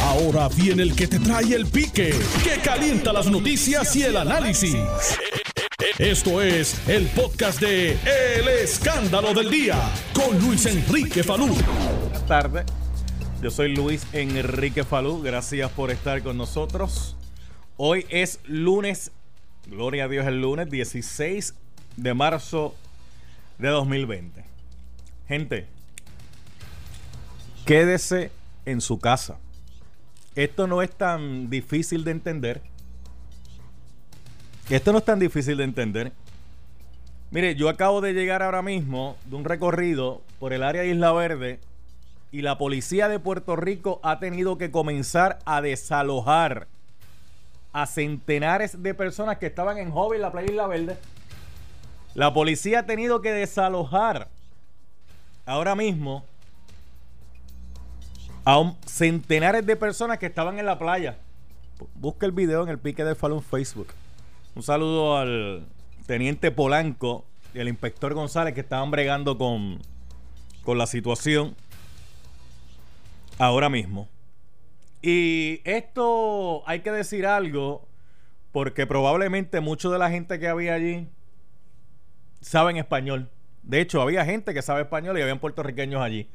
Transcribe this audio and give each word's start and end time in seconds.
Ahora 0.00 0.48
viene 0.48 0.82
el 0.82 0.94
que 0.94 1.06
te 1.06 1.18
trae 1.18 1.54
el 1.54 1.66
pique, 1.66 2.14
que 2.42 2.60
calienta 2.62 3.12
las 3.12 3.26
noticias 3.26 3.94
y 3.96 4.02
el 4.02 4.16
análisis. 4.16 4.76
Esto 5.98 6.40
es 6.40 6.88
el 6.88 7.06
podcast 7.08 7.60
de 7.60 7.92
El 7.92 8.48
Escándalo 8.48 9.34
del 9.34 9.50
Día 9.50 9.78
con 10.14 10.38
Luis 10.40 10.66
Enrique 10.66 11.22
Falú. 11.22 11.48
Buenas 11.48 12.26
tardes. 12.26 12.64
Yo 13.42 13.50
soy 13.50 13.74
Luis 13.74 14.06
Enrique 14.12 14.84
Falú. 14.84 15.20
Gracias 15.22 15.70
por 15.72 15.90
estar 15.90 16.22
con 16.22 16.36
nosotros. 16.36 17.16
Hoy 17.76 18.06
es 18.08 18.40
lunes, 18.44 19.10
gloria 19.66 20.04
a 20.04 20.08
Dios 20.08 20.26
el 20.26 20.40
lunes 20.40 20.70
16 20.70 21.54
de 21.96 22.14
marzo 22.14 22.74
de 23.58 23.68
2020. 23.68 24.44
Gente, 25.28 25.66
quédese 27.66 28.30
en 28.64 28.80
su 28.80 28.98
casa. 28.98 29.38
Esto 30.34 30.66
no 30.66 30.82
es 30.82 30.90
tan 30.90 31.50
difícil 31.50 32.04
de 32.04 32.10
entender. 32.12 32.62
Esto 34.70 34.92
no 34.92 34.98
es 34.98 35.04
tan 35.04 35.18
difícil 35.18 35.58
de 35.58 35.64
entender. 35.64 36.12
Mire, 37.30 37.54
yo 37.54 37.68
acabo 37.68 38.00
de 38.00 38.12
llegar 38.12 38.42
ahora 38.42 38.62
mismo 38.62 39.16
de 39.26 39.36
un 39.36 39.44
recorrido 39.44 40.22
por 40.38 40.52
el 40.52 40.62
área 40.62 40.82
de 40.82 40.88
Isla 40.88 41.12
Verde 41.12 41.60
y 42.30 42.42
la 42.42 42.58
policía 42.58 43.08
de 43.08 43.18
Puerto 43.18 43.56
Rico 43.56 44.00
ha 44.02 44.18
tenido 44.18 44.58
que 44.58 44.70
comenzar 44.70 45.38
a 45.44 45.60
desalojar 45.60 46.68
a 47.72 47.86
centenares 47.86 48.82
de 48.82 48.94
personas 48.94 49.38
que 49.38 49.46
estaban 49.46 49.78
en 49.78 49.90
Hobby 49.90 50.16
en 50.16 50.22
la 50.22 50.32
playa 50.32 50.50
Isla 50.50 50.66
Verde. 50.66 50.98
La 52.14 52.32
policía 52.34 52.80
ha 52.80 52.86
tenido 52.86 53.22
que 53.22 53.32
desalojar 53.32 54.28
ahora 55.46 55.74
mismo 55.74 56.24
a 58.44 58.58
un 58.58 58.76
centenares 58.86 59.64
de 59.64 59.76
personas 59.76 60.18
que 60.18 60.26
estaban 60.26 60.58
en 60.58 60.66
la 60.66 60.78
playa. 60.78 61.18
Busca 61.94 62.26
el 62.26 62.32
video 62.32 62.62
en 62.62 62.68
el 62.68 62.78
pique 62.78 63.04
de 63.04 63.14
Falun 63.14 63.42
Facebook. 63.42 63.88
Un 64.54 64.62
saludo 64.62 65.16
al 65.16 65.66
teniente 66.06 66.50
Polanco 66.50 67.24
y 67.54 67.60
al 67.60 67.68
inspector 67.68 68.14
González 68.14 68.54
que 68.54 68.60
estaban 68.60 68.90
bregando 68.90 69.38
con, 69.38 69.80
con 70.62 70.78
la 70.78 70.86
situación 70.86 71.54
ahora 73.38 73.68
mismo. 73.68 74.08
Y 75.00 75.60
esto 75.64 76.62
hay 76.68 76.80
que 76.80 76.92
decir 76.92 77.26
algo 77.26 77.86
porque 78.52 78.86
probablemente 78.86 79.60
mucho 79.60 79.90
de 79.90 79.98
la 79.98 80.10
gente 80.10 80.38
que 80.38 80.48
había 80.48 80.74
allí 80.74 81.08
saben 82.40 82.76
español. 82.76 83.30
De 83.62 83.80
hecho, 83.80 84.02
había 84.02 84.24
gente 84.24 84.52
que 84.52 84.62
sabe 84.62 84.82
español 84.82 85.18
y 85.18 85.22
habían 85.22 85.38
puertorriqueños 85.38 86.02
allí. 86.02 86.28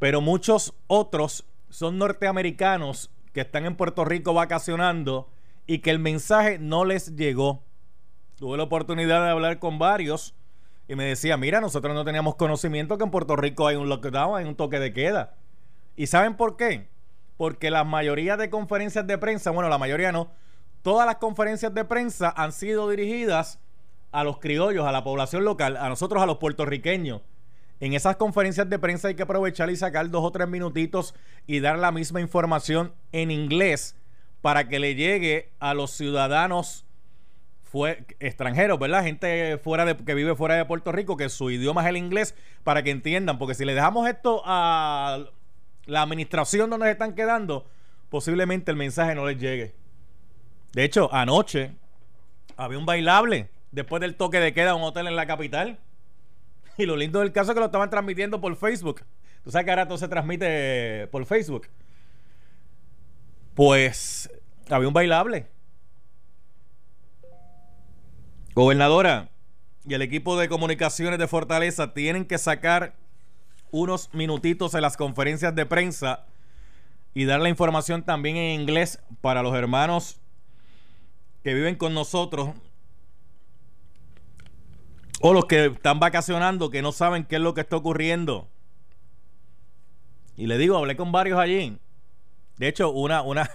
Pero 0.00 0.20
muchos 0.22 0.74
otros 0.88 1.44
son 1.68 1.98
norteamericanos 1.98 3.10
que 3.32 3.42
están 3.42 3.66
en 3.66 3.76
Puerto 3.76 4.04
Rico 4.04 4.34
vacacionando 4.34 5.28
y 5.66 5.78
que 5.80 5.90
el 5.90 6.00
mensaje 6.00 6.58
no 6.58 6.84
les 6.84 7.14
llegó. 7.14 7.62
Tuve 8.36 8.56
la 8.56 8.64
oportunidad 8.64 9.22
de 9.22 9.30
hablar 9.30 9.58
con 9.58 9.78
varios 9.78 10.34
y 10.88 10.96
me 10.96 11.04
decía, 11.04 11.36
mira, 11.36 11.60
nosotros 11.60 11.94
no 11.94 12.04
teníamos 12.04 12.34
conocimiento 12.34 12.96
que 12.98 13.04
en 13.04 13.10
Puerto 13.10 13.36
Rico 13.36 13.66
hay 13.66 13.76
un 13.76 13.90
lockdown, 13.90 14.38
hay 14.38 14.46
un 14.46 14.56
toque 14.56 14.80
de 14.80 14.92
queda. 14.92 15.36
¿Y 15.96 16.06
saben 16.06 16.34
por 16.34 16.56
qué? 16.56 16.88
Porque 17.36 17.70
la 17.70 17.84
mayoría 17.84 18.38
de 18.38 18.48
conferencias 18.48 19.06
de 19.06 19.18
prensa, 19.18 19.50
bueno, 19.50 19.68
la 19.68 19.78
mayoría 19.78 20.12
no, 20.12 20.32
todas 20.80 21.06
las 21.06 21.16
conferencias 21.16 21.74
de 21.74 21.84
prensa 21.84 22.32
han 22.34 22.52
sido 22.52 22.88
dirigidas 22.88 23.60
a 24.12 24.24
los 24.24 24.38
criollos, 24.38 24.86
a 24.86 24.92
la 24.92 25.04
población 25.04 25.44
local, 25.44 25.76
a 25.76 25.90
nosotros, 25.90 26.22
a 26.22 26.26
los 26.26 26.38
puertorriqueños. 26.38 27.20
En 27.80 27.94
esas 27.94 28.16
conferencias 28.16 28.68
de 28.68 28.78
prensa 28.78 29.08
hay 29.08 29.14
que 29.14 29.22
aprovechar 29.22 29.70
y 29.70 29.76
sacar 29.76 30.10
dos 30.10 30.22
o 30.22 30.30
tres 30.30 30.46
minutitos 30.46 31.14
y 31.46 31.60
dar 31.60 31.78
la 31.78 31.92
misma 31.92 32.20
información 32.20 32.92
en 33.12 33.30
inglés 33.30 33.96
para 34.42 34.68
que 34.68 34.78
le 34.78 34.94
llegue 34.94 35.50
a 35.58 35.74
los 35.74 35.90
ciudadanos 35.90 36.84
fue, 37.62 38.04
extranjeros, 38.18 38.78
¿verdad? 38.78 39.04
Gente 39.04 39.56
fuera 39.58 39.84
de, 39.84 39.96
que 39.96 40.14
vive 40.14 40.34
fuera 40.34 40.56
de 40.56 40.64
Puerto 40.64 40.90
Rico, 40.90 41.16
que 41.16 41.28
su 41.28 41.50
idioma 41.50 41.82
es 41.82 41.88
el 41.88 41.96
inglés, 41.96 42.34
para 42.64 42.82
que 42.82 42.90
entiendan, 42.90 43.38
porque 43.38 43.54
si 43.54 43.64
le 43.64 43.74
dejamos 43.74 44.08
esto 44.08 44.42
a 44.44 45.24
la 45.86 46.02
administración 46.02 46.68
donde 46.68 46.86
se 46.86 46.92
están 46.92 47.14
quedando, 47.14 47.66
posiblemente 48.08 48.72
el 48.72 48.76
mensaje 48.76 49.14
no 49.14 49.24
les 49.24 49.38
llegue. 49.38 49.74
De 50.72 50.84
hecho, 50.84 51.12
anoche 51.14 51.72
había 52.56 52.78
un 52.78 52.86
bailable 52.86 53.50
después 53.70 54.00
del 54.00 54.16
toque 54.16 54.40
de 54.40 54.52
queda 54.52 54.72
a 54.72 54.74
un 54.74 54.82
hotel 54.82 55.06
en 55.06 55.16
la 55.16 55.26
capital. 55.26 55.78
Y 56.80 56.86
lo 56.86 56.96
lindo 56.96 57.20
del 57.20 57.30
caso 57.30 57.50
es 57.50 57.54
que 57.54 57.60
lo 57.60 57.66
estaban 57.66 57.90
transmitiendo 57.90 58.40
por 58.40 58.56
Facebook. 58.56 59.02
Tú 59.44 59.50
sabes 59.50 59.66
que 59.66 59.70
ahora 59.70 59.86
todo 59.86 59.98
se 59.98 60.08
transmite 60.08 61.08
por 61.08 61.26
Facebook. 61.26 61.68
Pues 63.54 64.30
había 64.70 64.88
un 64.88 64.94
bailable. 64.94 65.46
Gobernadora 68.54 69.28
y 69.84 69.92
el 69.92 70.00
equipo 70.00 70.38
de 70.38 70.48
comunicaciones 70.48 71.18
de 71.18 71.28
Fortaleza 71.28 71.92
tienen 71.92 72.24
que 72.24 72.38
sacar 72.38 72.94
unos 73.70 74.08
minutitos 74.14 74.74
en 74.74 74.80
las 74.80 74.96
conferencias 74.96 75.54
de 75.54 75.66
prensa 75.66 76.24
y 77.12 77.26
dar 77.26 77.40
la 77.40 77.50
información 77.50 78.04
también 78.04 78.36
en 78.36 78.58
inglés 78.58 79.00
para 79.20 79.42
los 79.42 79.54
hermanos 79.54 80.18
que 81.44 81.52
viven 81.52 81.76
con 81.76 81.92
nosotros 81.92 82.50
o 85.20 85.34
los 85.34 85.44
que 85.44 85.66
están 85.66 86.00
vacacionando 86.00 86.70
que 86.70 86.82
no 86.82 86.92
saben 86.92 87.24
qué 87.24 87.36
es 87.36 87.42
lo 87.42 87.54
que 87.54 87.60
está 87.60 87.76
ocurriendo. 87.76 88.48
Y 90.36 90.46
le 90.46 90.56
digo, 90.56 90.76
hablé 90.76 90.96
con 90.96 91.12
varios 91.12 91.38
allí. 91.38 91.78
De 92.56 92.68
hecho, 92.68 92.90
una, 92.90 93.22
una, 93.22 93.50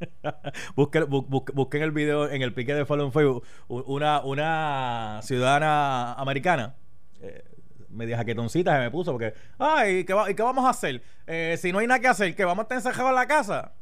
busquen, 0.76 1.06
busquen, 1.08 1.82
el 1.82 1.90
video 1.90 2.28
en 2.28 2.42
el 2.42 2.52
pique 2.52 2.74
de 2.74 2.84
Follow 2.84 3.10
Facebook. 3.10 3.44
Una, 3.68 4.20
una 4.20 5.20
ciudadana 5.22 6.12
americana, 6.14 6.76
eh, 7.20 7.44
media 7.88 8.18
jaquetoncita 8.18 8.74
se 8.74 8.80
me 8.80 8.90
puso 8.90 9.12
porque, 9.12 9.32
ay, 9.58 10.04
¿qué, 10.04 10.14
¿y 10.28 10.34
qué 10.34 10.42
vamos 10.42 10.64
a 10.66 10.70
hacer? 10.70 11.02
Eh, 11.26 11.56
si 11.58 11.72
no 11.72 11.78
hay 11.78 11.86
nada 11.86 12.00
que 12.00 12.08
hacer, 12.08 12.36
¿que 12.36 12.44
vamos 12.44 12.60
a 12.60 12.62
estar 12.62 12.78
encerrados 12.78 13.10
en 13.10 13.14
la 13.14 13.26
casa? 13.26 13.72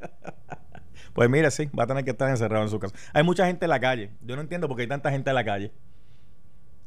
Pues 1.18 1.28
mire, 1.28 1.50
sí, 1.50 1.68
va 1.76 1.82
a 1.82 1.86
tener 1.88 2.04
que 2.04 2.12
estar 2.12 2.30
encerrado 2.30 2.62
en 2.62 2.70
su 2.70 2.78
casa. 2.78 2.94
Hay 3.12 3.24
mucha 3.24 3.44
gente 3.44 3.64
en 3.64 3.70
la 3.70 3.80
calle. 3.80 4.12
Yo 4.20 4.36
no 4.36 4.42
entiendo 4.42 4.68
por 4.68 4.76
qué 4.76 4.82
hay 4.82 4.88
tanta 4.88 5.10
gente 5.10 5.28
en 5.30 5.34
la 5.34 5.42
calle. 5.44 5.72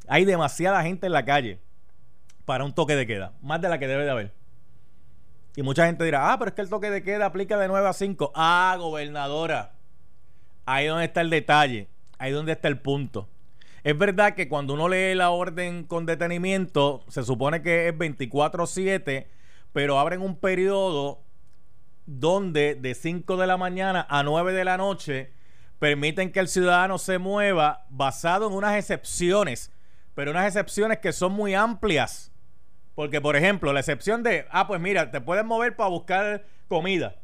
Hay 0.08 0.24
demasiada 0.24 0.82
gente 0.84 1.08
en 1.08 1.12
la 1.12 1.26
calle 1.26 1.60
para 2.46 2.64
un 2.64 2.74
toque 2.74 2.96
de 2.96 3.06
queda, 3.06 3.34
más 3.42 3.60
de 3.60 3.68
la 3.68 3.78
que 3.78 3.90
debe 3.90 4.06
de 4.06 4.10
haber. 4.10 4.34
Y 5.58 5.64
mucha 5.64 5.86
gente 5.86 6.06
dirá, 6.06 6.32
ah, 6.32 6.40
pero 6.40 6.48
es 6.48 6.56
que 6.56 6.62
el 6.62 6.70
toque 6.70 6.90
de 6.90 7.04
queda 7.04 7.26
aplica 7.26 7.58
de 7.58 7.68
9 7.68 7.86
a 7.86 7.92
5. 7.92 8.32
Ah, 8.34 8.74
gobernadora. 8.80 9.74
Ahí 10.66 10.88
donde 10.88 11.04
está 11.04 11.20
el 11.20 11.30
detalle. 11.30 11.90
Ahí 12.18 12.32
donde 12.32 12.54
está 12.54 12.70
el 12.70 12.80
punto. 12.80 13.28
Es 13.84 13.98
verdad 13.98 14.34
que 14.34 14.48
cuando 14.48 14.76
uno 14.76 14.88
lee 14.88 15.14
la 15.14 15.32
orden 15.32 15.84
con 15.84 16.06
detenimiento, 16.06 17.04
se 17.10 17.24
supone 17.24 17.62
que 17.62 17.90
es 17.90 17.94
24-7, 17.96 19.28
pero 19.74 20.00
abren 20.00 20.22
un 20.22 20.38
periodo 20.38 21.20
donde 22.06 22.76
de 22.76 22.96
5 22.96 23.38
de 23.38 23.48
la 23.48 23.58
mañana 23.58 24.06
a 24.10 24.24
9 24.24 24.54
de 24.54 24.66
la 24.66 24.78
noche 24.78 25.34
permiten 25.80 26.32
que 26.32 26.40
el 26.40 26.48
ciudadano 26.48 26.98
se 26.98 27.18
mueva 27.18 27.86
basado 27.90 28.48
en 28.48 28.54
unas 28.54 28.78
excepciones, 28.78 29.72
pero 30.14 30.32
unas 30.32 30.46
excepciones 30.46 31.00
que 31.00 31.12
son 31.12 31.32
muy 31.34 31.56
amplias. 31.56 32.32
Porque, 32.94 33.22
por 33.22 33.36
ejemplo, 33.36 33.74
la 33.74 33.80
excepción 33.80 34.22
de, 34.22 34.46
ah, 34.52 34.68
pues 34.68 34.80
mira, 34.80 35.10
te 35.12 35.22
puedes 35.22 35.44
mover 35.46 35.76
para 35.76 35.90
buscar 35.90 36.46
comida. 36.68 37.16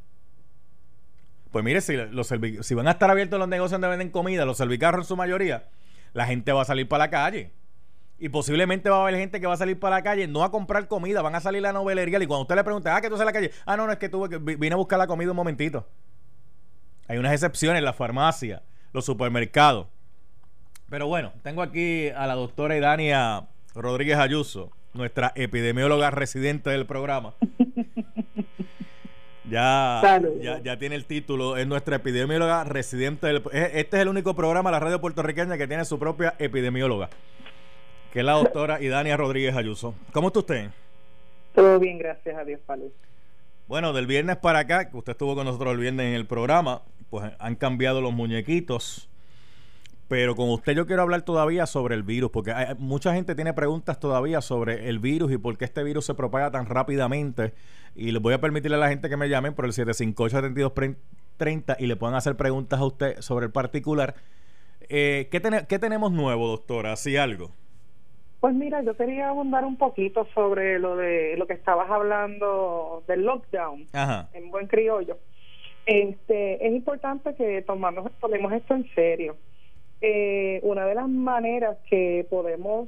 Pues 1.52 1.64
mire, 1.64 1.82
si, 1.82 1.96
los 1.96 2.34
si 2.62 2.76
van 2.76 2.88
a 2.88 2.92
estar 2.92 3.12
abiertos 3.12 3.38
los 3.38 3.48
negocios 3.48 3.74
donde 3.74 3.90
venden 3.90 4.10
comida, 4.10 4.46
los 4.46 4.58
servicarros 4.58 5.06
en 5.06 5.08
su 5.08 5.16
mayoría, 5.16 5.70
la 6.14 6.26
gente 6.26 6.52
va 6.52 6.62
a 6.62 6.66
salir 6.66 6.88
para 6.88 7.06
la 7.06 7.10
calle. 7.10 7.52
Y 8.20 8.30
posiblemente 8.30 8.90
va 8.90 8.98
a 8.98 9.02
haber 9.02 9.16
gente 9.16 9.40
que 9.40 9.46
va 9.46 9.54
a 9.54 9.58
salir 9.58 9.80
para 9.80 9.98
la 9.98 10.04
calle, 10.04 10.28
no 10.28 10.44
a 10.44 10.50
comprar 10.50 10.88
comida, 10.88 11.22
van 11.22 11.36
a 11.36 11.40
salir 11.40 11.60
a 11.60 11.70
la 11.70 11.74
novelería. 11.74 12.22
Y 12.22 12.26
cuando 12.26 12.42
usted 12.44 12.56
le 12.56 12.64
pregunte, 12.64 12.90
ah, 12.90 13.00
que 13.00 13.10
tú 13.10 13.18
sales 13.18 13.24
a 13.24 13.26
la 13.26 13.34
calle, 13.34 13.52
ah, 13.66 13.78
no, 13.78 13.86
no, 13.86 13.92
es 13.92 14.00
que 14.00 14.10
tuve 14.10 14.30
que 14.30 14.38
vine 14.38 14.74
a 14.74 14.78
buscar 14.78 14.98
la 14.98 15.06
comida 15.06 15.30
un 15.30 15.38
momentito. 15.38 15.88
Hay 17.08 17.18
unas 17.18 17.34
excepciones, 17.34 17.84
la 17.84 17.94
farmacia, 17.94 18.64
los 18.92 19.06
supermercados. 19.06 19.88
Pero 20.90 21.08
bueno, 21.08 21.34
tengo 21.44 21.62
aquí 21.62 22.10
a 22.10 22.26
la 22.26 22.34
doctora 22.34 22.76
Idania 22.76 23.48
Rodríguez 23.76 24.18
Ayuso, 24.18 24.72
nuestra 24.94 25.32
epidemióloga 25.36 26.10
residente 26.12 26.70
del 26.70 26.86
programa. 26.86 27.36
Ya, 29.50 30.02
ya, 30.42 30.62
ya, 30.62 30.78
tiene 30.78 30.96
el 30.96 31.06
título, 31.06 31.56
es 31.56 31.66
nuestra 31.66 31.96
epidemióloga 31.96 32.66
residente 32.66 33.28
del... 33.28 33.42
Este 33.54 33.96
es 33.96 34.02
el 34.02 34.10
único 34.10 34.36
programa 34.36 34.70
de 34.70 34.74
la 34.74 34.82
radio 34.82 35.00
puertorriqueña 35.00 35.58
que 35.58 35.68
tiene 35.68 35.86
su 35.86 35.98
propia 35.98 36.36
epidemióloga 36.38 37.10
que 38.12 38.20
es 38.20 38.26
la 38.26 38.34
doctora 38.34 38.82
Idania 38.82 39.18
Rodríguez 39.18 39.56
Ayuso. 39.56 39.96
¿Cómo 40.12 40.28
está 40.28 40.40
usted? 40.40 40.70
Todo 41.54 41.80
bien, 41.80 41.98
gracias 41.98 42.38
a 42.38 42.44
Dios, 42.44 42.60
Palo. 42.66 42.86
Bueno, 43.68 43.92
del 43.92 44.08
viernes 44.08 44.38
para 44.38 44.60
acá, 44.60 44.90
que 44.90 44.96
usted 44.96 45.12
estuvo 45.12 45.36
con 45.36 45.46
nosotros 45.46 45.74
el 45.74 45.80
viernes 45.80 46.06
en 46.06 46.14
el 46.14 46.26
programa, 46.26 46.84
pues 47.10 47.34
han 47.40 47.56
cambiado 47.56 48.02
los 48.02 48.14
muñequitos 48.14 49.10
Pero 50.08 50.36
con 50.36 50.50
usted 50.50 50.74
yo 50.74 50.86
quiero 50.86 51.02
hablar 51.02 51.24
todavía 51.24 51.66
sobre 51.66 51.96
el 51.96 52.04
virus, 52.04 52.32
porque 52.32 52.52
hay, 52.52 52.76
mucha 52.78 53.14
gente 53.14 53.36
tiene 53.36 53.54
preguntas 53.54 54.00
todavía 54.00 54.40
sobre 54.40 54.88
el 54.88 55.00
virus 55.00 55.34
y 55.34 55.38
por 55.38 55.58
qué 55.58 55.66
este 55.66 55.84
virus 55.84 56.06
se 56.06 56.14
propaga 56.14 56.50
tan 56.50 56.66
rápidamente. 56.66 57.54
Y 57.94 58.12
les 58.12 58.22
voy 58.22 58.34
a 58.34 58.40
permitirle 58.40 58.78
a 58.78 58.80
la 58.80 58.90
gente 58.90 59.10
que 59.10 59.18
me 59.18 59.28
llamen 59.28 59.54
por 59.54 59.66
el 59.66 59.74
758-7230 59.74 61.76
y 61.80 61.88
le 61.88 61.98
puedan 61.98 62.16
hacer 62.16 62.38
preguntas 62.38 62.80
a 62.80 62.86
usted 62.86 63.20
sobre 63.20 63.48
el 63.48 63.52
particular. 63.52 64.16
Eh, 64.88 65.28
¿qué, 65.30 65.66
¿Qué 65.68 65.80
tenemos 65.80 66.14
nuevo, 66.14 66.48
doctora? 66.48 66.94
¿Así 66.94 67.18
algo? 67.18 67.52
Pues 68.48 68.56
mira, 68.56 68.82
yo 68.82 68.96
quería 68.96 69.28
abundar 69.28 69.66
un 69.66 69.76
poquito 69.76 70.26
sobre 70.34 70.80
lo 70.80 70.96
de 70.96 71.36
lo 71.36 71.48
que 71.48 71.54
estabas 71.56 71.92
hablando 71.92 73.04
del 73.06 73.26
lockdown 73.26 73.86
en 74.32 74.52
buen 74.52 74.68
criollo. 74.68 75.18
Este, 75.86 76.66
es 76.66 76.72
importante 76.72 77.36
que 77.36 77.62
tomamos, 77.64 78.10
tomemos 78.22 78.54
esto 78.54 78.74
en 78.74 78.90
serio. 78.96 79.36
Eh, 80.00 80.62
una 80.64 80.86
de 80.86 80.96
las 80.96 81.10
maneras 81.10 81.78
que 81.90 82.26
podemos 82.30 82.88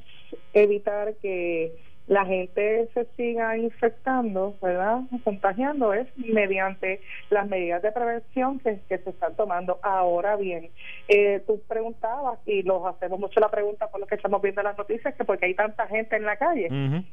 evitar 0.54 1.16
que 1.16 1.76
la 2.10 2.26
gente 2.26 2.90
se 2.96 3.06
siga 3.16 3.56
infectando, 3.56 4.56
¿verdad? 4.64 5.02
Contagiando 5.24 5.94
es 5.94 6.08
mediante 6.18 7.02
las 7.30 7.48
medidas 7.48 7.84
de 7.84 7.92
prevención 7.92 8.60
que, 8.60 8.82
se 8.88 9.10
están 9.10 9.36
tomando. 9.36 9.80
Ahora 9.84 10.36
bien, 10.36 10.72
eh, 11.08 11.44
tú 11.46 11.62
preguntabas, 11.68 12.40
y 12.48 12.64
los 12.64 12.84
hacemos 12.88 13.20
mucho 13.20 13.40
la 13.40 13.52
pregunta 13.52 13.90
por 13.92 14.00
lo 14.00 14.08
que 14.08 14.16
estamos 14.16 14.42
viendo 14.42 14.62
en 14.62 14.66
las 14.66 14.78
noticias, 14.78 15.14
que 15.14 15.24
porque 15.24 15.46
hay 15.46 15.54
tanta 15.54 15.86
gente 15.86 16.16
en 16.16 16.26
la 16.26 16.38
calle. 16.38 16.68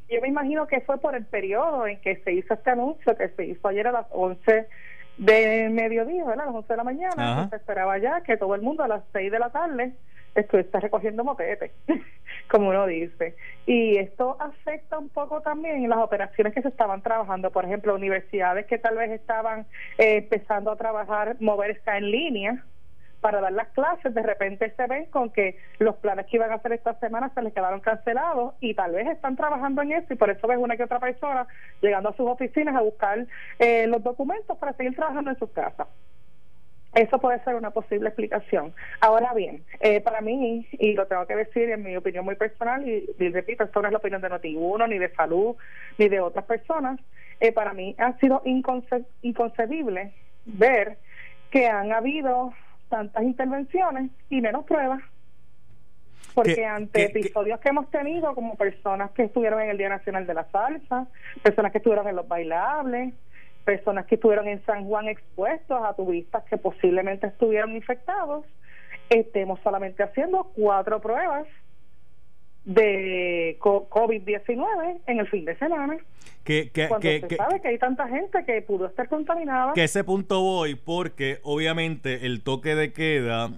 Yo 0.08 0.20
me 0.22 0.28
imagino 0.28 0.66
que 0.66 0.80
fue 0.80 0.96
por 0.96 1.14
el 1.14 1.26
periodo 1.26 1.86
en 1.86 2.00
que 2.00 2.16
se 2.24 2.32
hizo 2.32 2.54
este 2.54 2.70
anuncio, 2.70 3.14
que 3.18 3.28
se 3.28 3.44
hizo 3.44 3.68
ayer 3.68 3.86
a 3.88 3.92
las 3.92 4.06
11 4.12 4.66
de 5.18 5.68
mediodía, 5.68 6.24
¿verdad? 6.24 6.44
A 6.44 6.46
las 6.46 6.54
11 6.54 6.72
de 6.72 6.76
la 6.78 6.84
mañana, 6.84 7.50
se 7.50 7.56
esperaba 7.56 7.98
ya 7.98 8.22
que 8.22 8.38
todo 8.38 8.54
el 8.54 8.62
mundo 8.62 8.82
a 8.82 8.88
las 8.88 9.02
6 9.12 9.30
de 9.30 9.38
la 9.38 9.50
tarde 9.50 9.92
está 10.36 10.80
recogiendo 10.80 11.24
motete, 11.24 11.72
como 12.50 12.70
uno 12.70 12.86
dice. 12.86 13.34
Y 13.66 13.98
esto 13.98 14.36
afecta 14.40 14.98
un 14.98 15.08
poco 15.08 15.40
también 15.40 15.88
las 15.88 15.98
operaciones 15.98 16.54
que 16.54 16.62
se 16.62 16.68
estaban 16.68 17.02
trabajando, 17.02 17.50
por 17.50 17.64
ejemplo, 17.64 17.94
universidades 17.94 18.66
que 18.66 18.78
tal 18.78 18.96
vez 18.96 19.10
estaban 19.10 19.66
eh, 19.98 20.18
empezando 20.18 20.70
a 20.70 20.76
trabajar, 20.76 21.36
moverse 21.40 21.90
en 21.90 22.10
línea, 22.10 22.64
para 23.20 23.40
dar 23.40 23.52
las 23.52 23.68
clases, 23.68 24.14
de 24.14 24.22
repente 24.22 24.72
se 24.76 24.86
ven 24.86 25.06
con 25.06 25.30
que 25.30 25.58
los 25.78 25.96
planes 25.96 26.26
que 26.26 26.36
iban 26.36 26.52
a 26.52 26.56
hacer 26.56 26.72
esta 26.72 26.94
semana 27.00 27.28
se 27.34 27.42
les 27.42 27.52
quedaron 27.52 27.80
cancelados 27.80 28.54
y 28.60 28.74
tal 28.74 28.92
vez 28.92 29.08
están 29.08 29.34
trabajando 29.34 29.82
en 29.82 29.92
eso 29.92 30.12
y 30.12 30.16
por 30.16 30.30
eso 30.30 30.46
ves 30.46 30.58
una 30.58 30.76
que 30.76 30.84
otra 30.84 31.00
persona 31.00 31.46
llegando 31.80 32.10
a 32.10 32.16
sus 32.16 32.28
oficinas 32.28 32.76
a 32.76 32.82
buscar 32.82 33.26
eh, 33.58 33.86
los 33.88 34.02
documentos 34.04 34.56
para 34.58 34.74
seguir 34.74 34.94
trabajando 34.94 35.30
en 35.30 35.38
sus 35.38 35.50
casas. 35.50 35.88
Eso 36.96 37.18
puede 37.18 37.44
ser 37.44 37.56
una 37.56 37.72
posible 37.72 38.08
explicación. 38.08 38.72
Ahora 39.00 39.34
bien, 39.34 39.62
eh, 39.80 40.00
para 40.00 40.22
mí, 40.22 40.66
y 40.72 40.94
lo 40.94 41.06
tengo 41.06 41.26
que 41.26 41.36
decir 41.36 41.68
en 41.68 41.82
mi 41.82 41.94
opinión 41.94 42.24
muy 42.24 42.36
personal, 42.36 42.88
y, 42.88 43.04
repito, 43.28 43.64
esto 43.64 43.82
no 43.82 43.88
es 43.88 43.92
la 43.92 43.98
opinión 43.98 44.22
de 44.22 44.30
Noti1, 44.30 44.88
ni 44.88 44.98
de 44.98 45.14
salud, 45.14 45.56
ni 45.98 46.08
de 46.08 46.20
otras 46.20 46.46
personas, 46.46 46.98
eh, 47.38 47.52
para 47.52 47.74
mí 47.74 47.94
ha 47.98 48.16
sido 48.18 48.40
inconcebible 49.20 50.14
ver 50.46 50.96
que 51.50 51.66
han 51.66 51.92
habido 51.92 52.54
tantas 52.88 53.22
intervenciones 53.24 54.10
y 54.30 54.40
menos 54.40 54.64
pruebas. 54.64 55.02
Porque 56.34 56.64
ante 56.64 57.04
episodios 57.04 57.60
que 57.60 57.68
hemos 57.68 57.90
tenido, 57.90 58.34
como 58.34 58.56
personas 58.56 59.10
que 59.10 59.24
estuvieron 59.24 59.60
en 59.60 59.68
el 59.68 59.76
Día 59.76 59.90
Nacional 59.90 60.26
de 60.26 60.32
la 60.32 60.44
Salsa, 60.50 61.08
personas 61.42 61.72
que 61.72 61.78
estuvieron 61.78 62.08
en 62.08 62.16
los 62.16 62.26
bailables, 62.26 63.12
personas 63.66 64.06
que 64.06 64.14
estuvieron 64.14 64.46
en 64.46 64.64
San 64.64 64.86
Juan 64.86 65.08
expuestos 65.08 65.78
a 65.84 65.92
turistas 65.94 66.44
que 66.44 66.56
posiblemente 66.56 67.26
estuvieron 67.26 67.74
infectados, 67.74 68.46
estemos 69.10 69.58
solamente 69.62 70.04
haciendo 70.04 70.44
cuatro 70.54 71.00
pruebas 71.00 71.46
de 72.64 73.56
COVID-19 73.60 75.00
en 75.06 75.18
el 75.18 75.28
fin 75.28 75.44
de 75.44 75.56
semana. 75.58 75.96
Que, 76.44 76.70
que, 76.70 76.86
cuando 76.86 77.08
se 77.08 77.36
sabe 77.36 77.60
que 77.60 77.68
hay 77.68 77.78
tanta 77.78 78.08
gente 78.08 78.44
que 78.44 78.62
pudo 78.62 78.86
estar 78.86 79.08
contaminada. 79.08 79.72
Que 79.74 79.84
ese 79.84 80.04
punto 80.04 80.40
voy 80.42 80.76
porque 80.76 81.40
obviamente 81.42 82.24
el 82.24 82.42
toque 82.42 82.76
de 82.76 82.92
queda 82.92 83.50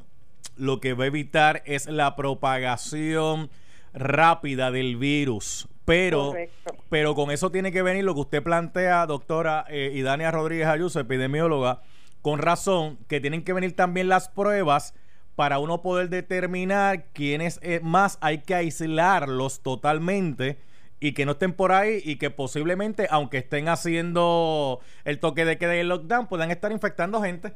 lo 0.56 0.80
que 0.80 0.94
va 0.94 1.04
a 1.04 1.08
evitar 1.08 1.62
es 1.66 1.86
la 1.86 2.16
propagación 2.16 3.50
rápida 3.92 4.70
del 4.70 4.96
virus. 4.96 5.68
Pero, 5.84 6.34
pero 6.88 7.14
con 7.14 7.30
eso 7.30 7.50
tiene 7.50 7.72
que 7.72 7.82
venir 7.82 8.04
lo 8.04 8.14
que 8.14 8.20
usted 8.20 8.42
plantea, 8.42 9.06
doctora 9.06 9.64
eh, 9.68 9.92
Idania 9.94 10.30
Rodríguez 10.30 10.66
Ayuso, 10.66 11.00
epidemióloga, 11.00 11.82
con 12.22 12.38
razón, 12.38 12.98
que 13.08 13.20
tienen 13.20 13.44
que 13.44 13.52
venir 13.52 13.76
también 13.76 14.08
las 14.08 14.28
pruebas 14.28 14.94
para 15.34 15.58
uno 15.58 15.82
poder 15.82 16.08
determinar 16.08 17.06
quiénes 17.12 17.60
eh, 17.62 17.80
más 17.82 18.18
hay 18.20 18.38
que 18.38 18.54
aislarlos 18.54 19.62
totalmente 19.62 20.58
y 21.00 21.12
que 21.12 21.24
no 21.26 21.32
estén 21.32 21.52
por 21.52 21.72
ahí 21.72 22.00
y 22.04 22.16
que 22.16 22.30
posiblemente, 22.30 23.06
aunque 23.10 23.38
estén 23.38 23.68
haciendo 23.68 24.80
el 25.04 25.20
toque 25.20 25.44
de 25.44 25.56
queda 25.58 25.76
y 25.76 25.80
el 25.80 25.88
lockdown, 25.88 26.26
puedan 26.26 26.50
estar 26.50 26.72
infectando 26.72 27.22
gente. 27.22 27.54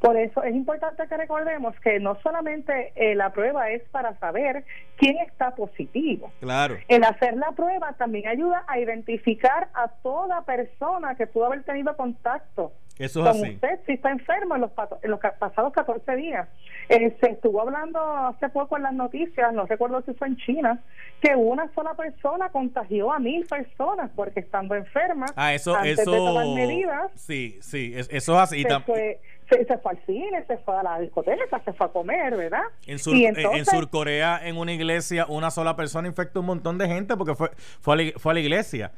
Por 0.00 0.16
eso 0.16 0.42
es 0.42 0.54
importante 0.54 1.06
que 1.06 1.16
recordemos 1.16 1.78
que 1.80 2.00
no 2.00 2.18
solamente 2.22 2.92
eh, 2.96 3.14
la 3.14 3.32
prueba 3.32 3.70
es 3.70 3.82
para 3.90 4.18
saber 4.18 4.64
quién 4.96 5.18
está 5.18 5.54
positivo. 5.54 6.32
Claro. 6.40 6.78
El 6.88 7.04
hacer 7.04 7.36
la 7.36 7.52
prueba 7.52 7.92
también 7.98 8.26
ayuda 8.26 8.64
a 8.66 8.78
identificar 8.78 9.68
a 9.74 9.88
toda 10.02 10.42
persona 10.42 11.14
que 11.16 11.26
pudo 11.26 11.46
haber 11.46 11.64
tenido 11.64 11.94
contacto 11.96 12.72
eso 13.00 13.22
es 13.22 13.26
así. 13.28 13.54
usted 13.54 13.80
si 13.86 13.92
está 13.92 14.10
enfermo 14.10 14.56
en 14.56 14.60
los, 14.60 14.70
en 15.02 15.10
los 15.10 15.20
pasados 15.38 15.72
14 15.72 16.16
días. 16.16 16.46
Eh, 16.90 17.16
se 17.18 17.30
estuvo 17.30 17.62
hablando 17.62 17.98
hace 17.98 18.50
poco 18.50 18.76
en 18.76 18.82
las 18.82 18.92
noticias, 18.92 19.54
no 19.54 19.64
recuerdo 19.64 20.02
si 20.02 20.12
fue 20.12 20.28
en 20.28 20.36
China, 20.36 20.82
que 21.22 21.34
una 21.34 21.72
sola 21.74 21.94
persona 21.94 22.50
contagió 22.50 23.10
a 23.10 23.18
mil 23.18 23.46
personas 23.46 24.10
porque 24.14 24.40
estando 24.40 24.74
enferma, 24.74 25.24
ah, 25.34 25.54
eso, 25.54 25.74
antes 25.74 26.00
eso, 26.00 26.10
de 26.10 26.18
tomar 26.18 26.46
medidas. 26.48 27.10
Sí, 27.14 27.58
sí, 27.62 27.94
eso 27.96 28.12
es 28.12 28.28
así. 28.28 28.64
Se 28.64 29.18
fue, 29.50 29.64
se, 29.66 29.78
fue 29.78 29.92
al 29.92 30.06
cine, 30.06 30.44
se 30.46 30.56
fue 30.58 30.78
a 30.78 30.82
la 30.82 31.00
discoteca, 31.00 31.60
se 31.64 31.72
fue 31.72 31.86
a 31.86 31.90
comer, 31.90 32.36
¿verdad? 32.36 32.62
En, 32.86 32.98
Sur, 32.98 33.14
en 33.14 33.66
Surcorea, 33.66 34.40
en 34.42 34.56
una 34.56 34.72
iglesia, 34.72 35.26
una 35.28 35.50
sola 35.50 35.76
persona 35.76 36.08
infectó 36.08 36.40
un 36.40 36.46
montón 36.46 36.78
de 36.78 36.88
gente 36.88 37.16
porque 37.16 37.34
fue, 37.34 37.50
fue, 37.80 38.14
fue 38.16 38.32
a 38.32 38.34
la 38.34 38.40
iglesia. 38.40 38.92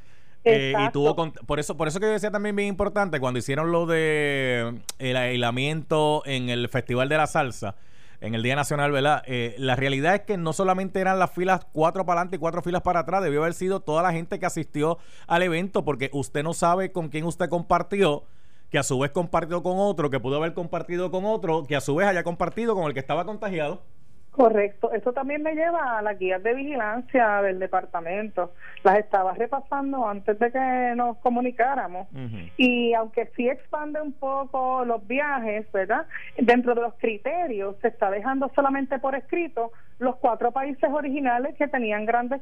Eh, 0.44 0.74
y 0.76 0.90
tuvo 0.90 1.14
por 1.46 1.60
eso 1.60 1.76
por 1.76 1.86
eso 1.86 2.00
que 2.00 2.06
yo 2.06 2.12
decía 2.12 2.32
también 2.32 2.56
bien 2.56 2.68
importante 2.68 3.20
cuando 3.20 3.38
hicieron 3.38 3.70
lo 3.70 3.86
de 3.86 4.74
el 4.98 5.16
aislamiento 5.16 6.24
en 6.26 6.48
el 6.48 6.68
Festival 6.68 7.08
de 7.08 7.16
la 7.16 7.28
Salsa 7.28 7.76
en 8.22 8.36
el 8.36 8.42
Día 8.42 8.54
Nacional, 8.54 8.92
¿verdad? 8.92 9.22
Eh, 9.26 9.56
la 9.58 9.74
realidad 9.74 10.14
es 10.14 10.20
que 10.22 10.36
no 10.36 10.52
solamente 10.52 11.00
eran 11.00 11.18
las 11.18 11.32
filas 11.32 11.66
cuatro 11.72 12.06
para 12.06 12.20
adelante 12.20 12.36
y 12.36 12.38
cuatro 12.38 12.62
filas 12.62 12.82
para 12.82 13.00
atrás, 13.00 13.22
debió 13.22 13.40
haber 13.40 13.52
sido 13.52 13.80
toda 13.80 14.00
la 14.02 14.12
gente 14.12 14.38
que 14.38 14.46
asistió 14.46 14.98
al 15.26 15.42
evento, 15.42 15.84
porque 15.84 16.08
usted 16.12 16.44
no 16.44 16.54
sabe 16.54 16.92
con 16.92 17.08
quién 17.08 17.24
usted 17.24 17.48
compartió, 17.48 18.22
que 18.72 18.78
a 18.78 18.82
su 18.82 18.98
vez 18.98 19.10
compartió 19.10 19.62
con 19.62 19.74
otro, 19.76 20.08
que 20.08 20.18
pudo 20.18 20.38
haber 20.38 20.54
compartido 20.54 21.10
con 21.10 21.26
otro, 21.26 21.64
que 21.68 21.76
a 21.76 21.80
su 21.82 21.94
vez 21.94 22.08
haya 22.08 22.24
compartido 22.24 22.74
con 22.74 22.86
el 22.86 22.94
que 22.94 23.00
estaba 23.00 23.26
contagiado. 23.26 23.82
Correcto, 24.30 24.90
eso 24.92 25.12
también 25.12 25.42
me 25.42 25.54
lleva 25.54 25.98
a 25.98 26.00
las 26.00 26.18
guías 26.18 26.42
de 26.42 26.54
vigilancia 26.54 27.42
del 27.42 27.58
departamento. 27.58 28.54
Las 28.82 28.96
estaba 28.96 29.34
repasando 29.34 30.08
antes 30.08 30.38
de 30.38 30.50
que 30.50 30.94
nos 30.96 31.18
comunicáramos 31.18 32.08
y 32.56 32.94
aunque 32.94 33.30
sí 33.36 33.46
expande 33.46 34.00
un 34.00 34.14
poco 34.14 34.86
los 34.86 35.06
viajes, 35.06 35.70
¿verdad? 35.70 36.06
Dentro 36.38 36.74
de 36.74 36.80
los 36.80 36.94
criterios 36.94 37.76
se 37.82 37.88
está 37.88 38.10
dejando 38.10 38.50
solamente 38.54 38.98
por 38.98 39.14
escrito 39.14 39.70
los 39.98 40.16
cuatro 40.16 40.50
países 40.50 40.88
originales 40.90 41.54
que 41.58 41.68
tenían 41.68 42.06
grandes 42.06 42.40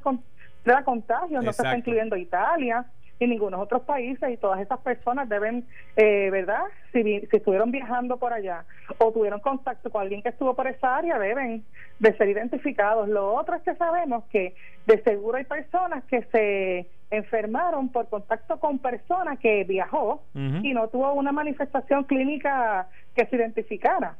contagios, 0.84 1.42
no 1.42 1.52
se 1.52 1.62
está 1.62 1.76
incluyendo 1.76 2.16
Italia, 2.16 2.86
y 3.20 3.26
ninguno 3.26 3.60
otros 3.60 3.82
países 3.82 4.30
y 4.30 4.36
todas 4.38 4.60
esas 4.60 4.80
personas 4.80 5.28
deben, 5.28 5.66
eh, 5.94 6.30
¿verdad? 6.30 6.62
Si, 6.90 7.02
si 7.02 7.36
estuvieron 7.36 7.70
viajando 7.70 8.16
por 8.16 8.32
allá 8.32 8.64
o 8.98 9.12
tuvieron 9.12 9.40
contacto 9.40 9.90
con 9.90 10.00
alguien 10.00 10.22
que 10.22 10.30
estuvo 10.30 10.54
por 10.54 10.66
esa 10.66 10.96
área, 10.96 11.18
deben 11.18 11.62
de 11.98 12.16
ser 12.16 12.30
identificados. 12.30 13.08
Lo 13.08 13.34
otro 13.34 13.56
es 13.56 13.62
que 13.62 13.74
sabemos 13.74 14.24
que 14.32 14.54
de 14.86 15.02
seguro 15.02 15.36
hay 15.36 15.44
personas 15.44 16.02
que 16.04 16.22
se 16.32 16.88
enfermaron 17.10 17.90
por 17.90 18.08
contacto 18.08 18.58
con 18.58 18.78
personas 18.78 19.38
que 19.38 19.64
viajó 19.64 20.22
y 20.34 20.72
no 20.72 20.88
tuvo 20.88 21.12
una 21.12 21.32
manifestación 21.32 22.04
clínica 22.04 22.88
que 23.14 23.26
se 23.26 23.36
identificara 23.36 24.16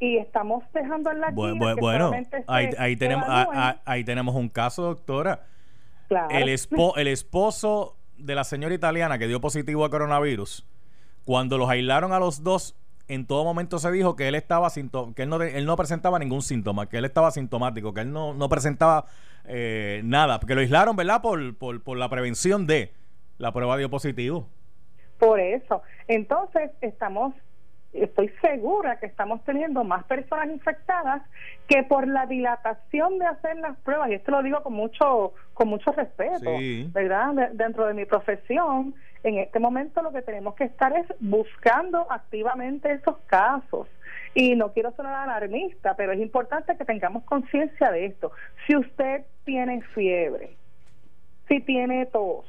y 0.00 0.18
estamos 0.18 0.64
dejando 0.72 1.10
en 1.10 1.20
la 1.20 1.30
bueno, 1.30 1.76
bueno 1.76 2.12
ahí, 2.46 2.70
ahí 2.78 2.96
tenemos 2.96 3.26
ahí 3.84 4.04
tenemos 4.04 4.34
un 4.34 4.48
caso 4.48 4.82
doctora 4.82 5.44
claro. 6.08 6.28
el 6.30 6.48
el 6.48 7.08
esposo 7.08 7.97
de 8.18 8.34
la 8.34 8.44
señora 8.44 8.74
italiana 8.74 9.18
que 9.18 9.26
dio 9.26 9.40
positivo 9.40 9.84
a 9.84 9.90
coronavirus, 9.90 10.66
cuando 11.24 11.58
los 11.58 11.68
aislaron 11.68 12.12
a 12.12 12.18
los 12.18 12.42
dos, 12.42 12.76
en 13.06 13.26
todo 13.26 13.44
momento 13.44 13.78
se 13.78 13.90
dijo 13.90 14.16
que 14.16 14.28
él 14.28 14.34
estaba 14.34 14.70
que 14.70 15.22
él 15.22 15.28
no, 15.28 15.42
él 15.42 15.64
no 15.64 15.76
presentaba 15.76 16.18
ningún 16.18 16.42
síntoma, 16.42 16.88
que 16.88 16.98
él 16.98 17.04
estaba 17.04 17.30
sintomático, 17.30 17.94
que 17.94 18.02
él 18.02 18.12
no, 18.12 18.34
no 18.34 18.48
presentaba 18.48 19.06
eh, 19.44 20.02
nada, 20.04 20.40
porque 20.40 20.54
lo 20.54 20.60
aislaron, 20.60 20.94
¿verdad? 20.96 21.22
Por, 21.22 21.56
por, 21.56 21.82
por 21.82 21.96
la 21.96 22.08
prevención 22.08 22.66
de 22.66 22.92
la 23.38 23.52
prueba 23.52 23.76
dio 23.76 23.88
positivo. 23.88 24.48
Por 25.18 25.40
eso. 25.40 25.82
Entonces, 26.06 26.70
estamos 26.80 27.34
estoy 28.02 28.28
segura 28.40 28.98
que 28.98 29.06
estamos 29.06 29.44
teniendo 29.44 29.84
más 29.84 30.04
personas 30.04 30.48
infectadas 30.48 31.22
que 31.66 31.82
por 31.82 32.06
la 32.06 32.26
dilatación 32.26 33.18
de 33.18 33.26
hacer 33.26 33.56
las 33.56 33.76
pruebas, 33.78 34.10
y 34.10 34.14
esto 34.14 34.30
lo 34.30 34.42
digo 34.42 34.62
con 34.62 34.74
mucho, 34.74 35.34
con 35.54 35.68
mucho 35.68 35.92
respeto, 35.92 36.50
¿verdad? 36.92 37.50
dentro 37.52 37.86
de 37.86 37.94
mi 37.94 38.04
profesión, 38.04 38.94
en 39.22 39.38
este 39.38 39.58
momento 39.58 40.02
lo 40.02 40.12
que 40.12 40.22
tenemos 40.22 40.54
que 40.54 40.64
estar 40.64 40.96
es 40.96 41.06
buscando 41.20 42.06
activamente 42.10 42.92
esos 42.92 43.16
casos. 43.26 43.88
Y 44.34 44.54
no 44.54 44.72
quiero 44.72 44.92
sonar 44.92 45.28
alarmista, 45.28 45.94
pero 45.96 46.12
es 46.12 46.20
importante 46.20 46.76
que 46.76 46.84
tengamos 46.84 47.24
conciencia 47.24 47.90
de 47.90 48.06
esto. 48.06 48.30
Si 48.66 48.76
usted 48.76 49.24
tiene 49.44 49.82
fiebre, 49.94 50.56
si 51.48 51.60
tiene 51.60 52.06
tos, 52.06 52.46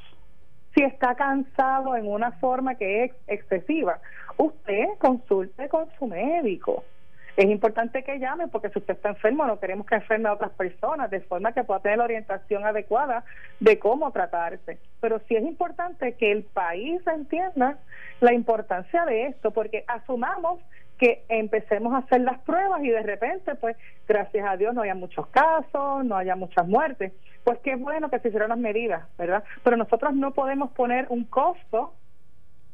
si 0.74 0.82
está 0.82 1.14
cansado 1.14 1.96
en 1.96 2.06
una 2.06 2.32
forma 2.32 2.74
que 2.76 3.04
es 3.04 3.12
excesiva, 3.26 3.98
usted 4.36 4.86
consulte 4.98 5.68
con 5.68 5.88
su 5.98 6.06
médico. 6.06 6.84
Es 7.36 7.46
importante 7.46 8.02
que 8.02 8.18
llame 8.18 8.48
porque 8.48 8.70
si 8.70 8.80
usted 8.80 8.94
está 8.94 9.10
enfermo 9.10 9.46
no 9.46 9.58
queremos 9.58 9.86
que 9.86 9.94
enferme 9.94 10.28
a 10.28 10.34
otras 10.34 10.50
personas 10.50 11.10
de 11.10 11.20
forma 11.20 11.52
que 11.52 11.64
pueda 11.64 11.80
tener 11.80 11.98
la 11.98 12.04
orientación 12.04 12.66
adecuada 12.66 13.24
de 13.60 13.78
cómo 13.78 14.10
tratarse. 14.10 14.78
Pero 15.00 15.20
sí 15.26 15.36
es 15.36 15.44
importante 15.44 16.14
que 16.16 16.32
el 16.32 16.42
país 16.42 17.00
entienda 17.06 17.78
la 18.20 18.34
importancia 18.34 19.04
de 19.06 19.26
esto 19.26 19.52
porque 19.52 19.84
asumamos 19.86 20.60
que 21.00 21.24
empecemos 21.30 21.94
a 21.94 21.98
hacer 21.98 22.20
las 22.20 22.38
pruebas 22.40 22.84
y 22.84 22.90
de 22.90 23.02
repente, 23.02 23.54
pues, 23.54 23.74
gracias 24.06 24.46
a 24.46 24.58
Dios 24.58 24.74
no 24.74 24.82
haya 24.82 24.94
muchos 24.94 25.26
casos, 25.28 26.04
no 26.04 26.14
haya 26.14 26.36
muchas 26.36 26.68
muertes. 26.68 27.12
Pues 27.42 27.58
qué 27.64 27.74
bueno 27.76 28.10
que 28.10 28.18
se 28.18 28.28
hicieron 28.28 28.50
las 28.50 28.58
medidas, 28.58 29.08
¿verdad? 29.16 29.42
Pero 29.64 29.78
nosotros 29.78 30.14
no 30.14 30.32
podemos 30.32 30.70
poner 30.72 31.06
un 31.08 31.24
costo 31.24 31.94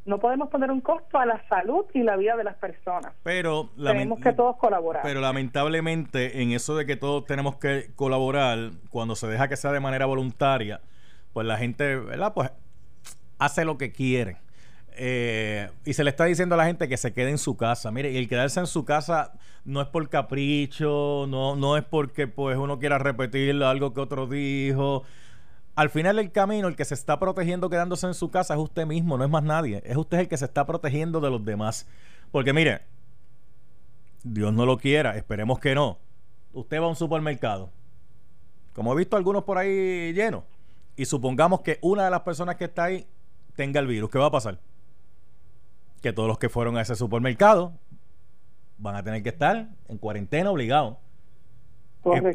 no 0.06 0.20
podemos 0.20 0.48
poner 0.50 0.70
un 0.70 0.80
costo 0.80 1.18
a 1.18 1.26
la 1.26 1.42
salud 1.48 1.84
y 1.92 2.04
la 2.04 2.16
vida 2.16 2.36
de 2.36 2.44
las 2.44 2.54
personas. 2.54 3.12
Pero 3.24 3.70
tenemos 3.76 4.20
que 4.20 4.32
todos 4.32 4.56
colaborar. 4.56 5.02
Pero 5.02 5.20
lamentablemente 5.20 6.42
en 6.42 6.52
eso 6.52 6.76
de 6.76 6.86
que 6.86 6.94
todos 6.94 7.24
tenemos 7.24 7.56
que 7.56 7.90
colaborar, 7.96 8.70
cuando 8.90 9.16
se 9.16 9.26
deja 9.26 9.48
que 9.48 9.56
sea 9.56 9.72
de 9.72 9.80
manera 9.80 10.06
voluntaria, 10.06 10.80
pues 11.32 11.44
la 11.44 11.58
gente, 11.58 11.96
¿verdad? 11.96 12.34
Pues 12.34 12.52
hace 13.40 13.64
lo 13.64 13.78
que 13.78 13.90
quiere. 13.90 14.36
Eh, 14.98 15.70
y 15.84 15.92
se 15.92 16.04
le 16.04 16.10
está 16.10 16.24
diciendo 16.24 16.54
a 16.54 16.58
la 16.58 16.66
gente 16.66 16.88
que 16.88 16.96
se 16.96 17.12
quede 17.12 17.30
en 17.30 17.38
su 17.38 17.56
casa. 17.56 17.90
Mire, 17.90 18.10
y 18.10 18.16
el 18.16 18.28
quedarse 18.28 18.60
en 18.60 18.66
su 18.66 18.84
casa 18.84 19.32
no 19.64 19.82
es 19.82 19.88
por 19.88 20.08
capricho, 20.08 21.26
no, 21.28 21.54
no 21.54 21.76
es 21.76 21.84
porque 21.84 22.26
pues 22.26 22.56
uno 22.56 22.78
quiera 22.78 22.98
repetir 22.98 23.62
algo 23.62 23.92
que 23.92 24.00
otro 24.00 24.26
dijo. 24.26 25.04
Al 25.74 25.90
final 25.90 26.16
del 26.16 26.32
camino, 26.32 26.68
el 26.68 26.76
que 26.76 26.86
se 26.86 26.94
está 26.94 27.18
protegiendo 27.18 27.68
quedándose 27.68 28.06
en 28.06 28.14
su 28.14 28.30
casa 28.30 28.54
es 28.54 28.60
usted 28.60 28.86
mismo, 28.86 29.18
no 29.18 29.24
es 29.24 29.30
más 29.30 29.42
nadie. 29.42 29.82
Es 29.84 29.96
usted 29.96 30.20
el 30.20 30.28
que 30.28 30.38
se 30.38 30.46
está 30.46 30.64
protegiendo 30.64 31.20
de 31.20 31.30
los 31.30 31.44
demás. 31.44 31.86
Porque 32.32 32.54
mire, 32.54 32.80
Dios 34.24 34.52
no 34.54 34.64
lo 34.64 34.78
quiera, 34.78 35.16
esperemos 35.16 35.58
que 35.58 35.74
no. 35.74 35.98
Usted 36.54 36.80
va 36.80 36.86
a 36.86 36.88
un 36.88 36.96
supermercado, 36.96 37.70
como 38.72 38.94
he 38.94 38.96
visto 38.96 39.16
algunos 39.18 39.44
por 39.44 39.58
ahí 39.58 40.14
llenos, 40.14 40.44
y 40.96 41.04
supongamos 41.04 41.60
que 41.60 41.78
una 41.82 42.06
de 42.06 42.10
las 42.10 42.20
personas 42.22 42.56
que 42.56 42.64
está 42.64 42.84
ahí 42.84 43.06
tenga 43.54 43.78
el 43.78 43.86
virus, 43.86 44.08
¿qué 44.10 44.18
va 44.18 44.26
a 44.26 44.30
pasar? 44.30 44.58
Que 46.06 46.12
todos 46.12 46.28
los 46.28 46.38
que 46.38 46.48
fueron 46.48 46.76
a 46.76 46.82
ese 46.82 46.94
supermercado 46.94 47.72
van 48.78 48.94
a 48.94 49.02
tener 49.02 49.24
que 49.24 49.30
estar 49.30 49.66
en 49.88 49.98
cuarentena 49.98 50.52
obligados. 50.52 50.98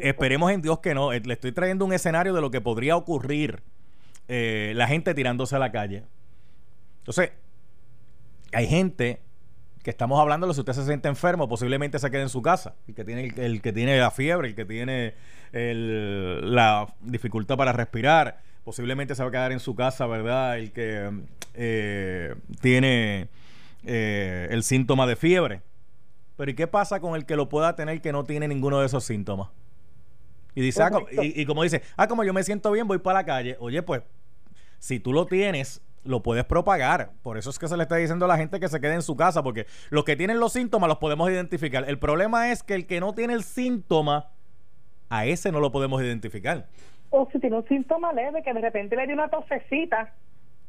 esperemos 0.02 0.52
en 0.52 0.60
Dios 0.60 0.80
que 0.80 0.92
no. 0.92 1.10
Eh, 1.14 1.22
le 1.24 1.32
estoy 1.32 1.52
trayendo 1.52 1.86
un 1.86 1.94
escenario 1.94 2.34
de 2.34 2.42
lo 2.42 2.50
que 2.50 2.60
podría 2.60 2.96
ocurrir 2.96 3.62
eh, 4.28 4.74
la 4.76 4.86
gente 4.88 5.14
tirándose 5.14 5.56
a 5.56 5.58
la 5.58 5.72
calle. 5.72 6.04
Entonces, 6.98 7.30
hay 8.52 8.66
gente 8.66 9.20
que 9.82 9.88
estamos 9.88 10.20
hablando 10.20 10.46
de 10.46 10.52
si 10.52 10.60
usted 10.60 10.74
se 10.74 10.84
siente 10.84 11.08
enfermo, 11.08 11.48
posiblemente 11.48 11.98
se 11.98 12.10
quede 12.10 12.20
en 12.20 12.28
su 12.28 12.42
casa. 12.42 12.74
El 12.86 12.94
que 12.94 13.04
tiene, 13.04 13.32
el, 13.38 13.62
que 13.62 13.72
tiene 13.72 13.98
la 13.98 14.10
fiebre, 14.10 14.48
el 14.48 14.54
que 14.54 14.66
tiene 14.66 15.14
la 15.50 16.92
dificultad 17.00 17.56
para 17.56 17.72
respirar, 17.72 18.38
posiblemente 18.64 19.14
se 19.14 19.22
va 19.22 19.30
a 19.30 19.32
quedar 19.32 19.52
en 19.52 19.60
su 19.60 19.74
casa, 19.74 20.06
¿verdad? 20.06 20.58
El 20.58 20.72
que 20.72 21.10
eh, 21.54 22.34
tiene 22.60 23.28
eh, 23.84 24.48
el 24.50 24.62
síntoma 24.62 25.06
de 25.06 25.16
fiebre. 25.16 25.62
Pero 26.36 26.50
¿y 26.50 26.54
qué 26.54 26.66
pasa 26.66 27.00
con 27.00 27.14
el 27.14 27.26
que 27.26 27.36
lo 27.36 27.48
pueda 27.48 27.76
tener 27.76 28.00
que 28.00 28.12
no 28.12 28.24
tiene 28.24 28.48
ninguno 28.48 28.80
de 28.80 28.86
esos 28.86 29.04
síntomas? 29.04 29.50
Y 30.54 30.60
dice, 30.60 30.82
ah, 30.82 30.90
y, 31.10 31.46
como 31.46 31.62
dice, 31.62 31.82
ah, 31.96 32.06
como 32.06 32.24
yo 32.24 32.32
me 32.32 32.42
siento 32.42 32.70
bien, 32.72 32.86
voy 32.86 32.98
para 32.98 33.20
la 33.20 33.24
calle. 33.24 33.56
Oye, 33.58 33.82
pues, 33.82 34.02
si 34.78 35.00
tú 35.00 35.12
lo 35.12 35.26
tienes, 35.26 35.82
lo 36.04 36.22
puedes 36.22 36.44
propagar. 36.44 37.12
Por 37.22 37.38
eso 37.38 37.48
es 37.50 37.58
que 37.58 37.68
se 37.68 37.76
le 37.76 37.84
está 37.84 37.96
diciendo 37.96 38.26
a 38.26 38.28
la 38.28 38.36
gente 38.36 38.60
que 38.60 38.68
se 38.68 38.80
quede 38.80 38.94
en 38.94 39.02
su 39.02 39.16
casa, 39.16 39.42
porque 39.42 39.66
los 39.90 40.04
que 40.04 40.16
tienen 40.16 40.40
los 40.40 40.52
síntomas 40.52 40.88
los 40.88 40.98
podemos 40.98 41.30
identificar. 41.30 41.84
El 41.88 41.98
problema 41.98 42.50
es 42.50 42.62
que 42.62 42.74
el 42.74 42.86
que 42.86 43.00
no 43.00 43.14
tiene 43.14 43.32
el 43.32 43.44
síntoma, 43.44 44.30
a 45.08 45.26
ese 45.26 45.52
no 45.52 45.60
lo 45.60 45.72
podemos 45.72 46.02
identificar. 46.02 46.66
O 47.10 47.28
si 47.30 47.38
tiene 47.38 47.56
un 47.56 47.68
síntoma 47.68 48.12
leve, 48.12 48.42
que 48.42 48.52
de 48.52 48.60
repente 48.60 48.96
le 48.96 49.06
dio 49.06 49.14
una 49.14 49.28
tosecita 49.28 50.12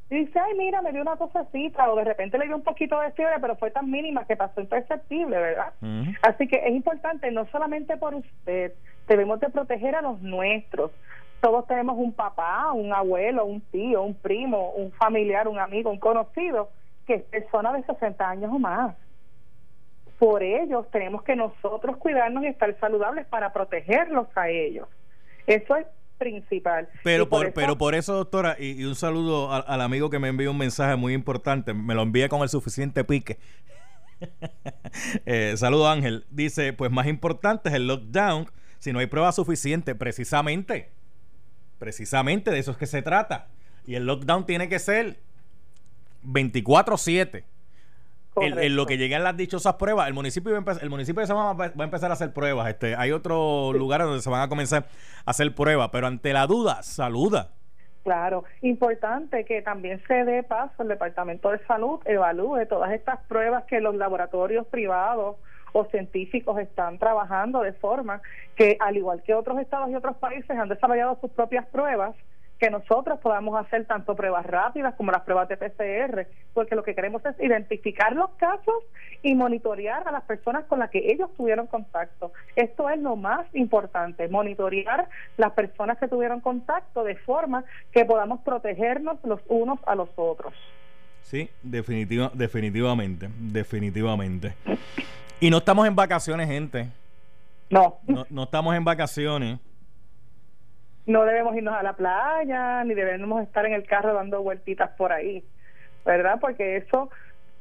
y 0.09 0.25
dice, 0.25 0.39
ay, 0.39 0.53
mira, 0.57 0.81
me 0.81 0.91
dio 0.91 1.01
una 1.01 1.15
tosecita 1.15 1.91
o 1.91 1.95
de 1.95 2.03
repente 2.03 2.37
le 2.37 2.45
dio 2.45 2.55
un 2.55 2.63
poquito 2.63 2.99
de 2.99 3.11
fiebre, 3.13 3.35
pero 3.39 3.55
fue 3.55 3.71
tan 3.71 3.89
mínima 3.89 4.25
que 4.25 4.35
pasó 4.35 4.61
imperceptible, 4.61 5.37
¿verdad? 5.37 5.73
Así 6.21 6.47
que 6.47 6.57
es 6.57 6.71
importante, 6.71 7.31
no 7.31 7.45
solamente 7.47 7.97
por 7.97 8.13
usted, 8.13 8.73
debemos 9.07 9.39
de 9.39 9.49
proteger 9.49 9.95
a 9.95 10.01
los 10.01 10.21
nuestros. 10.21 10.91
Todos 11.41 11.65
tenemos 11.67 11.97
un 11.97 12.13
papá, 12.13 12.71
un 12.73 12.93
abuelo, 12.93 13.45
un 13.45 13.61
tío, 13.61 14.03
un 14.03 14.13
primo, 14.13 14.71
un 14.71 14.91
familiar, 14.91 15.47
un 15.47 15.59
amigo, 15.59 15.89
un 15.89 15.99
conocido 15.99 16.69
que 17.07 17.15
es 17.15 17.23
persona 17.23 17.73
de 17.73 17.83
60 17.83 18.29
años 18.29 18.51
o 18.53 18.59
más. 18.59 18.95
Por 20.19 20.43
ellos 20.43 20.89
tenemos 20.91 21.23
que 21.23 21.35
nosotros 21.35 21.97
cuidarnos 21.97 22.43
y 22.43 22.47
estar 22.47 22.73
saludables 22.79 23.25
para 23.27 23.51
protegerlos 23.51 24.27
a 24.35 24.49
ellos. 24.49 24.87
Eso 25.47 25.75
es 25.75 25.87
principal. 26.17 26.89
Pero 27.03 27.29
por, 27.29 27.53
pero 27.53 27.77
por 27.77 27.95
eso, 27.95 28.13
doctora, 28.13 28.55
y, 28.59 28.83
un 28.83 28.95
saludo 28.95 29.51
al, 29.51 29.81
amigo 29.81 30.09
que 30.09 30.19
me 30.19 30.29
envió 30.29 30.51
un 30.51 30.57
mensaje 30.57 30.95
muy 30.95 31.13
importante, 31.13 31.73
me 31.73 31.95
lo 31.95 32.01
envía 32.01 32.29
con 32.29 32.41
el 32.41 32.49
suficiente 32.49 33.03
pique. 33.03 33.39
eh, 35.25 35.53
saludo 35.57 35.89
Ángel, 35.89 36.25
dice, 36.29 36.73
pues 36.73 36.91
más 36.91 37.07
importante 37.07 37.69
es 37.69 37.75
el 37.75 37.87
lockdown 37.87 38.47
si 38.79 38.91
no 38.91 38.99
hay 38.99 39.07
prueba 39.07 39.31
suficiente, 39.31 39.95
precisamente, 39.95 40.91
precisamente 41.79 42.51
de 42.51 42.59
eso 42.59 42.71
es 42.71 42.77
que 42.77 42.85
se 42.85 43.01
trata. 43.01 43.47
Y 43.85 43.95
el 43.95 44.05
lockdown 44.05 44.45
tiene 44.45 44.67
que 44.67 44.79
ser 44.79 45.19
24/7 46.25 47.45
en, 48.35 48.75
lo 48.75 48.85
que 48.85 48.97
llegan 48.97 49.23
las 49.23 49.37
dichosas 49.37 49.75
pruebas, 49.75 50.07
el 50.07 50.13
municipio, 50.13 50.55
el 50.55 50.89
municipio 50.89 51.25
de 51.25 51.33
va 51.33 51.51
a 51.51 51.83
empezar 51.83 52.09
a 52.11 52.13
hacer 52.13 52.33
pruebas. 52.33 52.69
Este, 52.69 52.95
hay 52.95 53.11
otros 53.11 53.75
lugares 53.75 54.07
donde 54.07 54.21
se 54.21 54.29
van 54.29 54.41
a 54.41 54.49
comenzar 54.49 54.85
a 55.25 55.31
hacer 55.31 55.53
pruebas, 55.53 55.89
pero 55.91 56.07
ante 56.07 56.33
la 56.33 56.47
duda, 56.47 56.83
saluda. 56.83 57.51
Claro, 58.03 58.43
importante 58.61 59.45
que 59.45 59.61
también 59.61 60.01
se 60.07 60.25
dé 60.25 60.43
paso 60.43 60.83
el 60.83 60.89
Departamento 60.89 61.51
de 61.51 61.59
Salud, 61.65 62.01
evalúe 62.03 62.65
todas 62.67 62.91
estas 62.91 63.19
pruebas 63.27 63.63
que 63.63 63.79
los 63.79 63.95
laboratorios 63.95 64.67
privados 64.67 65.37
o 65.71 65.85
científicos 65.85 66.59
están 66.59 66.99
trabajando 66.99 67.61
de 67.61 67.71
forma 67.73 68.21
que, 68.55 68.77
al 68.79 68.97
igual 68.97 69.23
que 69.23 69.33
otros 69.33 69.57
estados 69.59 69.89
y 69.89 69.95
otros 69.95 70.17
países 70.17 70.51
han 70.51 70.67
desarrollado 70.67 71.17
sus 71.21 71.31
propias 71.31 71.65
pruebas, 71.67 72.13
que 72.63 72.69
nosotros 72.69 73.19
podamos 73.19 73.59
hacer 73.59 73.83
tanto 73.83 74.15
pruebas 74.15 74.45
rápidas 74.45 74.95
como 74.95 75.11
las 75.11 75.23
pruebas 75.23 75.49
de 75.49 75.57
PCR, 75.57 76.27
porque 76.53 76.75
lo 76.75 76.83
que 76.85 76.95
queremos 76.95 77.21
es 77.25 77.37
identificar 77.41 78.15
los 78.15 78.29
casos 78.37 78.85
y 79.21 79.35
monitorear 79.35 80.07
a 80.07 80.13
las 80.13 80.23
personas 80.23 80.63
con 80.67 80.79
las 80.79 80.89
que 80.89 81.11
ellos 81.11 81.29
tuvieron 81.35 81.67
contacto. 81.67 82.31
Esto 82.55 82.89
es 82.89 83.01
lo 83.01 83.17
más 83.17 83.45
importante, 83.53 84.29
monitorear 84.29 85.09
las 85.35 85.51
personas 85.51 85.97
que 85.97 86.07
tuvieron 86.07 86.39
contacto 86.39 87.03
de 87.03 87.17
forma 87.17 87.65
que 87.91 88.05
podamos 88.05 88.39
protegernos 88.43 89.17
los 89.25 89.41
unos 89.49 89.79
a 89.85 89.95
los 89.95 90.07
otros. 90.15 90.53
Sí, 91.23 91.49
definitiva, 91.63 92.31
definitivamente, 92.33 93.27
definitivamente. 93.39 94.53
Y 95.41 95.49
no 95.49 95.57
estamos 95.57 95.85
en 95.85 95.97
vacaciones, 95.97 96.47
gente. 96.47 96.87
No. 97.69 97.97
No, 98.07 98.25
no 98.29 98.43
estamos 98.43 98.73
en 98.73 98.85
vacaciones 98.85 99.59
no 101.05 101.25
debemos 101.25 101.55
irnos 101.55 101.75
a 101.75 101.83
la 101.83 101.93
playa, 101.93 102.83
ni 102.83 102.93
debemos 102.93 103.41
estar 103.43 103.65
en 103.65 103.73
el 103.73 103.85
carro 103.85 104.13
dando 104.13 104.41
vueltitas 104.41 104.91
por 104.91 105.11
ahí, 105.11 105.43
¿verdad? 106.05 106.39
Porque 106.39 106.77
eso, 106.77 107.09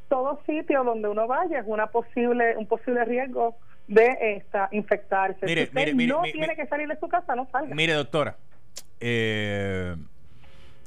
todo 0.08 0.40
sitio 0.46 0.84
donde 0.84 1.08
uno 1.08 1.26
vaya 1.26 1.58
es 1.58 1.64
una 1.66 1.88
posible, 1.88 2.56
un 2.56 2.66
posible 2.66 3.04
riesgo 3.04 3.56
de 3.88 4.36
esta, 4.36 4.68
infectarse. 4.70 5.44
Mire, 5.44 5.66
si 5.66 5.74
mire, 5.74 5.94
no 6.06 6.22
tiene 6.22 6.54
que 6.54 6.66
salir 6.66 6.88
de 6.88 6.98
su 6.98 7.08
casa, 7.08 7.34
no 7.34 7.48
salga. 7.50 7.74
Mire, 7.74 7.94
doctora, 7.94 8.36
eh, 9.00 9.96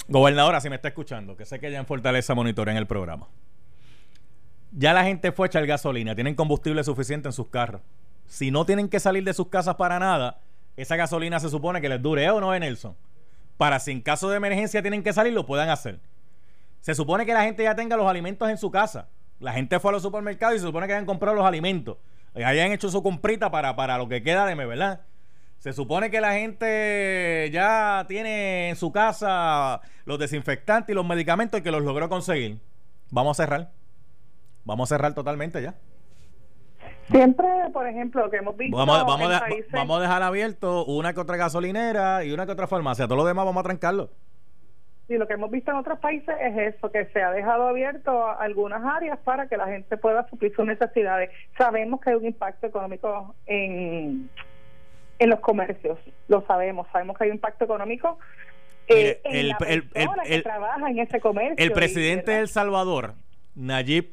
gobernadora, 0.08 0.62
si 0.62 0.70
me 0.70 0.78
está 0.78 0.88
escuchando, 0.88 1.36
que 1.36 1.46
sé 1.46 1.60
que 1.60 1.70
ya 1.72 1.80
en 1.80 1.86
Fortaleza 1.86 2.34
en 2.34 2.78
el 2.78 2.88
programa. 2.88 3.28
Ya 4.72 4.94
la 4.94 5.04
gente 5.04 5.32
fue 5.32 5.46
a 5.46 5.48
echar 5.48 5.66
gasolina, 5.66 6.16
tienen 6.16 6.36
combustible 6.36 6.84
suficiente 6.84 7.30
en 7.30 7.34
sus 7.34 7.48
carros. 7.48 7.82
Si 8.28 8.52
no 8.52 8.66
tienen 8.66 8.90
que 8.90 9.00
salir 9.00 9.24
de 9.24 9.34
sus 9.34 9.48
casas 9.48 9.76
para 9.76 10.00
nada, 10.00 10.40
esa 10.78 10.96
gasolina 10.96 11.40
se 11.40 11.50
supone 11.50 11.82
que 11.82 11.90
les 11.90 12.02
dure 12.02 12.30
o 12.30 12.40
no, 12.40 12.58
Nelson. 12.58 12.96
Para 13.58 13.80
si 13.80 13.92
en 13.92 14.02
caso 14.02 14.30
de 14.30 14.38
emergencia 14.38 14.82
tienen 14.82 15.04
que 15.04 15.14
salir, 15.14 15.34
lo 15.34 15.46
puedan 15.46 15.70
hacer. 15.70 16.00
Se 16.82 16.94
supone 16.94 17.26
que 17.26 17.34
la 17.34 17.44
gente 17.44 17.64
ya 17.64 17.76
tenga 17.76 17.96
los 17.98 18.08
alimentos 18.08 18.50
en 18.50 18.58
su 18.58 18.70
casa. 18.70 19.08
La 19.40 19.54
gente 19.54 19.80
fue 19.80 19.90
a 19.90 19.94
los 19.94 20.04
supermercados 20.04 20.56
y 20.56 20.60
se 20.60 20.66
supone 20.66 20.88
que 20.88 20.94
hayan 20.94 21.06
comprado 21.06 21.36
los 21.36 21.46
alimentos. 21.46 21.98
Y 22.36 22.44
hayan 22.44 22.72
hecho 22.72 22.90
su 22.90 23.02
comprita 23.02 23.50
para, 23.50 23.76
para 23.76 23.98
lo 23.98 24.10
que 24.10 24.22
queda 24.22 24.46
de 24.46 24.56
mes, 24.56 24.68
¿verdad? 24.68 25.02
Se 25.60 25.74
supone 25.74 26.12
que 26.12 26.22
la 26.22 26.34
gente 26.34 27.50
ya 27.52 28.06
tiene 28.08 28.70
en 28.70 28.76
su 28.76 28.92
casa 28.92 29.82
los 30.04 30.20
desinfectantes 30.20 30.94
y 30.94 30.96
los 30.96 31.06
medicamentos 31.06 31.60
y 31.60 31.64
que 31.64 31.72
los 31.72 31.84
logró 31.84 32.10
conseguir. 32.10 32.60
Vamos 33.10 33.40
a 33.40 33.44
cerrar. 33.44 33.72
Vamos 34.64 34.92
a 34.92 34.96
cerrar 34.96 35.14
totalmente 35.14 35.62
ya. 35.62 35.76
Siempre, 37.12 37.48
por 37.72 37.88
ejemplo, 37.88 38.30
que 38.30 38.38
hemos 38.38 38.58
visto. 38.58 38.76
Vamos, 38.76 39.06
vamos, 39.06 39.30
vamos 39.72 39.98
a 39.98 40.02
dejar 40.02 40.24
abierto 40.24 40.86
una 40.86 41.14
que 41.14 41.20
otra 41.20 41.38
gasolinera 41.38 42.24
y 42.24 42.32
una 42.32 42.46
que 42.46 42.52
otra 42.52 42.68
farmacia. 42.68 43.06
Todo 43.06 43.18
lo 43.18 43.26
demás 43.26 43.46
vamos 43.46 43.62
a 43.62 43.64
trancarlo. 43.64 44.10
Y 45.08 45.18
lo 45.18 45.28
que 45.28 45.34
hemos 45.34 45.52
visto 45.52 45.70
en 45.70 45.78
otros 45.78 46.00
países 46.00 46.36
es 46.42 46.76
eso, 46.76 46.92
que 46.92 47.06
se 47.08 47.22
ha 47.22 47.30
dejado 47.30 47.68
abierto 47.68 48.28
algunas 48.28 48.84
áreas 48.84 49.20
para 49.20 49.48
que 49.48 49.56
la 49.56 49.68
gente 49.68 49.98
pueda 49.98 50.28
suplir 50.30 50.56
sus 50.56 50.66
necesidades. 50.66 51.30
Sabemos 51.58 52.02
que 52.02 52.10
hay 52.10 52.16
un 52.16 52.26
impacto 52.26 52.66
económico 52.66 53.36
en, 53.46 54.32
en 55.20 55.30
los 55.30 55.40
comercios, 55.42 56.00
lo 56.28 56.44
sabemos, 56.48 56.88
sabemos 56.92 57.18
que 57.18 57.26
hay 57.26 57.30
un 57.30 57.36
impacto 57.36 57.66
económico 57.66 58.18
eh, 58.88 59.22
en 59.24 59.50
la 59.50 59.58
persona 59.58 60.24
que 60.24 60.42
trabaja 60.42 60.90
en 60.90 61.00
ese 61.00 61.20
comercio. 61.20 61.64
El 61.64 61.72
presidente 61.72 62.32
de 62.32 62.40
El 62.40 62.48
Salvador, 62.48 63.14
Nayib, 63.54 64.10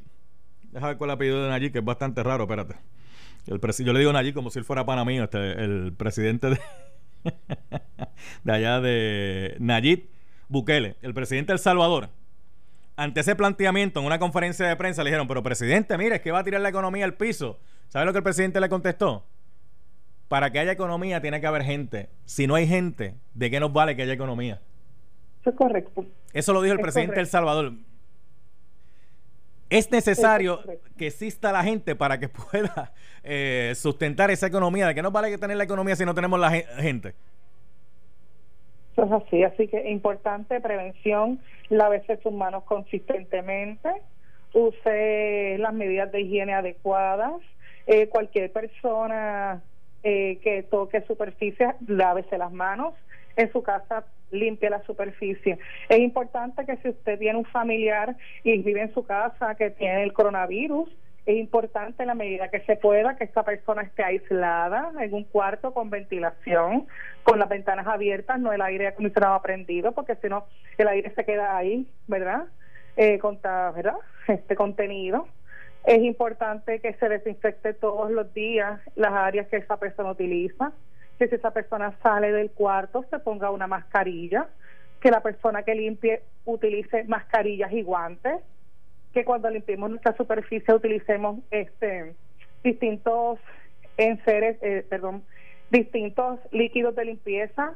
déjame 0.73 0.93
ver 0.93 0.99
cuál 0.99 1.11
es 1.11 1.13
el 1.13 1.15
apellido 1.15 1.43
de 1.45 1.51
Nayib, 1.51 1.73
que 1.73 1.79
es 1.79 1.85
bastante 1.85 2.23
raro, 2.23 2.45
espérate. 2.45 2.75
El 3.47 3.61
yo 3.61 3.93
le 3.93 3.99
digo 3.99 4.13
Nayib 4.13 4.35
como 4.35 4.51
si 4.51 4.59
él 4.59 4.65
fuera 4.65 4.85
pana 4.85 5.05
mío, 5.05 5.25
este, 5.25 5.65
el 5.65 5.93
presidente 5.97 6.51
de, 6.51 6.61
de 8.45 8.53
allá 8.53 8.81
de 8.81 9.57
Nayib 9.61 10.09
Bukele, 10.49 10.97
el 11.03 11.15
presidente 11.15 11.53
de 11.53 11.55
El 11.55 11.59
Salvador, 11.59 12.09
ante 12.97 13.21
ese 13.21 13.35
planteamiento 13.35 14.01
en 14.01 14.07
una 14.07 14.19
conferencia 14.19 14.67
de 14.67 14.77
prensa 14.77 15.03
le 15.03 15.11
dijeron, 15.11 15.27
pero 15.27 15.43
presidente, 15.43 15.97
mire, 15.99 16.17
es 16.17 16.23
que 16.23 16.31
va 16.31 16.41
a 16.41 16.45
tirar 16.45 16.61
la 16.61 16.69
economía 16.69 17.05
al 17.05 17.15
piso. 17.15 17.59
¿Sabe 17.89 18.05
lo 18.05 18.13
que 18.13 18.19
el 18.19 18.25
presidente 18.25 18.61
le 18.61 18.69
contestó? 18.69 19.25
Para 20.29 20.51
que 20.51 20.59
haya 20.59 20.73
economía 20.73 21.21
tiene 21.21 21.41
que 21.41 21.47
haber 21.47 21.63
gente. 21.63 22.11
Si 22.25 22.47
no 22.47 22.55
hay 22.55 22.67
gente, 22.67 23.17
¿de 23.35 23.51
qué 23.51 23.61
nos 23.61 23.73
vale 23.73 23.97
que 23.97 24.03
haya 24.03 24.13
economía? 24.13 24.61
Eso 25.41 25.51
es 25.51 25.57
correcto. 25.57 26.07
Eso 26.33 26.53
lo 26.53 26.63
dijo 26.63 26.75
el 26.75 26.81
presidente 26.81 27.17
de 27.17 27.23
El 27.23 27.27
Salvador. 27.27 27.73
Es 29.73 29.91
necesario 29.91 30.61
que 30.99 31.07
exista 31.07 31.51
la 31.51 31.65
gente 31.65 31.97
para 31.97 32.19
que 32.21 32.29
pueda 32.51 32.93
eh, 33.25 33.73
sustentar 33.75 34.31
esa 34.31 34.47
economía. 34.47 34.87
¿De 34.87 34.95
qué 34.95 35.01
nos 35.01 35.13
vale 35.13 35.31
que 35.31 35.39
tener 35.39 35.57
la 35.57 35.65
economía 35.65 35.97
si 35.97 36.05
no 36.05 36.15
tenemos 36.15 36.39
la 36.39 36.51
gente? 36.51 37.15
Eso 38.93 39.05
es 39.05 39.13
así, 39.13 39.43
así 39.43 39.69
que 39.69 39.89
importante 39.89 40.61
prevención, 40.61 41.41
lávese 41.71 42.19
sus 42.19 42.35
manos 42.35 42.65
consistentemente, 42.65 43.89
use 44.53 45.57
las 45.59 45.73
medidas 45.73 46.13
de 46.13 46.21
higiene 46.21 46.53
adecuadas, 46.53 47.41
eh, 47.87 48.09
cualquier 48.09 48.53
persona 48.53 49.63
eh, 50.03 50.39
que 50.43 50.65
toque 50.65 51.01
superficie, 51.07 51.69
lávese 51.87 52.37
las 52.37 52.53
manos, 52.53 52.93
en 53.37 53.51
su 53.51 53.63
casa 53.63 54.05
limpie 54.33 54.71
la 54.71 54.83
superficie. 54.83 55.59
Es 55.89 55.99
importante 55.99 56.67
que 56.67 56.77
si 56.79 56.89
usted 56.89 57.19
tiene 57.19 57.39
un 57.39 57.45
familiar 57.45 58.17
y 58.43 58.59
vive 58.59 58.83
en 58.83 58.95
su 58.95 59.05
casa 59.05 59.55
que 59.55 59.71
tiene 59.71 60.03
el 60.03 60.13
coronavirus, 60.13 60.89
es 61.25 61.37
importante 61.37 62.03
en 62.03 62.09
la 62.09 62.15
medida 62.15 62.49
que 62.49 62.61
se 62.61 62.77
pueda 62.77 63.17
que 63.17 63.25
esta 63.25 63.45
persona 63.45 63.83
esté 63.83 64.03
aislada 64.03 64.91
en 65.01 65.15
un 65.15 65.25
cuarto 65.25 65.73
con 65.73 65.89
ventilación, 65.89 66.87
con 67.23 67.39
las 67.39 67.49
ventanas 67.49 67.87
abiertas, 67.87 68.41
no 68.41 68.53
el 68.53 68.61
aire 68.61 68.89
acondicionado 68.89 69.41
prendido, 69.41 69.93
porque 69.93 70.17
si 70.17 70.29
no 70.29 70.47
el 70.79 70.89
aire 70.89 71.13
se 71.15 71.25
queda 71.25 71.57
ahí, 71.57 71.87
¿verdad? 72.09 72.47
Eh, 72.97 73.19
contra, 73.19 73.71
¿verdad? 73.71 73.95
Este 74.27 74.57
contenido. 74.57 75.29
Es 75.85 75.99
importante 75.99 76.81
que 76.81 76.95
se 76.95 77.09
desinfecte 77.09 77.75
todos 77.75 78.11
los 78.11 78.33
días 78.35 78.81
las 78.95 79.13
áreas 79.13 79.49
que 79.49 79.57
esa 79.57 79.79
persona 79.79 80.13
utiliza, 80.13 80.73
que 81.19 81.29
si 81.29 81.35
esa 81.35 81.53
persona 81.53 81.97
sale 82.03 82.33
del 82.33 82.51
cuarto 82.51 83.05
se 83.11 83.19
ponga 83.19 83.51
una 83.51 83.67
mascarilla, 83.67 84.49
que 85.01 85.11
la 85.11 85.21
persona 85.21 85.63
que 85.63 85.75
limpie 85.75 86.23
utilice 86.45 87.05
mascarillas 87.05 87.73
y 87.73 87.83
guantes 87.83 88.41
que 89.13 89.25
cuando 89.25 89.51
limpiemos 89.51 89.91
nuestra 89.91 90.17
superficie 90.17 90.75
utilicemos 90.75 91.41
este 91.51 92.15
distintos 92.65 93.39
enseres, 93.97 94.57
eh, 94.63 94.87
perdón, 94.89 95.23
distintos 95.71 96.41
líquidos 96.51 96.95
de 96.95 97.05
limpieza 97.05 97.75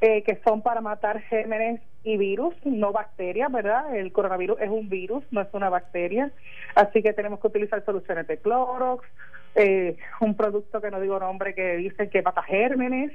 eh, 0.00 0.22
que 0.22 0.40
son 0.44 0.62
para 0.62 0.80
matar 0.80 1.20
gérmenes 1.22 1.80
y 2.04 2.16
virus, 2.16 2.54
no 2.64 2.92
bacterias, 2.92 3.52
¿verdad? 3.52 3.94
El 3.94 4.12
coronavirus 4.12 4.60
es 4.60 4.70
un 4.70 4.88
virus, 4.88 5.22
no 5.30 5.42
es 5.42 5.48
una 5.52 5.68
bacteria, 5.68 6.32
así 6.74 7.02
que 7.02 7.12
tenemos 7.12 7.40
que 7.40 7.48
utilizar 7.48 7.84
soluciones 7.84 8.26
de 8.26 8.38
Clorox, 8.38 9.06
eh, 9.54 9.96
un 10.20 10.34
producto 10.36 10.80
que 10.80 10.90
no 10.90 11.00
digo 11.00 11.18
nombre 11.18 11.54
que 11.54 11.76
dice 11.76 12.08
que 12.08 12.22
mata 12.22 12.42
gérmenes, 12.42 13.12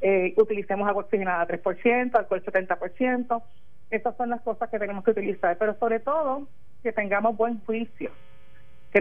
eh, 0.00 0.34
utilicemos 0.36 0.88
agua 0.88 1.04
oxigenada 1.04 1.46
3%, 1.46 2.16
alcohol 2.16 2.42
70%, 2.44 3.42
esas 3.90 4.16
son 4.16 4.30
las 4.30 4.40
cosas 4.40 4.68
que 4.70 4.78
tenemos 4.78 5.04
que 5.04 5.12
utilizar, 5.12 5.56
pero 5.56 5.74
sobre 5.78 6.00
todo 6.00 6.48
que 6.82 6.92
tengamos 6.92 7.36
buen 7.36 7.60
juicio, 7.64 8.10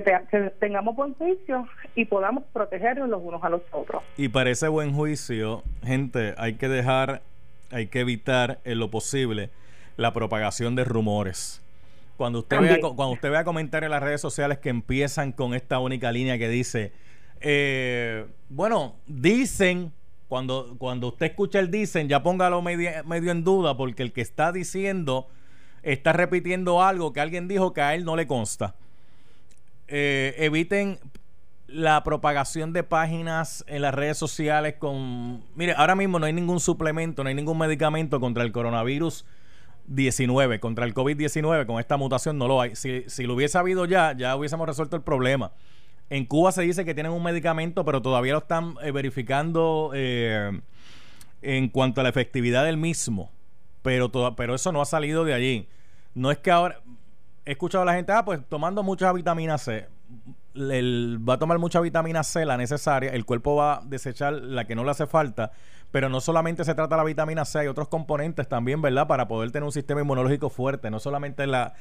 que, 0.02 0.52
tengamos 0.60 0.96
buen 0.96 1.14
juicio 1.14 1.68
y 1.96 2.06
podamos 2.06 2.44
protegernos 2.52 3.10
los 3.10 3.22
unos 3.24 3.44
a 3.44 3.50
los 3.50 3.62
otros. 3.72 4.02
Y 4.18 4.30
para 4.30 4.50
ese 4.50 4.68
buen 4.68 4.94
juicio, 4.94 5.64
gente, 5.84 6.34
hay 6.38 6.56
que 6.56 6.68
dejar, 6.68 7.22
hay 7.72 7.88
que 7.88 8.00
evitar 8.00 8.60
en 8.64 8.80
lo 8.80 8.90
posible 8.90 9.52
la 9.96 10.12
propagación 10.12 10.76
de 10.76 10.84
rumores. 10.84 11.62
Cuando 12.18 12.40
usted, 12.40 12.60
vea, 12.60 12.80
cuando 12.80 13.12
usted 13.12 13.30
vea 13.30 13.44
comentarios 13.44 13.88
en 13.88 13.92
las 13.92 14.04
redes 14.04 14.22
sociales 14.22 14.58
que 14.58 14.70
empiezan 14.70 15.32
con 15.32 15.54
esta 15.54 15.80
única 15.80 16.12
línea 16.12 16.38
que 16.38 16.50
dice, 16.50 16.92
eh, 17.42 18.26
bueno, 18.50 18.96
dicen, 19.06 19.92
cuando, 20.28 20.76
cuando 20.80 21.10
usted 21.10 21.28
escucha 21.28 21.60
el 21.60 21.70
dicen, 21.70 22.10
ya 22.10 22.24
póngalo 22.24 22.62
medio, 22.62 22.90
medio 23.06 23.32
en 23.32 23.44
duda, 23.44 23.78
porque 23.78 24.02
el 24.02 24.12
que 24.12 24.22
está 24.22 24.52
diciendo 24.52 25.28
está 25.84 26.14
repitiendo 26.14 26.82
algo 26.82 27.14
que 27.14 27.20
alguien 27.20 27.48
dijo 27.48 27.74
que 27.74 27.82
a 27.82 27.94
él 27.94 28.06
no 28.06 28.16
le 28.16 28.26
consta. 28.26 28.76
Eh, 29.88 30.36
eviten 30.38 31.00
la 31.68 32.04
propagación 32.04 32.74
de 32.74 32.84
páginas 32.84 33.64
en 33.68 33.82
las 33.82 33.94
redes 33.94 34.18
sociales 34.18 34.76
con... 34.78 35.44
Mire, 35.56 35.74
ahora 35.76 35.96
mismo 35.96 36.20
no 36.20 36.26
hay 36.26 36.34
ningún 36.34 36.60
suplemento, 36.60 37.24
no 37.24 37.30
hay 37.30 37.36
ningún 37.36 37.58
medicamento 37.58 38.20
contra 38.20 38.44
el 38.44 38.52
coronavirus 38.52 39.26
19, 39.88 40.60
contra 40.60 40.86
el 40.86 40.94
COVID-19, 40.94 41.66
con 41.66 41.80
esta 41.80 41.98
mutación 41.98 42.38
no 42.38 42.48
lo 42.48 42.62
hay. 42.62 42.76
Si, 42.76 43.04
si, 43.08 43.24
lo 43.24 43.34
hubiese 43.34 43.58
habido 43.58 43.86
ya, 43.86 44.16
ya 44.16 44.36
hubiésemos 44.36 44.68
resuelto 44.68 44.96
el 44.96 45.02
problema. 45.02 45.52
En 46.10 46.26
Cuba 46.26 46.52
se 46.52 46.62
dice 46.62 46.86
que 46.86 46.94
tienen 46.94 47.12
un 47.12 47.24
medicamento, 47.24 47.84
pero 47.86 48.02
todavía 48.02 48.34
lo 48.34 48.40
están 48.40 48.76
eh, 48.84 48.92
verificando 48.92 49.92
eh, 49.96 50.62
en 51.42 51.70
cuanto 51.70 52.02
a 52.02 52.04
la 52.04 52.10
efectividad 52.10 52.66
del 52.66 52.78
mismo 52.78 53.32
pero, 53.84 54.10
pero 54.36 54.56
eso 54.56 54.72
no 54.72 54.82
ha 54.82 54.86
salido 54.86 55.24
de 55.26 55.36
allí. 55.36 55.68
No 56.16 56.32
es 56.32 56.40
que 56.40 56.50
ahora 56.50 56.82
he 57.46 57.52
escuchado 57.52 57.82
a 57.82 57.86
la 57.86 57.94
gente, 57.94 58.12
ah, 58.12 58.26
pues 58.26 58.40
tomando 58.48 58.84
mucha 58.84 59.12
vitamina 59.12 59.58
C. 59.58 59.88
va 60.56 61.34
a 61.34 61.40
tomar 61.40 61.60
mucha 61.60 61.80
vitamina 61.82 62.24
C, 62.24 62.46
la 62.46 62.58
necesaria, 62.58 63.12
el 63.12 63.26
cuerpo 63.26 63.56
va 63.56 63.76
a 63.76 63.82
desechar 63.86 64.34
la 64.34 64.66
que 64.66 64.76
no 64.76 64.84
le 64.84 64.92
hace 64.92 65.08
falta, 65.08 65.52
pero 65.92 66.10
no 66.10 66.22
solamente 66.22 66.64
se 66.64 66.74
trata 66.74 66.96
de 66.96 67.02
la 67.02 67.06
vitamina 67.06 67.46
C, 67.46 67.60
hay 67.60 67.68
otros 67.68 67.88
componentes 67.88 68.48
también, 68.48 68.82
¿verdad? 68.82 69.08
Para 69.08 69.28
poder 69.28 69.52
tener 69.52 69.64
un 69.64 69.72
sistema 69.72 70.02
inmunológico 70.02 70.50
fuerte, 70.50 70.90
no 70.90 71.00
solamente 71.00 71.46
la, 71.46 71.74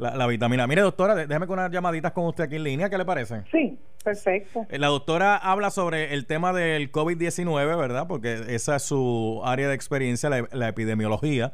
la, 0.00 0.26
vitamina. 0.26 0.66
Mire, 0.66 0.82
doctora, 0.82 1.14
déjeme 1.14 1.46
con 1.46 1.58
unas 1.58 1.70
llamaditas 1.70 2.12
con 2.12 2.26
usted 2.26 2.44
aquí 2.44 2.56
en 2.56 2.64
línea, 2.64 2.90
¿qué 2.90 2.98
le 2.98 3.04
parece? 3.04 3.42
Sí, 3.52 3.78
perfecto. 4.02 4.66
Eh, 4.70 4.78
la 4.78 4.88
doctora 4.88 5.36
habla 5.36 5.70
sobre 5.70 6.14
el 6.14 6.26
tema 6.26 6.52
del 6.52 6.90
COVID-19, 6.90 7.78
¿verdad? 7.78 8.06
Porque 8.08 8.42
esa 8.48 8.76
es 8.76 8.82
su 8.82 9.42
área 9.44 9.68
de 9.68 9.74
experiencia, 9.74 10.30
la, 10.30 10.68
epidemiología. 10.68 11.52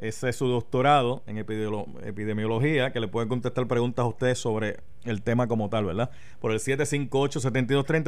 Ese 0.00 0.30
es 0.30 0.36
su 0.36 0.48
doctorado 0.48 1.22
en 1.26 1.36
epidemiología, 1.36 2.90
que 2.90 3.00
le 3.00 3.08
puede 3.08 3.28
contestar 3.28 3.66
preguntas 3.66 4.02
a 4.02 4.08
ustedes 4.08 4.38
sobre 4.38 4.78
el 5.04 5.22
tema 5.22 5.46
como 5.46 5.68
tal, 5.68 5.84
¿verdad? 5.84 6.10
Por 6.40 6.52
el 6.52 6.58
758-7230, 6.58 8.04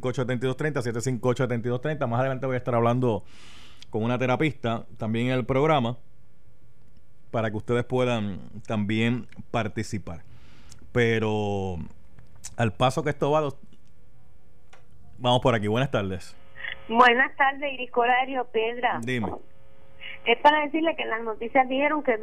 758-7230, 0.00 1.20
758-7230. 1.20 2.08
Más 2.08 2.18
adelante 2.18 2.46
voy 2.46 2.54
a 2.54 2.58
estar 2.58 2.74
hablando 2.74 3.22
con 3.90 4.02
una 4.02 4.18
terapista 4.18 4.86
también 4.96 5.28
en 5.28 5.34
el 5.34 5.46
programa 5.46 5.96
para 7.30 7.48
que 7.48 7.56
ustedes 7.56 7.84
puedan 7.84 8.40
también 8.66 9.28
participar. 9.52 10.24
Pero 10.90 11.76
al 12.56 12.72
paso 12.72 13.04
que 13.04 13.10
esto 13.10 13.30
va, 13.30 13.48
vamos 15.18 15.40
por 15.42 15.54
aquí. 15.54 15.68
Buenas 15.68 15.92
tardes. 15.92 16.36
Buenas 16.88 17.36
tardes, 17.36 17.72
Iris 17.72 17.92
Corario, 17.92 18.48
Pedra. 18.52 18.98
Dime. 19.00 19.30
Es 20.26 20.38
para 20.40 20.60
decirle 20.62 20.96
que 20.96 21.04
las 21.04 21.22
noticias 21.22 21.68
dijeron 21.68 22.02
que 22.02 22.16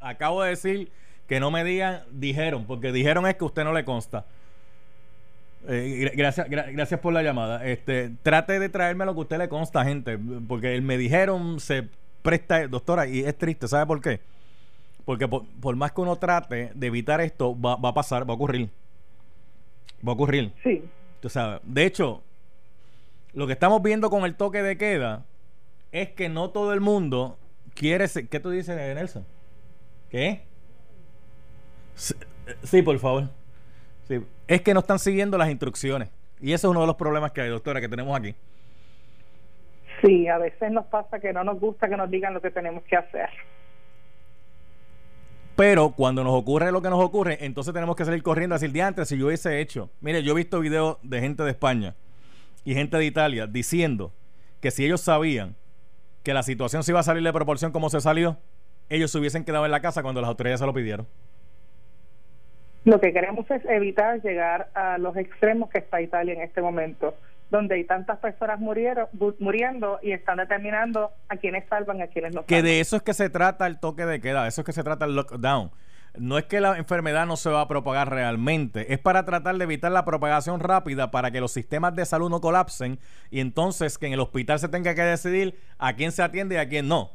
Acabo 0.00 0.42
de 0.42 0.50
decir 0.50 0.90
que 1.28 1.40
no 1.40 1.50
me 1.50 1.64
digan 1.64 2.02
dijeron, 2.10 2.66
porque 2.66 2.92
dijeron 2.92 3.26
es 3.26 3.34
que 3.34 3.44
usted 3.44 3.64
no 3.64 3.72
le 3.72 3.84
consta. 3.84 4.24
Eh, 5.68 6.12
gracias, 6.14 6.48
gracias 6.48 7.00
por 7.00 7.12
la 7.12 7.22
llamada. 7.22 7.66
Este, 7.66 8.10
trate 8.22 8.58
de 8.58 8.68
traerme 8.68 9.04
lo 9.04 9.14
que 9.14 9.20
usted 9.20 9.38
le 9.38 9.48
consta, 9.48 9.84
gente, 9.84 10.18
porque 10.48 10.80
me 10.80 10.96
dijeron 10.96 11.60
se 11.60 11.88
presta, 12.22 12.66
doctora, 12.68 13.06
y 13.06 13.20
es 13.20 13.36
triste, 13.36 13.68
¿sabe 13.68 13.86
por 13.86 14.00
qué? 14.00 14.20
Porque 15.04 15.28
por, 15.28 15.76
más 15.76 15.92
que 15.92 16.00
uno 16.00 16.16
trate 16.16 16.72
de 16.74 16.86
evitar 16.86 17.20
esto, 17.20 17.58
va, 17.60 17.76
va, 17.76 17.90
a 17.90 17.94
pasar, 17.94 18.28
va 18.28 18.32
a 18.32 18.36
ocurrir. 18.36 18.70
Va 20.06 20.12
a 20.12 20.14
ocurrir. 20.14 20.52
Sí. 20.62 20.82
Tú 21.20 21.28
sabes. 21.28 21.60
De 21.64 21.84
hecho, 21.84 22.22
lo 23.32 23.46
que 23.46 23.52
estamos 23.52 23.82
viendo 23.82 24.10
con 24.10 24.24
el 24.24 24.34
toque 24.34 24.62
de 24.62 24.76
queda 24.76 25.24
es 25.92 26.10
que 26.10 26.28
no 26.28 26.50
todo 26.50 26.72
el 26.72 26.80
mundo 26.80 27.38
quiere 27.74 28.08
ser... 28.08 28.28
¿Qué 28.28 28.40
tú 28.40 28.50
dices, 28.50 28.76
Nelson? 28.76 29.24
¿Qué? 30.10 30.42
Sí, 31.94 32.82
por 32.82 32.98
favor. 32.98 33.28
Sí. 34.08 34.20
Es 34.46 34.62
que 34.62 34.74
no 34.74 34.80
están 34.80 34.98
siguiendo 34.98 35.38
las 35.38 35.50
instrucciones. 35.50 36.10
Y 36.40 36.52
ese 36.52 36.66
es 36.66 36.70
uno 36.70 36.80
de 36.80 36.86
los 36.86 36.96
problemas 36.96 37.32
que 37.32 37.40
hay, 37.40 37.48
doctora, 37.48 37.80
que 37.80 37.88
tenemos 37.88 38.16
aquí. 38.16 38.34
Sí, 40.02 40.28
a 40.28 40.38
veces 40.38 40.70
nos 40.70 40.86
pasa 40.86 41.18
que 41.18 41.32
no 41.32 41.42
nos 41.42 41.58
gusta 41.58 41.88
que 41.88 41.96
nos 41.96 42.10
digan 42.10 42.34
lo 42.34 42.42
que 42.42 42.50
tenemos 42.50 42.84
que 42.84 42.96
hacer. 42.96 43.30
Pero 45.56 45.92
cuando 45.92 46.22
nos 46.22 46.34
ocurre 46.34 46.70
lo 46.70 46.82
que 46.82 46.90
nos 46.90 47.02
ocurre, 47.02 47.38
entonces 47.40 47.72
tenemos 47.72 47.96
que 47.96 48.04
salir 48.04 48.22
corriendo 48.22 48.54
a 48.54 48.58
decir, 48.58 48.72
diantre, 48.72 49.06
si 49.06 49.16
yo 49.16 49.26
hubiese 49.26 49.58
hecho. 49.58 49.88
Mire, 50.02 50.22
yo 50.22 50.32
he 50.32 50.36
visto 50.36 50.60
videos 50.60 50.98
de 51.02 51.20
gente 51.20 51.42
de 51.44 51.50
España 51.50 51.94
y 52.62 52.74
gente 52.74 52.98
de 52.98 53.06
Italia 53.06 53.46
diciendo 53.46 54.12
que 54.60 54.70
si 54.70 54.84
ellos 54.84 55.00
sabían 55.00 55.56
que 56.26 56.34
la 56.34 56.42
situación 56.42 56.82
se 56.82 56.90
iba 56.90 56.98
a 56.98 57.04
salir 57.04 57.22
de 57.22 57.32
proporción 57.32 57.70
como 57.70 57.88
se 57.88 58.00
salió, 58.00 58.36
ellos 58.88 59.12
se 59.12 59.18
hubiesen 59.18 59.44
quedado 59.44 59.64
en 59.64 59.70
la 59.70 59.78
casa 59.78 60.02
cuando 60.02 60.20
las 60.20 60.26
autoridades 60.26 60.58
se 60.58 60.66
lo 60.66 60.74
pidieron. 60.74 61.06
Lo 62.84 63.00
que 63.00 63.12
queremos 63.12 63.48
es 63.48 63.64
evitar 63.66 64.20
llegar 64.22 64.68
a 64.74 64.98
los 64.98 65.16
extremos 65.16 65.70
que 65.70 65.78
está 65.78 66.02
Italia 66.02 66.34
en 66.34 66.40
este 66.40 66.60
momento, 66.60 67.14
donde 67.48 67.76
hay 67.76 67.84
tantas 67.84 68.18
personas 68.18 68.58
murieron, 68.58 69.06
muriendo 69.38 70.00
y 70.02 70.10
están 70.10 70.38
determinando 70.38 71.12
a 71.28 71.36
quienes 71.36 71.64
salvan 71.68 72.02
a 72.02 72.08
quienes 72.08 72.34
no 72.34 72.44
Que 72.44 72.60
de 72.60 72.80
eso 72.80 72.96
es 72.96 73.02
que 73.02 73.14
se 73.14 73.30
trata 73.30 73.68
el 73.68 73.78
toque 73.78 74.04
de 74.04 74.20
queda, 74.20 74.42
de 74.42 74.48
eso 74.48 74.62
es 74.62 74.64
que 74.64 74.72
se 74.72 74.82
trata 74.82 75.04
el 75.04 75.14
lockdown 75.14 75.70
no 76.18 76.38
es 76.38 76.44
que 76.44 76.60
la 76.60 76.76
enfermedad 76.78 77.26
no 77.26 77.36
se 77.36 77.50
va 77.50 77.60
a 77.62 77.68
propagar 77.68 78.10
realmente, 78.10 78.92
es 78.92 78.98
para 78.98 79.24
tratar 79.24 79.56
de 79.56 79.64
evitar 79.64 79.92
la 79.92 80.04
propagación 80.04 80.60
rápida 80.60 81.10
para 81.10 81.30
que 81.30 81.40
los 81.40 81.52
sistemas 81.52 81.94
de 81.94 82.04
salud 82.04 82.30
no 82.30 82.40
colapsen 82.40 82.98
y 83.30 83.40
entonces 83.40 83.98
que 83.98 84.06
en 84.06 84.12
el 84.12 84.20
hospital 84.20 84.58
se 84.58 84.68
tenga 84.68 84.94
que 84.94 85.02
decidir 85.02 85.58
a 85.78 85.94
quién 85.94 86.12
se 86.12 86.22
atiende 86.22 86.56
y 86.56 86.58
a 86.58 86.68
quién 86.68 86.88
no. 86.88 87.10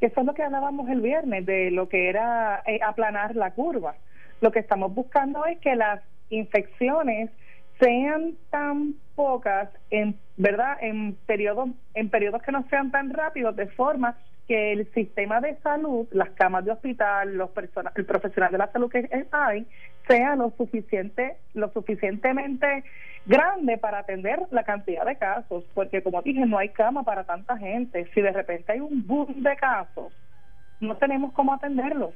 Eso 0.00 0.20
es 0.20 0.26
lo 0.26 0.34
que 0.34 0.42
hablábamos 0.42 0.88
el 0.88 1.00
viernes, 1.00 1.44
de 1.44 1.70
lo 1.70 1.88
que 1.88 2.08
era 2.08 2.62
eh, 2.66 2.80
aplanar 2.82 3.36
la 3.36 3.52
curva. 3.52 3.96
Lo 4.40 4.50
que 4.50 4.58
estamos 4.58 4.94
buscando 4.94 5.44
es 5.44 5.58
que 5.58 5.76
las 5.76 6.00
infecciones 6.30 7.30
sean 7.78 8.36
tan 8.50 8.94
pocas 9.14 9.68
en 9.90 10.18
verdad 10.36 10.76
en 10.80 11.16
periodos 11.26 11.70
en 11.94 12.08
periodos 12.08 12.42
que 12.42 12.52
no 12.52 12.64
sean 12.68 12.90
tan 12.90 13.10
rápidos 13.10 13.56
de 13.56 13.66
forma 13.68 14.16
que 14.50 14.72
el 14.72 14.92
sistema 14.94 15.40
de 15.40 15.54
salud, 15.58 16.08
las 16.10 16.30
camas 16.30 16.64
de 16.64 16.72
hospital, 16.72 17.36
los 17.36 17.50
personas, 17.50 17.92
el 17.94 18.04
profesional 18.04 18.50
de 18.50 18.58
la 18.58 18.72
salud 18.72 18.90
que 18.90 19.08
hay, 19.30 19.64
sea 20.08 20.34
lo 20.34 20.52
suficiente, 20.58 21.36
lo 21.54 21.72
suficientemente 21.72 22.82
grande 23.26 23.78
para 23.78 24.00
atender 24.00 24.40
la 24.50 24.64
cantidad 24.64 25.06
de 25.06 25.14
casos, 25.14 25.62
porque 25.72 26.02
como 26.02 26.20
dije, 26.22 26.44
no 26.46 26.58
hay 26.58 26.70
cama 26.70 27.04
para 27.04 27.22
tanta 27.22 27.56
gente. 27.58 28.10
Si 28.12 28.20
de 28.20 28.32
repente 28.32 28.72
hay 28.72 28.80
un 28.80 29.06
boom 29.06 29.40
de 29.40 29.54
casos, 29.54 30.12
no 30.80 30.96
tenemos 30.96 31.32
cómo 31.32 31.54
atenderlos. 31.54 32.12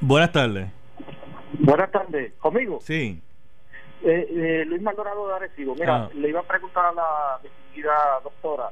Buenas 0.00 0.32
tardes. 0.32 0.68
Buenas 1.58 1.90
tardes. 1.90 2.32
¿Conmigo? 2.38 2.78
Sí. 2.80 3.20
Eh, 4.02 4.26
eh, 4.30 4.64
Luis 4.66 4.82
Maldonado 4.82 5.28
de 5.28 5.34
Arecibo. 5.34 5.74
Mira, 5.74 6.04
ah. 6.04 6.10
le 6.14 6.28
iba 6.28 6.40
a 6.40 6.44
preguntar 6.44 6.86
a 6.86 6.92
la 6.92 7.40
distinguida 7.42 8.20
doctora, 8.22 8.70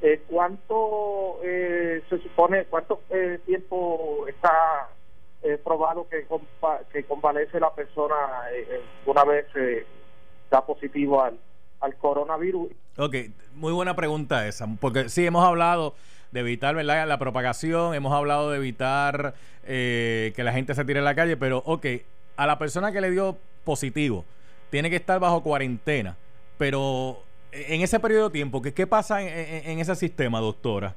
eh, 0.00 0.22
¿cuánto 0.28 1.40
eh, 1.42 2.02
se 2.08 2.18
supone, 2.18 2.66
cuánto 2.66 3.02
eh, 3.10 3.40
tiempo 3.44 4.26
está 4.28 4.88
probado 5.64 6.06
que, 6.08 6.26
que 6.92 7.04
convalece 7.04 7.60
la 7.60 7.72
persona 7.72 8.14
una 9.06 9.24
vez 9.24 9.46
da 10.50 10.66
positivo 10.66 11.22
al, 11.22 11.38
al 11.80 11.96
coronavirus? 11.96 12.68
Ok, 12.96 13.14
muy 13.54 13.72
buena 13.72 13.94
pregunta 13.94 14.46
esa, 14.48 14.66
porque 14.80 15.08
sí 15.08 15.24
hemos 15.24 15.44
hablado 15.44 15.94
de 16.32 16.40
evitar 16.40 16.74
¿verdad? 16.74 17.06
la 17.06 17.18
propagación, 17.18 17.94
hemos 17.94 18.12
hablado 18.12 18.50
de 18.50 18.58
evitar 18.58 19.34
que 19.64 20.34
la 20.36 20.52
gente 20.52 20.74
se 20.74 20.84
tire 20.84 20.98
a 20.98 21.02
la 21.02 21.14
calle, 21.14 21.36
pero 21.36 21.62
ok, 21.64 21.86
a 22.36 22.46
la 22.46 22.58
persona 22.58 22.90
que 22.90 23.00
le 23.00 23.10
dio 23.10 23.36
positivo, 23.64 24.24
tiene 24.70 24.90
que 24.90 24.96
estar 24.96 25.18
bajo 25.20 25.42
cuarentena, 25.42 26.16
pero 26.58 27.22
en 27.52 27.80
ese 27.80 27.98
periodo 28.00 28.28
de 28.28 28.32
tiempo, 28.32 28.62
¿qué, 28.62 28.74
qué 28.74 28.86
pasa 28.86 29.22
en, 29.22 29.78
ese 29.78 29.94
sistema, 29.94 30.40
doctora? 30.40 30.94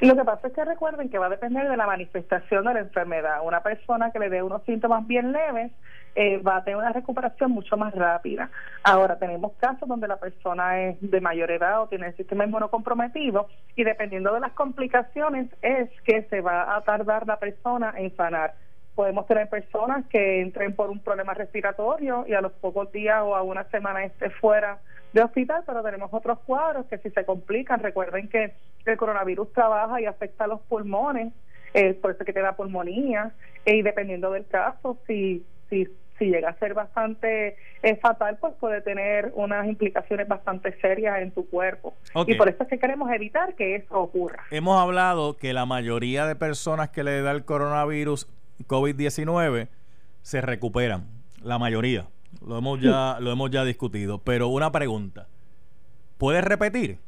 Lo 0.00 0.16
que 0.16 0.24
pasa 0.24 0.48
es 0.48 0.54
que 0.54 0.64
recuerden 0.64 1.10
que 1.10 1.18
va 1.18 1.26
a 1.26 1.30
depender 1.30 1.68
de 1.68 1.76
la 1.76 1.86
manifestación 1.86 2.64
de 2.64 2.72
la 2.72 2.80
enfermedad. 2.80 3.40
Una 3.44 3.62
persona 3.62 4.10
que 4.10 4.18
le 4.18 4.30
dé 4.30 4.42
unos 4.42 4.62
síntomas 4.64 5.06
bien 5.06 5.32
leves 5.32 5.72
eh, 6.14 6.38
va 6.38 6.56
a 6.56 6.64
tener 6.64 6.78
una 6.78 6.92
recuperación 6.92 7.50
mucho 7.50 7.76
más 7.76 7.94
rápida. 7.94 8.50
Ahora, 8.82 9.18
tenemos 9.18 9.52
casos 9.60 9.86
donde 9.86 10.08
la 10.08 10.16
persona 10.16 10.80
es 10.80 10.96
de 11.02 11.20
mayor 11.20 11.50
edad 11.50 11.82
o 11.82 11.88
tiene 11.88 12.08
el 12.08 12.16
sistema 12.16 12.44
inmunocomprometido 12.44 13.48
y 13.76 13.84
dependiendo 13.84 14.32
de 14.32 14.40
las 14.40 14.52
complicaciones 14.52 15.50
es 15.60 15.90
que 16.04 16.22
se 16.30 16.40
va 16.40 16.74
a 16.74 16.80
tardar 16.80 17.26
la 17.26 17.38
persona 17.38 17.92
en 17.96 18.16
sanar 18.16 18.54
podemos 19.00 19.26
tener 19.26 19.48
personas 19.48 20.04
que 20.08 20.42
entren 20.42 20.74
por 20.74 20.90
un 20.90 20.98
problema 20.98 21.32
respiratorio 21.32 22.26
y 22.28 22.34
a 22.34 22.42
los 22.42 22.52
pocos 22.52 22.92
días 22.92 23.22
o 23.22 23.34
a 23.34 23.40
una 23.42 23.64
semana 23.70 24.04
esté 24.04 24.28
fuera 24.28 24.78
de 25.14 25.22
hospital, 25.22 25.62
pero 25.64 25.82
tenemos 25.82 26.12
otros 26.12 26.38
cuadros 26.40 26.84
que 26.84 26.98
si 26.98 27.08
se 27.08 27.24
complican, 27.24 27.80
recuerden 27.80 28.28
que 28.28 28.52
el 28.84 28.96
coronavirus 28.98 29.54
trabaja 29.54 30.02
y 30.02 30.04
afecta 30.04 30.44
a 30.44 30.48
los 30.48 30.60
pulmones, 30.60 31.32
eh, 31.72 31.94
por 31.94 32.10
eso 32.10 32.26
que 32.26 32.34
te 32.34 32.42
da 32.42 32.52
pulmonía, 32.56 33.32
y 33.64 33.80
dependiendo 33.80 34.32
del 34.32 34.46
caso, 34.46 34.98
si, 35.06 35.46
si, 35.70 35.88
si 36.18 36.26
llega 36.26 36.50
a 36.50 36.58
ser 36.58 36.74
bastante 36.74 37.56
eh, 37.82 37.96
fatal, 37.96 38.36
pues 38.38 38.52
puede 38.60 38.82
tener 38.82 39.32
unas 39.34 39.66
implicaciones 39.66 40.28
bastante 40.28 40.78
serias 40.78 41.22
en 41.22 41.30
tu 41.30 41.48
cuerpo. 41.48 41.94
Y 42.26 42.34
por 42.34 42.50
eso 42.50 42.64
es 42.64 42.68
que 42.68 42.78
queremos 42.78 43.10
evitar 43.10 43.54
que 43.54 43.76
eso 43.76 43.98
ocurra. 43.98 44.44
Hemos 44.50 44.78
hablado 44.78 45.38
que 45.38 45.54
la 45.54 45.64
mayoría 45.64 46.26
de 46.26 46.36
personas 46.36 46.90
que 46.90 47.02
le 47.02 47.22
da 47.22 47.30
el 47.30 47.46
coronavirus 47.46 48.28
COVID-19 48.66 49.68
se 50.22 50.40
recuperan, 50.40 51.06
la 51.42 51.58
mayoría. 51.58 52.06
Lo 52.46 52.58
hemos 52.58 52.80
ya, 52.80 53.18
lo 53.20 53.32
hemos 53.32 53.50
ya 53.50 53.64
discutido. 53.64 54.18
Pero 54.18 54.48
una 54.48 54.70
pregunta, 54.70 55.26
¿puedes 56.18 56.44
repetir? 56.44 56.98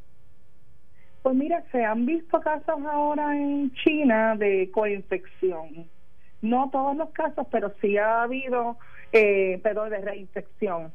Pues 1.22 1.36
mira, 1.36 1.64
se 1.70 1.84
han 1.84 2.04
visto 2.04 2.40
casos 2.40 2.80
ahora 2.90 3.36
en 3.36 3.72
China 3.74 4.34
de 4.36 4.70
coinfección. 4.72 5.86
No 6.40 6.70
todos 6.70 6.96
los 6.96 7.10
casos, 7.10 7.46
pero 7.52 7.72
sí 7.80 7.96
ha 7.96 8.22
habido, 8.22 8.76
eh, 9.12 9.60
pero 9.62 9.84
de 9.88 9.98
reinfección 10.00 10.92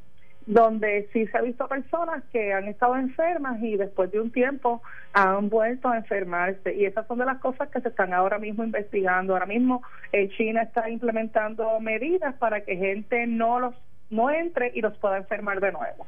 donde 0.47 1.10
sí 1.12 1.27
se 1.27 1.38
ha 1.38 1.41
visto 1.41 1.67
personas 1.67 2.23
que 2.31 2.53
han 2.53 2.69
estado 2.69 2.95
enfermas 2.95 3.62
y 3.62 3.75
después 3.75 4.10
de 4.12 4.21
un 4.21 4.31
tiempo 4.31 4.81
han 5.12 5.49
vuelto 5.49 5.89
a 5.89 5.97
enfermarse. 5.97 6.73
Y 6.73 6.86
esas 6.86 7.05
son 7.05 7.19
de 7.19 7.25
las 7.25 7.39
cosas 7.39 7.69
que 7.69 7.81
se 7.81 7.89
están 7.89 8.13
ahora 8.13 8.39
mismo 8.39 8.63
investigando. 8.63 9.33
Ahora 9.33 9.45
mismo 9.45 9.83
eh, 10.13 10.29
China 10.38 10.62
está 10.62 10.89
implementando 10.89 11.77
medidas 11.81 12.33
para 12.36 12.62
que 12.62 12.77
gente 12.77 13.27
no 13.27 13.60
los 13.60 13.75
no 14.10 14.31
entre 14.31 14.71
y 14.73 14.79
los 14.79 14.97
pueda 14.97 15.17
enfermar 15.17 15.60
de 15.60 15.73
nuevo. 15.73 16.07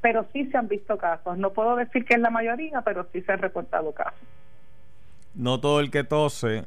Pero 0.00 0.26
sí 0.32 0.46
se 0.50 0.56
han 0.56 0.66
visto 0.66 0.98
casos. 0.98 1.38
No 1.38 1.52
puedo 1.52 1.76
decir 1.76 2.04
que 2.04 2.14
es 2.14 2.20
la 2.20 2.30
mayoría 2.30 2.82
pero 2.82 3.06
sí 3.12 3.22
se 3.22 3.32
han 3.32 3.38
reportado 3.38 3.92
casos. 3.92 4.18
No 5.36 5.60
todo 5.60 5.78
el 5.78 5.92
que 5.92 6.02
tose 6.02 6.64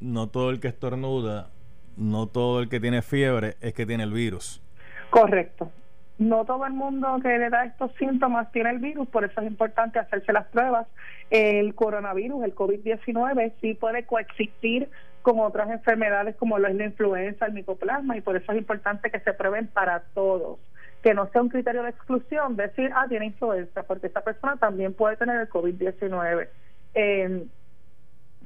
no 0.00 0.28
todo 0.28 0.50
el 0.50 0.60
que 0.60 0.68
estornuda 0.68 1.50
no 1.96 2.26
todo 2.26 2.60
el 2.60 2.68
que 2.68 2.80
tiene 2.80 3.02
fiebre 3.02 3.56
es 3.60 3.74
que 3.74 3.84
tiene 3.84 4.04
el 4.04 4.12
virus. 4.12 4.62
Correcto 5.10 5.70
no 6.18 6.44
todo 6.44 6.64
el 6.66 6.72
mundo 6.72 7.18
que 7.22 7.38
le 7.38 7.50
da 7.50 7.66
estos 7.66 7.92
síntomas 7.96 8.50
tiene 8.52 8.70
el 8.70 8.78
virus, 8.78 9.08
por 9.08 9.24
eso 9.24 9.40
es 9.40 9.46
importante 9.46 9.98
hacerse 9.98 10.32
las 10.32 10.46
pruebas. 10.46 10.86
El 11.30 11.74
coronavirus, 11.74 12.44
el 12.44 12.54
COVID-19, 12.54 13.52
sí 13.60 13.74
puede 13.74 14.04
coexistir 14.04 14.88
con 15.22 15.40
otras 15.40 15.68
enfermedades 15.70 16.36
como 16.36 16.58
lo 16.58 16.68
es 16.68 16.76
la 16.76 16.84
influenza, 16.84 17.46
el 17.46 17.52
micoplasma, 17.52 18.16
y 18.16 18.20
por 18.20 18.36
eso 18.36 18.52
es 18.52 18.58
importante 18.58 19.10
que 19.10 19.20
se 19.20 19.34
prueben 19.34 19.66
para 19.66 20.04
todos. 20.14 20.58
Que 21.02 21.14
no 21.14 21.28
sea 21.28 21.42
un 21.42 21.48
criterio 21.48 21.82
de 21.82 21.90
exclusión 21.90 22.56
decir, 22.56 22.90
ah, 22.94 23.06
tiene 23.08 23.26
influenza, 23.26 23.82
porque 23.82 24.06
esta 24.06 24.22
persona 24.22 24.56
también 24.56 24.94
puede 24.94 25.16
tener 25.16 25.40
el 25.40 25.48
COVID-19. 25.48 26.48
Eh, 26.94 27.44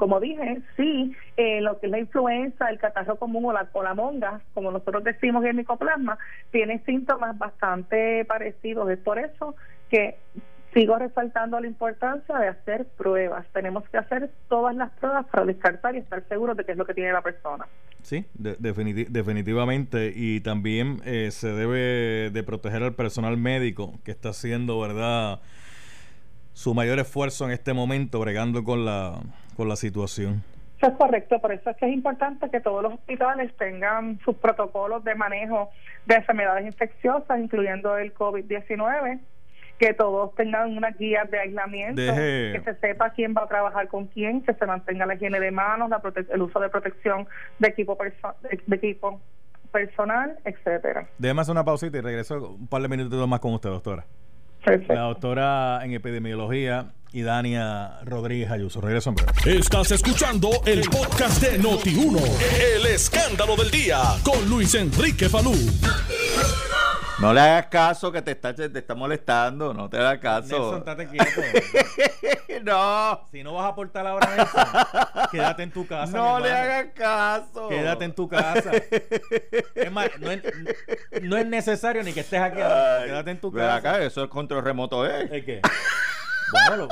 como 0.01 0.19
dije, 0.19 0.63
sí, 0.79 1.15
eh, 1.37 1.61
lo 1.61 1.79
que 1.79 1.87
es 1.87 1.93
la 1.93 1.99
influenza, 1.99 2.71
el 2.71 2.79
catarro 2.79 3.17
común 3.17 3.45
o 3.45 3.83
la, 3.83 3.95
monga, 3.95 4.41
como 4.55 4.71
nosotros 4.71 5.05
decimos 5.05 5.45
en 5.45 5.57
micoplasma, 5.57 6.19
tiene 6.51 6.83
síntomas 6.87 7.37
bastante 7.37 8.25
parecidos. 8.25 8.89
Es 8.89 8.99
por 8.99 9.19
eso 9.19 9.55
que 9.91 10.17
sigo 10.73 10.97
resaltando 10.97 11.61
la 11.61 11.67
importancia 11.67 12.35
de 12.39 12.49
hacer 12.49 12.87
pruebas. 12.97 13.45
Tenemos 13.53 13.87
que 13.91 13.99
hacer 13.99 14.31
todas 14.49 14.75
las 14.75 14.91
pruebas 14.93 15.27
para 15.27 15.45
descartar 15.45 15.95
y 15.95 15.99
estar 15.99 16.27
seguros 16.31 16.57
de 16.57 16.65
qué 16.65 16.73
es 16.73 16.79
lo 16.79 16.87
que 16.87 16.95
tiene 16.95 17.13
la 17.13 17.21
persona. 17.21 17.67
Sí, 18.03 18.25
definitivamente. 18.33 20.15
Y 20.17 20.41
también 20.41 21.03
eh, 21.05 21.31
se 21.31 21.53
debe 21.53 22.31
de 22.31 22.43
proteger 22.43 22.83
al 22.85 22.95
personal 22.95 23.37
médico 23.37 24.01
que 24.03 24.13
está 24.13 24.31
haciendo, 24.31 24.81
¿verdad? 24.81 25.41
Su 26.55 26.73
mayor 26.73 26.99
esfuerzo 27.01 27.45
en 27.45 27.51
este 27.51 27.75
momento 27.75 28.19
bregando 28.19 28.65
con 28.65 28.87
la 28.87 29.21
con 29.61 29.69
la 29.69 29.77
situación. 29.77 30.43
Eso 30.79 30.91
es 30.91 30.97
correcto, 30.97 31.39
por 31.39 31.53
eso 31.53 31.69
es 31.69 31.77
que 31.77 31.85
es 31.85 31.93
importante 31.93 32.49
que 32.49 32.61
todos 32.61 32.83
los 32.83 32.95
hospitales 32.95 33.55
tengan 33.59 34.19
sus 34.25 34.35
protocolos 34.37 35.05
de 35.05 35.15
manejo 35.15 35.69
de 36.07 36.15
enfermedades 36.15 36.65
infecciosas, 36.65 37.39
incluyendo 37.39 37.99
el 37.99 38.15
COVID-19, 38.15 39.21
que 39.79 39.93
todos 39.93 40.35
tengan 40.35 40.79
unas 40.79 40.97
guías 40.97 41.31
de 41.31 41.41
aislamiento, 41.41 42.01
que 42.01 42.63
se 42.65 42.75
sepa 42.77 43.11
quién 43.11 43.35
va 43.37 43.43
a 43.43 43.49
trabajar 43.49 43.89
con 43.89 44.07
quién, 44.07 44.41
que 44.41 44.55
se 44.55 44.65
mantenga 44.65 45.05
la 45.05 45.17
higiene 45.17 45.41
de 45.41 45.51
manos, 45.51 45.91
el 46.31 46.41
uso 46.41 46.59
de 46.59 46.71
protección 46.71 47.29
de 47.59 47.69
equipo, 47.69 47.99
de 48.41 48.77
equipo 48.77 49.21
personal, 49.71 50.39
etcétera. 50.47 51.07
Déjame 51.19 51.43
hacer 51.43 51.53
una 51.53 51.67
pausita 51.67 51.99
y 51.99 52.01
regreso 52.01 52.53
un 52.59 52.67
par 52.67 52.81
de 52.81 52.89
minutos 52.89 53.29
más 53.29 53.41
con 53.41 53.53
usted, 53.53 53.69
doctora. 53.69 54.07
La 54.89 55.03
doctora 55.03 55.85
en 55.85 55.93
epidemiología 55.93 56.93
y 57.13 57.23
Dania 57.23 57.99
Rodríguez 58.05 58.51
Ayuso. 58.51 58.81
Regreso 58.81 59.11
en 59.11 59.17
breve. 59.17 59.59
Estás 59.59 59.91
escuchando 59.91 60.51
el 60.65 60.83
podcast 60.83 61.43
de 61.43 61.61
Noti1. 61.61 62.21
El 62.77 62.87
escándalo 62.87 63.57
del 63.57 63.71
día 63.71 64.01
con 64.23 64.49
Luis 64.49 64.75
Enrique 64.75 65.29
Falú. 65.29 65.55
No 67.21 67.35
le 67.35 67.41
hagas 67.41 67.67
caso 67.67 68.11
que 68.11 68.23
te 68.23 68.31
está, 68.31 68.55
te 68.55 68.67
está 68.67 68.95
molestando, 68.95 69.75
no 69.75 69.91
te 69.91 69.99
hagas 69.99 70.19
caso. 70.21 70.83
Nelson, 70.87 71.07
quieto. 71.07 71.43
no. 72.63 73.27
Si 73.31 73.43
no 73.43 73.55
vas 73.55 73.67
a 73.67 73.69
aportar 73.69 74.07
ahora 74.07 74.27
Nelson, 74.35 75.29
quédate 75.31 75.63
en 75.65 75.71
tu 75.71 75.87
casa. 75.87 76.17
No 76.17 76.41
le 76.41 76.51
hagas 76.51 76.87
caso. 76.95 77.69
Quédate 77.69 78.05
en 78.05 78.15
tu 78.15 78.27
casa. 78.27 78.71
es 79.75 79.93
más, 79.93 80.09
no 80.19 80.31
es, 80.31 80.43
no 81.21 81.37
es 81.37 81.47
necesario 81.47 82.03
ni 82.03 82.15
que 82.15 82.21
estés 82.21 82.41
aquí. 82.41 82.57
quédate 82.57 83.31
en 83.33 83.41
tu 83.41 83.53
casa. 83.53 83.75
Acá, 83.75 84.03
eso 84.03 84.25
es 84.25 84.31
control 84.31 84.65
remoto, 84.65 85.07
¿eh? 85.07 85.29
¿Es 85.31 85.45
qué? 85.45 85.61
Bueno, 86.69 86.89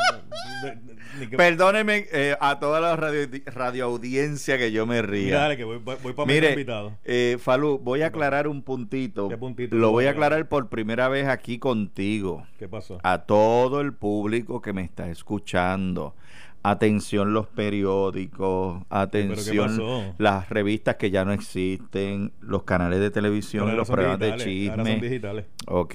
Perdónenme 1.37 2.07
eh, 2.12 2.37
a 2.40 2.59
toda 2.59 2.81
la 2.81 2.97
radio, 2.97 3.27
radio, 3.47 3.85
audiencia 3.87 4.59
que 4.59 4.73
yo 4.73 4.87
me 4.87 5.03
ría. 5.03 5.38
Dale, 5.38 5.57
que 5.57 5.64
voy, 5.64 5.79
voy 5.79 6.12
para 6.12 6.27
Mire, 6.27 6.51
invitado. 6.51 6.92
Eh, 7.05 7.38
Falú, 7.40 7.79
voy 7.79 8.03
a 8.03 8.09
aclarar 8.09 8.49
un 8.49 8.62
puntito. 8.62 9.29
¿Qué 9.29 9.37
puntito 9.37 9.75
Lo 9.77 9.90
voy 9.90 10.07
a 10.07 10.11
aclarar 10.11 10.49
por 10.49 10.68
primera 10.68 11.09
vez 11.09 11.27
aquí 11.27 11.59
contigo. 11.59 12.47
¿Qué 12.59 12.68
pasó? 12.68 12.99
A 13.03 13.18
todo 13.23 13.81
el 13.81 13.94
público 13.94 14.61
que 14.61 14.73
me 14.73 14.83
está 14.83 15.09
escuchando. 15.11 16.14
Atención 16.62 17.33
los 17.33 17.47
periódicos, 17.47 18.83
atención 18.90 20.14
las 20.18 20.49
revistas 20.49 20.97
que 20.97 21.11
ya 21.11 21.25
no 21.25 21.33
existen, 21.33 22.33
los 22.40 22.64
canales 22.64 22.99
de 22.99 23.11
televisión, 23.11 23.77
los 23.77 23.88
programas 23.88 24.18
de 24.18 24.37
chisme. 24.37 24.99
digitales. 25.01 25.47
Ok, 25.66 25.94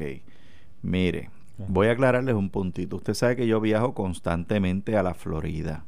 mire, 0.82 1.30
Voy 1.68 1.88
a 1.88 1.92
aclararles 1.92 2.36
un 2.36 2.50
puntito. 2.50 2.98
Usted 2.98 3.14
sabe 3.14 3.36
que 3.36 3.48
yo 3.48 3.60
viajo 3.62 3.94
constantemente 3.94 4.98
a 4.98 5.04
la 5.04 5.14
Florida. 5.14 5.86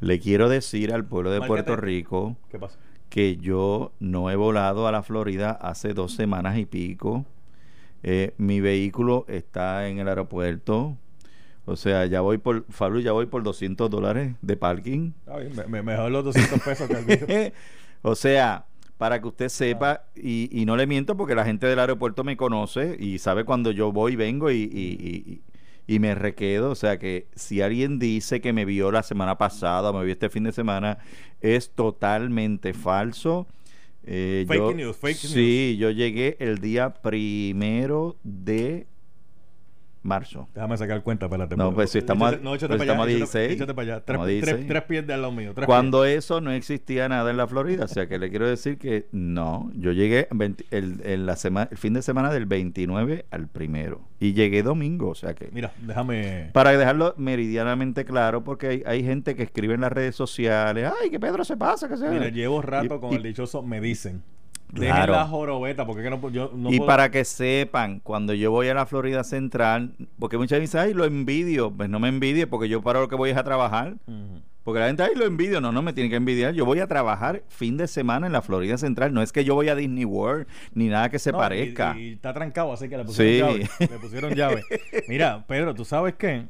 Le 0.00 0.20
quiero 0.20 0.48
decir 0.48 0.92
al 0.92 1.04
pueblo 1.04 1.30
de 1.30 1.40
Puerto 1.40 1.76
Rico 1.76 2.36
que 3.08 3.36
yo 3.36 3.92
no 4.00 4.30
he 4.30 4.36
volado 4.36 4.86
a 4.86 4.92
la 4.92 5.02
Florida 5.02 5.50
hace 5.50 5.94
dos 5.94 6.14
semanas 6.14 6.58
y 6.58 6.66
pico. 6.66 7.24
Eh, 8.02 8.34
mi 8.38 8.60
vehículo 8.60 9.24
está 9.28 9.88
en 9.88 9.98
el 9.98 10.08
aeropuerto. 10.08 10.96
O 11.64 11.76
sea, 11.76 12.06
ya 12.06 12.20
voy 12.20 12.38
por, 12.38 12.64
Fabio, 12.70 13.00
ya 13.00 13.12
voy 13.12 13.26
por 13.26 13.42
200 13.42 13.90
dólares 13.90 14.36
de 14.40 14.56
parking. 14.56 15.12
mejor 15.68 16.10
los 16.10 16.24
200 16.24 16.60
pesos 16.60 16.88
que 16.88 16.94
el 16.94 17.52
O 18.02 18.14
sea, 18.14 18.67
para 18.98 19.20
que 19.20 19.28
usted 19.28 19.48
sepa, 19.48 20.06
y, 20.16 20.48
y, 20.52 20.66
no 20.66 20.76
le 20.76 20.86
miento 20.86 21.16
porque 21.16 21.36
la 21.36 21.44
gente 21.44 21.68
del 21.68 21.78
aeropuerto 21.78 22.24
me 22.24 22.36
conoce 22.36 22.96
y 22.98 23.18
sabe 23.18 23.44
cuando 23.44 23.70
yo 23.70 23.92
voy, 23.92 24.16
vengo 24.16 24.50
y, 24.50 24.56
y, 24.56 25.40
y, 25.86 25.98
me 26.00 26.16
requedo. 26.16 26.72
O 26.72 26.74
sea 26.74 26.98
que 26.98 27.28
si 27.36 27.62
alguien 27.62 28.00
dice 28.00 28.40
que 28.40 28.52
me 28.52 28.64
vio 28.64 28.90
la 28.90 29.04
semana 29.04 29.38
pasada 29.38 29.90
o 29.90 29.92
me 29.92 30.04
vio 30.04 30.12
este 30.12 30.28
fin 30.28 30.42
de 30.42 30.52
semana, 30.52 30.98
es 31.40 31.70
totalmente 31.70 32.74
falso. 32.74 33.46
Eh, 34.02 34.44
fake 34.48 34.74
news, 34.74 34.96
fake 34.96 35.22
news. 35.22 35.32
Sí, 35.32 35.76
yo 35.78 35.90
llegué 35.90 36.36
el 36.40 36.58
día 36.58 36.94
primero 36.94 38.16
de 38.24 38.88
marzo. 40.08 40.48
Déjame 40.54 40.76
sacar 40.76 41.02
cuenta 41.02 41.28
para 41.28 41.46
la 41.46 41.56
No, 41.56 41.72
pues 41.72 41.90
si 41.90 41.98
estamos, 41.98 42.32
a, 42.32 42.36
no, 42.38 42.54
échate 42.54 42.76
pues 42.76 42.88
para 42.88 43.00
allá, 43.00 43.06
16. 43.06 43.52
Échate, 43.52 43.74
para 43.74 43.96
allá. 43.96 44.04
Tres, 44.04 44.66
tres, 44.66 44.82
pies 44.82 45.06
de 45.06 45.14
al 45.14 45.22
lado 45.22 45.32
mío. 45.32 45.54
Cuando 45.66 46.04
eso 46.04 46.40
no 46.40 46.50
existía 46.50 47.08
nada 47.08 47.30
en 47.30 47.36
la 47.36 47.46
Florida. 47.46 47.84
O 47.84 47.88
sea 47.88 48.08
que 48.08 48.18
le 48.18 48.30
quiero 48.30 48.48
decir 48.48 48.78
que 48.78 49.06
no. 49.12 49.70
Yo 49.74 49.92
llegué 49.92 50.28
el, 50.70 51.26
la 51.26 51.36
semana, 51.36 51.68
el 51.70 51.78
fin 51.78 51.94
de 51.94 52.02
semana 52.02 52.32
del 52.32 52.46
29 52.46 53.26
al 53.30 53.48
primero. 53.48 54.00
Y 54.18 54.32
llegué 54.32 54.62
domingo. 54.62 55.10
O 55.10 55.14
sea 55.14 55.34
que. 55.34 55.50
Mira, 55.52 55.72
déjame. 55.86 56.50
Para 56.52 56.76
dejarlo 56.76 57.14
meridianamente 57.16 58.04
claro, 58.04 58.42
porque 58.42 58.68
hay, 58.68 58.82
hay 58.86 59.04
gente 59.04 59.36
que 59.36 59.44
escribe 59.44 59.74
en 59.74 59.82
las 59.82 59.92
redes 59.92 60.16
sociales. 60.16 60.90
Ay, 61.00 61.10
que 61.10 61.20
Pedro 61.20 61.44
se 61.44 61.56
pasa. 61.56 61.88
Que 61.88 61.96
se... 61.96 62.08
Mira, 62.08 62.28
llevo 62.28 62.62
rato 62.62 63.00
con 63.00 63.14
el 63.14 63.22
dichoso 63.22 63.62
me 63.62 63.80
dicen. 63.80 64.22
Claro. 64.72 65.12
la 65.12 65.26
jorobeta, 65.26 65.86
porque 65.86 66.08
no, 66.10 66.30
yo 66.30 66.52
no 66.54 66.70
Y 66.70 66.80
para 66.80 67.10
que 67.10 67.24
sepan, 67.24 68.00
cuando 68.00 68.34
yo 68.34 68.50
voy 68.50 68.68
a 68.68 68.74
la 68.74 68.86
Florida 68.86 69.24
Central, 69.24 69.94
porque 70.18 70.36
muchas 70.36 70.60
veces, 70.60 70.74
ay, 70.74 70.94
lo 70.94 71.04
envidio. 71.04 71.70
Pues 71.70 71.88
no 71.88 71.98
me 71.98 72.08
envidie, 72.08 72.46
porque 72.46 72.68
yo 72.68 72.82
para 72.82 73.00
lo 73.00 73.08
que 73.08 73.16
voy 73.16 73.30
es 73.30 73.36
a 73.36 73.44
trabajar. 73.44 73.94
Porque 74.64 74.80
la 74.80 74.88
gente, 74.88 75.02
ay, 75.02 75.14
lo 75.16 75.24
envidio. 75.24 75.62
No, 75.62 75.72
no 75.72 75.80
me 75.80 75.94
tiene 75.94 76.10
que 76.10 76.16
envidiar. 76.16 76.52
Yo 76.52 76.66
voy 76.66 76.80
a 76.80 76.86
trabajar 76.86 77.42
fin 77.48 77.78
de 77.78 77.88
semana 77.88 78.26
en 78.26 78.34
la 78.34 78.42
Florida 78.42 78.76
Central. 78.76 79.14
No 79.14 79.22
es 79.22 79.32
que 79.32 79.42
yo 79.42 79.54
voy 79.54 79.70
a 79.70 79.74
Disney 79.74 80.04
World, 80.04 80.46
ni 80.74 80.88
nada 80.88 81.08
que 81.08 81.18
se 81.18 81.32
parezca. 81.32 81.98
Y, 81.98 82.12
está 82.12 82.34
trancado, 82.34 82.72
así 82.72 82.88
que 82.88 82.98
le 82.98 83.04
pusieron 83.04 83.56
llave. 83.56 83.70
Le 83.80 83.98
pusieron 83.98 84.34
llave. 84.34 84.62
Mira, 85.08 85.44
Pedro, 85.46 85.74
¿tú 85.74 85.86
sabes 85.86 86.14
qué? 86.16 86.46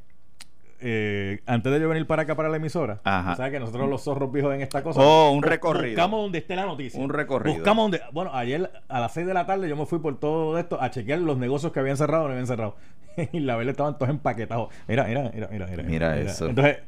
Eh, 0.81 1.41
antes 1.47 1.73
de 1.73 1.81
yo 1.81 1.89
venir 1.89 2.07
para 2.07 2.23
acá 2.23 2.37
para 2.37 2.49
la 2.49 2.57
emisora, 2.57 3.01
¿sabes 3.05 3.51
que 3.51 3.61
nosotros 3.61 3.89
los 3.89 4.03
zorros 4.03 4.31
viejos 4.31 4.55
en 4.55 4.61
esta 4.61 4.83
cosa? 4.83 5.01
Oh, 5.01 5.31
un 5.33 5.43
recorrido. 5.43 5.95
Buscamos 5.95 6.23
donde 6.23 6.39
esté 6.39 6.55
la 6.57 6.67
noticia. 6.67 7.01
Un 7.01 7.11
recorrido. 7.11 7.57
Buscamos 7.57 7.85
donde. 7.85 8.01
Bueno, 8.13 8.31
ayer 8.35 8.71
a 8.89 9.01
las 9.01 9.13
6 9.13 9.27
de 9.27 9.35
la 9.35 9.47
tarde 9.47 9.69
yo 9.69 9.77
me 9.77 9.87
fui 9.87 9.99
por 9.99 10.19
todo 10.19 10.59
esto 10.59 10.81
a 10.81 10.91
chequear 10.91 11.19
los 11.21 11.37
negocios 11.39 11.73
que 11.73 11.81
habían 11.81 11.97
cerrado 11.97 12.25
o 12.25 12.27
no 12.27 12.33
habían 12.33 12.47
cerrado. 12.47 12.77
y 13.33 13.41
la 13.41 13.57
vela 13.57 13.73
estaban 13.73 13.99
todos 13.99 14.11
empaquetados. 14.11 14.69
Mira, 14.87 15.05
mira, 15.05 15.31
mira, 15.35 15.49
mira. 15.51 15.67
Mira, 15.67 15.83
mira 15.83 16.19
eso. 16.19 16.49
Entonces, 16.49 16.79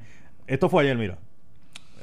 esto 0.46 0.68
fue 0.68 0.85
ayer, 0.85 0.96
mira. 0.96 1.18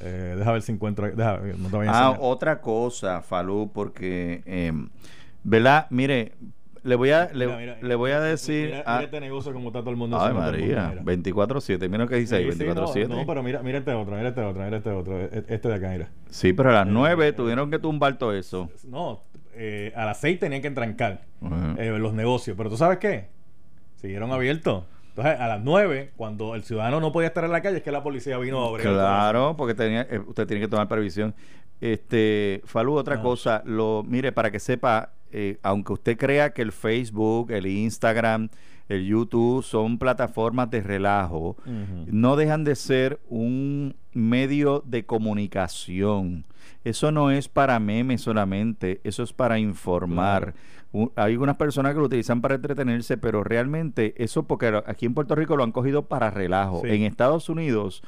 Eh, 0.01 0.35
deja 0.37 0.51
ver 0.51 0.61
si 0.61 0.71
encuentro. 0.71 1.09
Deja, 1.09 1.39
no 1.57 1.69
te 1.69 1.87
ah, 1.87 2.17
otra 2.19 2.61
cosa, 2.61 3.21
Falú, 3.21 3.71
porque. 3.73 4.43
Eh, 4.45 4.73
¿Verdad? 5.43 5.87
Mire, 5.89 6.33
le 6.83 6.95
voy 6.95 7.11
a, 7.11 7.29
le, 7.33 7.81
le 7.81 7.95
voy 7.95 8.11
a 8.11 8.19
decir. 8.19 8.67
Mira, 8.67 8.83
mira, 8.85 9.03
este 9.03 9.19
negocio 9.19 9.53
como 9.53 9.69
está 9.69 9.79
todo 9.81 9.91
el 9.91 9.97
mundo. 9.97 10.19
Ay, 10.19 10.33
María. 10.33 10.95
24-7. 11.03 11.89
Mira 11.89 12.03
lo 12.03 12.09
que 12.09 12.15
dice 12.15 12.37
ahí, 12.37 12.45
24-7. 12.47 13.07
no, 13.07 13.25
pero 13.25 13.43
mira, 13.43 13.61
mira 13.61 13.79
este 13.79 13.93
otro, 13.93 14.15
mira 14.15 14.29
este 14.29 14.41
otro, 14.41 14.63
mira 14.63 14.77
este 14.77 14.89
otro. 14.89 15.19
E, 15.19 15.43
este 15.47 15.67
de 15.67 15.73
acá, 15.73 15.89
mira. 15.89 16.09
Sí, 16.29 16.53
pero 16.53 16.69
a 16.69 16.73
las 16.73 16.87
9 16.87 17.27
eh, 17.27 17.33
tuvieron 17.33 17.71
que 17.71 17.79
tumbar 17.79 18.17
todo 18.17 18.33
eso. 18.33 18.69
No, 18.85 19.23
eh, 19.53 19.91
a 19.95 20.05
las 20.05 20.19
6 20.19 20.39
tenían 20.39 20.61
que 20.61 20.67
entrancar 20.67 21.21
eh, 21.77 21.95
los 21.97 22.13
negocios. 22.13 22.55
Pero 22.57 22.69
tú 22.69 22.77
sabes 22.77 22.97
qué? 22.99 23.29
Siguieron 23.95 24.31
abiertos. 24.31 24.83
Entonces, 25.17 25.41
a 25.41 25.47
las 25.47 25.63
9, 25.63 26.11
cuando 26.15 26.53
el 26.53 26.63
ciudadano 26.63 26.99
no 26.99 27.11
podía 27.11 27.29
estar 27.29 27.43
en 27.43 27.51
la 27.51 27.61
calle, 27.61 27.77
es 27.77 27.83
que 27.83 27.91
la 27.91 28.03
policía 28.03 28.37
vino 28.37 28.63
a 28.63 28.67
abrir. 28.67 28.85
Claro, 28.85 29.55
porque 29.57 29.73
tenía, 29.73 30.05
eh, 30.11 30.19
usted 30.19 30.45
tiene 30.45 30.61
que 30.61 30.67
tomar 30.67 30.87
previsión. 30.87 31.33
Este, 31.81 32.61
Falú, 32.65 32.93
otra 32.95 33.19
cosa, 33.19 33.63
lo, 33.65 34.03
mire, 34.07 34.31
para 34.31 34.51
que 34.51 34.59
sepa, 34.59 35.13
eh, 35.31 35.57
aunque 35.63 35.93
usted 35.93 36.17
crea 36.17 36.51
que 36.51 36.61
el 36.61 36.71
Facebook, 36.71 37.51
el 37.51 37.67
Instagram, 37.67 38.49
el 38.89 39.05
YouTube 39.05 39.63
son 39.63 39.97
plataformas 39.97 40.69
de 40.69 40.81
relajo, 40.81 41.57
no 42.07 42.35
dejan 42.37 42.63
de 42.63 42.75
ser 42.75 43.19
un 43.27 43.95
medio 44.13 44.81
de 44.85 45.05
comunicación. 45.05 46.45
Eso 46.85 47.11
no 47.11 47.31
es 47.31 47.49
para 47.49 47.79
memes 47.79 48.21
solamente, 48.21 49.01
eso 49.03 49.23
es 49.23 49.33
para 49.33 49.59
informar. 49.59 50.53
hay 51.17 51.33
algunas 51.33 51.57
personas 51.57 51.93
que 51.93 51.99
lo 51.99 52.05
utilizan 52.05 52.41
para 52.41 52.55
entretenerse, 52.55 53.17
pero 53.17 53.43
realmente 53.43 54.13
eso 54.17 54.43
porque 54.43 54.81
aquí 54.85 55.05
en 55.05 55.13
Puerto 55.13 55.35
Rico 55.35 55.57
lo 55.57 55.65
han 55.65 55.73
cogido 55.73 56.05
para 56.05 56.31
relajo. 56.31 56.85
En 56.85 57.03
Estados 57.03 57.49
Unidos 57.49 58.03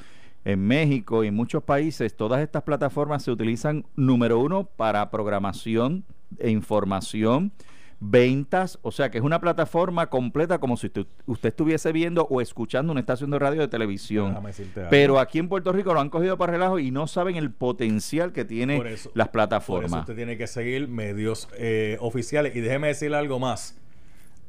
en 0.45 0.65
México 0.65 1.23
y 1.23 1.27
en 1.27 1.35
muchos 1.35 1.63
países, 1.63 2.15
todas 2.15 2.41
estas 2.41 2.63
plataformas 2.63 3.23
se 3.23 3.31
utilizan, 3.31 3.85
número 3.95 4.39
uno, 4.39 4.63
para 4.63 5.09
programación 5.11 6.05
e 6.37 6.49
información, 6.49 7.51
ventas, 7.99 8.79
o 8.81 8.91
sea 8.91 9.11
que 9.11 9.17
es 9.17 9.23
una 9.23 9.41
plataforma 9.41 10.07
completa 10.09 10.59
como 10.59 10.77
si 10.77 10.91
usted, 11.25 11.49
estuviese 11.49 11.91
viendo 11.91 12.23
o 12.29 12.39
escuchando 12.39 12.91
una 12.91 13.01
estación 13.01 13.31
de 13.31 13.39
radio 13.39 13.59
o 13.59 13.61
de 13.63 13.67
televisión. 13.67 14.37
Pero 14.89 15.19
aquí 15.19 15.39
en 15.39 15.49
Puerto 15.49 15.71
Rico 15.73 15.93
lo 15.93 15.99
han 15.99 16.09
cogido 16.09 16.37
para 16.37 16.53
relajo 16.53 16.79
y 16.79 16.91
no 16.91 17.07
saben 17.07 17.35
el 17.35 17.51
potencial 17.51 18.31
que 18.31 18.45
tiene 18.45 18.81
las 19.13 19.29
plataformas. 19.29 19.91
Por 19.91 19.97
eso 19.97 20.01
usted 20.01 20.15
tiene 20.15 20.37
que 20.37 20.47
seguir 20.47 20.87
medios 20.87 21.49
eh, 21.57 21.97
oficiales. 21.99 22.55
Y 22.55 22.61
déjeme 22.61 22.87
decirle 22.87 23.17
algo 23.17 23.39
más. 23.39 23.77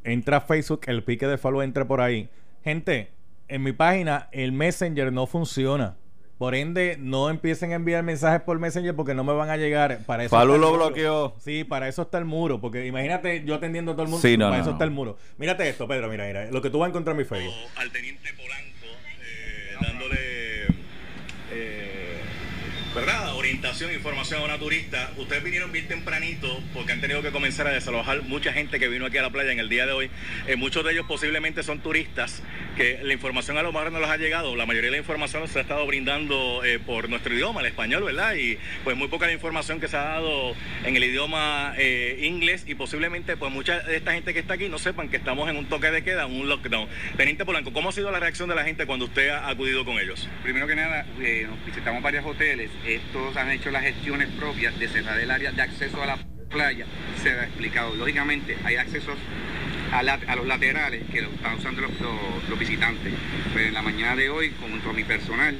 Entra 0.04 0.38
a 0.38 0.40
Facebook, 0.40 0.82
el 0.86 1.02
pique 1.02 1.26
de 1.26 1.36
follow 1.36 1.62
entre 1.62 1.84
por 1.84 2.00
ahí. 2.00 2.30
Gente, 2.62 3.10
en 3.48 3.62
mi 3.62 3.72
página 3.72 4.28
el 4.32 4.52
Messenger 4.52 5.12
no 5.12 5.26
funciona. 5.26 5.96
Por 6.40 6.54
ende, 6.54 6.96
no 6.98 7.28
empiecen 7.28 7.72
a 7.72 7.74
enviar 7.74 8.02
mensajes 8.02 8.40
por 8.40 8.58
Messenger 8.58 8.96
porque 8.96 9.14
no 9.14 9.24
me 9.24 9.34
van 9.34 9.50
a 9.50 9.58
llegar. 9.58 9.98
Para 10.06 10.24
eso 10.24 10.34
Falú 10.34 10.56
lo 10.56 10.72
bloqueó. 10.72 11.34
Sí, 11.38 11.64
para 11.64 11.86
eso 11.86 12.00
está 12.00 12.16
el 12.16 12.24
muro. 12.24 12.62
Porque 12.62 12.86
imagínate 12.86 13.44
yo 13.44 13.56
atendiendo 13.56 13.92
a 13.92 13.94
todo 13.94 14.04
el 14.04 14.08
mundo. 14.08 14.48
para 14.48 14.58
eso 14.58 14.70
está 14.70 14.84
el 14.84 14.90
muro. 14.90 15.18
Mírate 15.36 15.68
esto, 15.68 15.86
Pedro. 15.86 16.08
Mira, 16.08 16.26
mira. 16.26 16.50
Lo 16.50 16.62
que 16.62 16.70
tú 16.70 16.78
vas 16.78 16.86
a 16.86 16.88
encontrar 16.88 17.12
en 17.12 17.18
mi 17.18 17.24
Facebook. 17.26 17.52
Al 17.76 17.92
teniente 17.92 18.32
Polanco, 18.32 18.86
eh, 19.22 19.76
dándole 19.82 20.29
¿verdad? 22.94 23.36
Orientación, 23.36 23.92
información 23.92 24.42
a 24.42 24.44
una 24.44 24.58
turista. 24.58 25.12
Ustedes 25.16 25.44
vinieron 25.44 25.70
bien 25.70 25.86
tempranito 25.86 26.60
porque 26.74 26.92
han 26.92 27.00
tenido 27.00 27.22
que 27.22 27.30
comenzar 27.30 27.66
a 27.68 27.70
desalojar 27.70 28.22
mucha 28.22 28.52
gente 28.52 28.80
que 28.80 28.88
vino 28.88 29.06
aquí 29.06 29.16
a 29.18 29.22
la 29.22 29.30
playa 29.30 29.52
en 29.52 29.60
el 29.60 29.68
día 29.68 29.86
de 29.86 29.92
hoy. 29.92 30.10
Eh, 30.48 30.56
muchos 30.56 30.84
de 30.84 30.92
ellos 30.92 31.06
posiblemente 31.06 31.62
son 31.62 31.80
turistas 31.80 32.42
que 32.76 32.98
la 33.02 33.12
información 33.12 33.58
a 33.58 33.62
lo 33.62 33.72
mejor 33.72 33.92
no 33.92 34.00
les 34.00 34.08
ha 34.08 34.16
llegado. 34.16 34.56
La 34.56 34.66
mayoría 34.66 34.90
de 34.90 34.96
la 34.96 34.98
información 34.98 35.46
se 35.46 35.60
ha 35.60 35.62
estado 35.62 35.86
brindando 35.86 36.64
eh, 36.64 36.80
por 36.80 37.08
nuestro 37.08 37.32
idioma, 37.32 37.60
el 37.60 37.66
español, 37.66 38.02
¿verdad? 38.02 38.34
Y 38.34 38.58
pues 38.82 38.96
muy 38.96 39.06
poca 39.06 39.30
información 39.30 39.78
que 39.78 39.86
se 39.86 39.96
ha 39.96 40.04
dado 40.04 40.54
en 40.84 40.96
el 40.96 41.04
idioma 41.04 41.74
eh, 41.78 42.18
inglés 42.22 42.64
y 42.66 42.74
posiblemente 42.74 43.36
pues 43.36 43.52
mucha 43.52 43.80
de 43.80 43.96
esta 43.96 44.12
gente 44.12 44.32
que 44.34 44.40
está 44.40 44.54
aquí 44.54 44.68
no 44.68 44.78
sepan 44.78 45.08
que 45.08 45.16
estamos 45.16 45.48
en 45.48 45.56
un 45.56 45.66
toque 45.66 45.90
de 45.92 46.02
queda, 46.02 46.26
un 46.26 46.48
lockdown. 46.48 46.88
Teniente 47.16 47.44
Polanco, 47.44 47.72
¿cómo 47.72 47.90
ha 47.90 47.92
sido 47.92 48.10
la 48.10 48.18
reacción 48.18 48.48
de 48.48 48.56
la 48.56 48.64
gente 48.64 48.84
cuando 48.86 49.04
usted 49.04 49.28
ha 49.28 49.48
acudido 49.48 49.84
con 49.84 49.98
ellos? 50.00 50.28
Primero 50.42 50.66
que 50.66 50.74
nada, 50.74 51.06
visitamos 51.64 52.02
varios 52.02 52.24
hoteles 52.26 52.70
estos 52.86 53.36
han 53.36 53.50
hecho 53.50 53.70
las 53.70 53.82
gestiones 53.82 54.28
propias 54.28 54.78
de 54.78 54.88
cerrar 54.88 55.18
el 55.20 55.30
área 55.30 55.52
de 55.52 55.62
acceso 55.62 56.02
a 56.02 56.06
la 56.06 56.18
playa, 56.50 56.86
se 57.22 57.30
ha 57.30 57.44
explicado. 57.44 57.94
Lógicamente 57.94 58.56
hay 58.64 58.76
accesos 58.76 59.16
a, 59.92 60.36
los 60.36 60.46
laterales 60.46 61.02
que 61.10 61.22
lo 61.22 61.28
están 61.28 61.54
usando 61.54 61.82
los, 61.82 62.58
visitantes. 62.58 63.12
Pero 63.12 63.52
pues 63.52 63.66
en 63.66 63.74
la 63.74 63.82
mañana 63.82 64.16
de 64.16 64.30
hoy, 64.30 64.52
junto 64.60 64.90
a 64.90 64.92
mi 64.92 65.04
personal, 65.04 65.56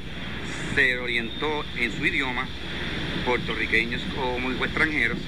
se 0.74 0.98
orientó 0.98 1.64
en 1.76 1.92
su 1.92 2.04
idioma, 2.06 2.46
puertorriqueños 3.24 4.02
como 4.14 4.50
extranjeros, 4.64 5.18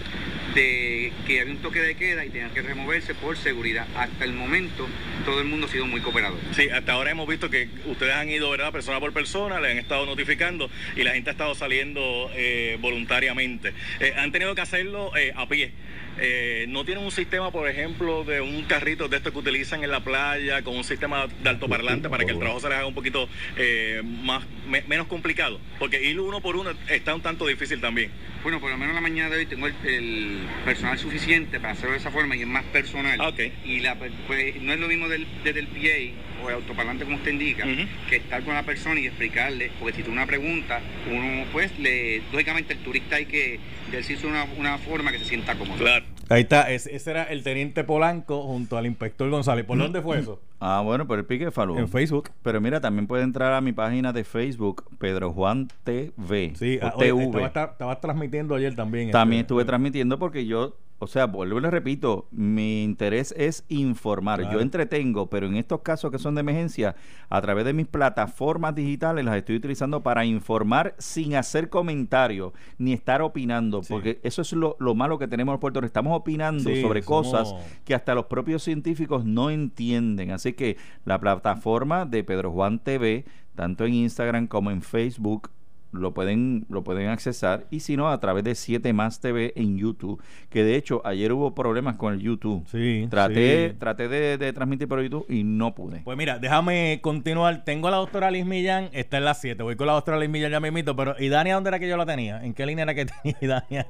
de 0.54 1.12
que 1.26 1.40
había 1.40 1.52
un 1.52 1.60
toque 1.60 1.80
de 1.80 1.94
queda 1.94 2.24
y 2.24 2.30
tenían 2.30 2.50
que 2.50 2.62
removerse 2.62 3.14
por 3.14 3.36
seguridad. 3.36 3.86
Hasta 3.96 4.24
el 4.24 4.32
momento 4.32 4.88
todo 5.24 5.40
el 5.40 5.46
mundo 5.46 5.66
ha 5.66 5.70
sido 5.70 5.86
muy 5.86 6.00
cooperador. 6.00 6.38
Sí, 6.52 6.68
hasta 6.68 6.92
ahora 6.92 7.10
hemos 7.10 7.26
visto 7.26 7.50
que 7.50 7.68
ustedes 7.86 8.14
han 8.14 8.28
ido, 8.28 8.50
¿verdad? 8.50 8.72
Persona 8.72 9.00
por 9.00 9.12
persona, 9.12 9.60
le 9.60 9.70
han 9.70 9.78
estado 9.78 10.06
notificando 10.06 10.70
y 10.96 11.04
la 11.04 11.12
gente 11.12 11.30
ha 11.30 11.32
estado 11.32 11.54
saliendo 11.54 12.30
eh, 12.34 12.76
voluntariamente. 12.80 13.72
Eh, 14.00 14.14
han 14.16 14.32
tenido 14.32 14.54
que 14.54 14.60
hacerlo 14.60 15.16
eh, 15.16 15.32
a 15.34 15.48
pie. 15.48 15.72
Eh, 16.18 16.66
no 16.68 16.84
tienen 16.84 17.04
un 17.04 17.10
sistema, 17.10 17.50
por 17.50 17.68
ejemplo, 17.68 18.24
de 18.24 18.40
un 18.40 18.62
carrito 18.64 19.08
de 19.08 19.16
estos 19.16 19.32
que 19.32 19.38
utilizan 19.38 19.82
en 19.82 19.90
la 19.90 20.00
playa, 20.00 20.62
con 20.62 20.76
un 20.76 20.84
sistema 20.84 21.26
de 21.26 21.48
altoparlante 21.48 22.08
para 22.08 22.24
que 22.24 22.32
el 22.32 22.38
trabajo 22.38 22.60
se 22.60 22.68
les 22.68 22.78
haga 22.78 22.86
un 22.86 22.94
poquito 22.94 23.28
eh, 23.56 24.02
más 24.04 24.44
menos 24.86 25.06
complicado, 25.06 25.60
porque 25.78 26.02
ir 26.02 26.20
uno 26.20 26.40
por 26.40 26.56
uno 26.56 26.70
está 26.88 27.14
un 27.14 27.22
tanto 27.22 27.46
difícil 27.46 27.80
también. 27.80 28.10
Bueno, 28.42 28.60
por 28.60 28.70
lo 28.70 28.76
menos 28.76 28.94
la 28.94 29.00
mañana 29.00 29.30
de 29.30 29.36
hoy 29.36 29.46
tengo 29.46 29.66
el, 29.66 30.40
personal 30.64 30.98
suficiente 30.98 31.60
para 31.60 31.72
hacerlo 31.72 31.92
de 31.92 31.98
esa 31.98 32.10
forma 32.10 32.36
y 32.36 32.42
es 32.42 32.46
más 32.46 32.64
personal. 32.64 33.18
Ah, 33.20 33.32
y 33.64 33.80
la, 33.80 33.96
pues, 33.96 34.12
no 34.60 34.72
es 34.72 34.80
lo 34.80 34.88
mismo 34.88 35.08
del, 35.08 35.26
desde 35.44 35.60
el 35.60 35.68
PA 35.68 36.31
o 36.44 36.48
el 36.48 36.56
autoparlante 36.56 37.04
como 37.04 37.16
usted 37.16 37.32
indica, 37.32 37.64
que 38.08 38.16
estar 38.16 38.42
con 38.42 38.54
la 38.54 38.62
persona 38.62 39.00
y 39.00 39.06
explicarle, 39.06 39.70
porque 39.78 39.96
si 39.96 40.02
tú 40.02 40.12
una 40.12 40.26
pregunta, 40.26 40.80
uno 41.10 41.44
pues 41.52 41.78
le, 41.78 42.22
lógicamente 42.32 42.74
el 42.74 42.80
turista 42.80 43.16
hay 43.16 43.26
que 43.26 43.58
decirse 43.90 44.26
una, 44.26 44.44
una 44.58 44.78
forma 44.78 45.12
que 45.12 45.18
se 45.18 45.24
sienta 45.24 45.54
cómodo. 45.56 45.78
Claro. 45.78 46.04
Ahí 46.28 46.42
está, 46.42 46.70
ese, 46.70 46.98
era 47.10 47.24
el 47.24 47.42
teniente 47.42 47.84
Polanco 47.84 48.42
junto 48.44 48.78
al 48.78 48.86
inspector 48.86 49.28
González. 49.28 49.66
¿Por 49.66 49.76
dónde 49.76 50.00
fue 50.00 50.18
eso? 50.18 50.40
Ah, 50.60 50.80
bueno, 50.82 51.06
por 51.06 51.18
el 51.18 51.26
pique 51.26 51.46
de 51.46 51.50
Falú. 51.50 51.76
En 51.76 51.88
Facebook. 51.88 52.30
Pero 52.42 52.60
mira, 52.60 52.80
también 52.80 53.06
puede 53.06 53.22
entrar 53.22 53.52
a 53.52 53.60
mi 53.60 53.72
página 53.72 54.12
de 54.12 54.24
Facebook, 54.24 54.84
Pedro 54.98 55.32
Juan 55.32 55.68
TV. 55.84 56.52
Sí, 56.54 56.78
ah, 56.80 56.94
TV. 56.98 57.28
Estaba, 57.44 58.00
transmitiendo 58.00 58.54
ayer 58.54 58.74
también. 58.74 59.10
También 59.10 59.40
este, 59.40 59.46
estuve 59.52 59.64
transmitiendo 59.66 60.18
porque 60.18 60.46
yo 60.46 60.76
o 61.02 61.08
sea, 61.08 61.26
vuelvo 61.26 61.58
y 61.58 61.62
le 61.62 61.70
repito, 61.72 62.28
mi 62.30 62.84
interés 62.84 63.34
es 63.36 63.64
informar. 63.68 64.52
Yo 64.52 64.60
entretengo, 64.60 65.28
pero 65.28 65.48
en 65.48 65.56
estos 65.56 65.80
casos 65.80 66.12
que 66.12 66.18
son 66.20 66.36
de 66.36 66.42
emergencia, 66.42 66.94
a 67.28 67.40
través 67.40 67.64
de 67.64 67.72
mis 67.72 67.88
plataformas 67.88 68.76
digitales 68.76 69.24
las 69.24 69.34
estoy 69.34 69.56
utilizando 69.56 70.04
para 70.04 70.24
informar 70.24 70.94
sin 70.98 71.34
hacer 71.34 71.70
comentarios 71.70 72.52
ni 72.78 72.92
estar 72.92 73.20
opinando, 73.20 73.80
porque 73.88 74.20
eso 74.22 74.42
es 74.42 74.52
lo, 74.52 74.76
malo 74.94 75.18
que 75.18 75.26
tenemos 75.26 75.54
en 75.54 75.58
Puerto 75.58 75.80
Rico. 75.80 75.88
Estamos 75.88 76.16
opinando 76.16 76.70
sobre 76.80 77.02
cosas 77.02 77.52
que 77.84 77.96
hasta 77.96 78.14
los 78.14 78.26
propios 78.26 78.62
científicos 78.62 79.24
no 79.24 79.50
entienden. 79.50 80.30
Así 80.30 80.52
que 80.52 80.76
la 81.04 81.18
plataforma 81.18 82.06
de 82.06 82.22
Pedro 82.22 82.52
Juan 82.52 82.78
TV, 82.78 83.24
tanto 83.56 83.86
en 83.86 83.94
Instagram 83.94 84.46
como 84.46 84.70
en 84.70 84.82
Facebook, 84.82 85.50
lo 85.92 86.12
pueden, 86.12 86.66
lo 86.68 86.82
pueden 86.82 87.08
accesar 87.08 87.66
y 87.70 87.80
si 87.80 87.96
no 87.96 88.08
a 88.08 88.18
través 88.18 88.44
de 88.44 88.54
7 88.54 88.92
más 88.92 89.20
TV 89.20 89.52
en 89.56 89.78
YouTube, 89.78 90.22
que 90.50 90.64
de 90.64 90.76
hecho 90.76 91.02
ayer 91.04 91.32
hubo 91.32 91.54
problemas 91.54 91.96
con 91.96 92.14
el 92.14 92.20
YouTube. 92.20 92.66
Sí, 92.66 93.06
traté, 93.10 93.74
traté 93.78 94.08
de, 94.08 94.52
transmitir 94.52 94.88
por 94.88 95.02
YouTube 95.02 95.26
y 95.28 95.44
no 95.44 95.74
pude. 95.74 96.00
Pues 96.00 96.16
mira, 96.16 96.38
déjame 96.38 97.00
continuar. 97.02 97.64
Tengo 97.64 97.88
a 97.88 97.90
la 97.90 97.98
doctora 97.98 98.30
Liz 98.30 98.46
Millán, 98.46 98.88
está 98.92 99.18
en 99.18 99.24
las 99.24 99.40
7. 99.40 99.62
Voy 99.62 99.76
con 99.76 99.86
la 99.86 99.92
doctora 99.92 100.18
Liz 100.18 100.30
Millán, 100.30 100.50
ya 100.50 100.60
me 100.60 100.68
invito, 100.68 100.96
pero 100.96 101.14
¿y 101.18 101.28
Dania 101.28 101.54
dónde 101.54 101.68
era 101.68 101.78
que 101.78 101.88
yo 101.88 101.96
la 101.96 102.06
tenía? 102.06 102.42
¿En 102.42 102.54
qué 102.54 102.66
línea 102.66 102.84
era 102.84 102.94
que 102.94 103.06
tenía 103.22 103.36
Dania? 103.40 103.86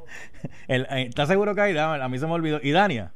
Eh, 0.68 0.84
¿Estás 1.08 1.28
seguro 1.28 1.54
que 1.54 1.60
hay? 1.60 1.76
A 1.76 2.08
mí 2.08 2.18
se 2.18 2.26
me 2.26 2.32
olvidó. 2.32 2.60
¿Y 2.62 2.72
Dania? 2.72 3.12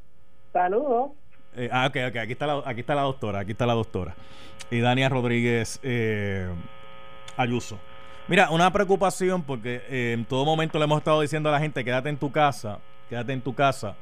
Saludos. 0.53 1.11
Eh, 1.57 1.71
ah, 1.73 1.87
ok, 1.87 1.97
ok, 2.11 2.17
aquí 2.17 2.33
está, 2.33 2.47
la, 2.47 2.63
aquí 2.67 2.81
está 2.81 2.95
la 2.95 3.03
doctora, 3.03 3.41
aquí 3.41 3.53
está 3.53 3.67
la 3.67 3.73
doctora. 3.73 4.15
Y 4.71 4.81
Dania 4.81 5.09
Rodríguez 5.09 5.81
eh, 5.83 6.49
Ayuso. 7.37 7.79
Mira, 8.29 8.51
una 8.51 8.73
preocupación 8.73 9.43
porque 9.43 9.83
eh, 9.89 10.13
en 10.13 10.25
todo 10.25 10.45
momento 10.45 10.79
le 10.79 10.85
hemos 10.85 10.99
estado 10.99 11.21
diciendo 11.21 11.49
a 11.49 11.53
la 11.53 11.61
gente, 11.61 11.85
quédate 11.85 12.09
en 12.09 12.17
tu 12.17 12.33
casa, 12.33 12.81
quédate 13.09 13.33
en 13.33 13.41
tu 13.41 13.55
casa. 13.55 13.95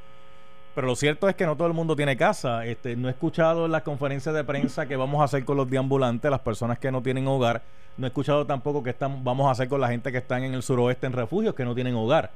Pero 0.75 0.87
lo 0.87 0.97
cierto 0.97 1.29
es 1.29 1.37
que 1.37 1.45
no 1.45 1.57
todo 1.57 1.69
el 1.69 1.75
mundo 1.75 1.95
tiene 1.95 2.17
casa. 2.17 2.65
Este, 2.65 2.97
no 2.97 3.09
he 3.09 3.11
escuchado 3.11 3.67
en 3.67 3.73
las 3.73 3.83
conferencias 3.83 4.35
de 4.35 4.43
prensa 4.43 4.87
que 4.87 4.97
vamos 4.97 5.21
a 5.21 5.25
hacer 5.25 5.45
con 5.45 5.59
los 5.59 5.69
deambulantes, 5.69 6.31
las 6.31 6.41
personas 6.41 6.79
que 6.79 6.91
no 6.91 7.03
tienen 7.03 7.29
hogar. 7.29 7.61
No 7.99 8.07
he 8.07 8.09
escuchado 8.09 8.47
tampoco 8.47 8.83
que 8.83 8.91
están, 8.91 9.23
vamos 9.23 9.47
a 9.47 9.51
hacer 9.51 9.69
con 9.69 9.81
la 9.81 9.89
gente 9.89 10.11
que 10.11 10.19
están 10.19 10.43
en 10.43 10.55
el 10.55 10.63
suroeste 10.63 11.07
en 11.07 11.13
refugios 11.13 11.55
que 11.55 11.65
no 11.67 11.75
tienen 11.75 11.95
hogar. 11.95 12.31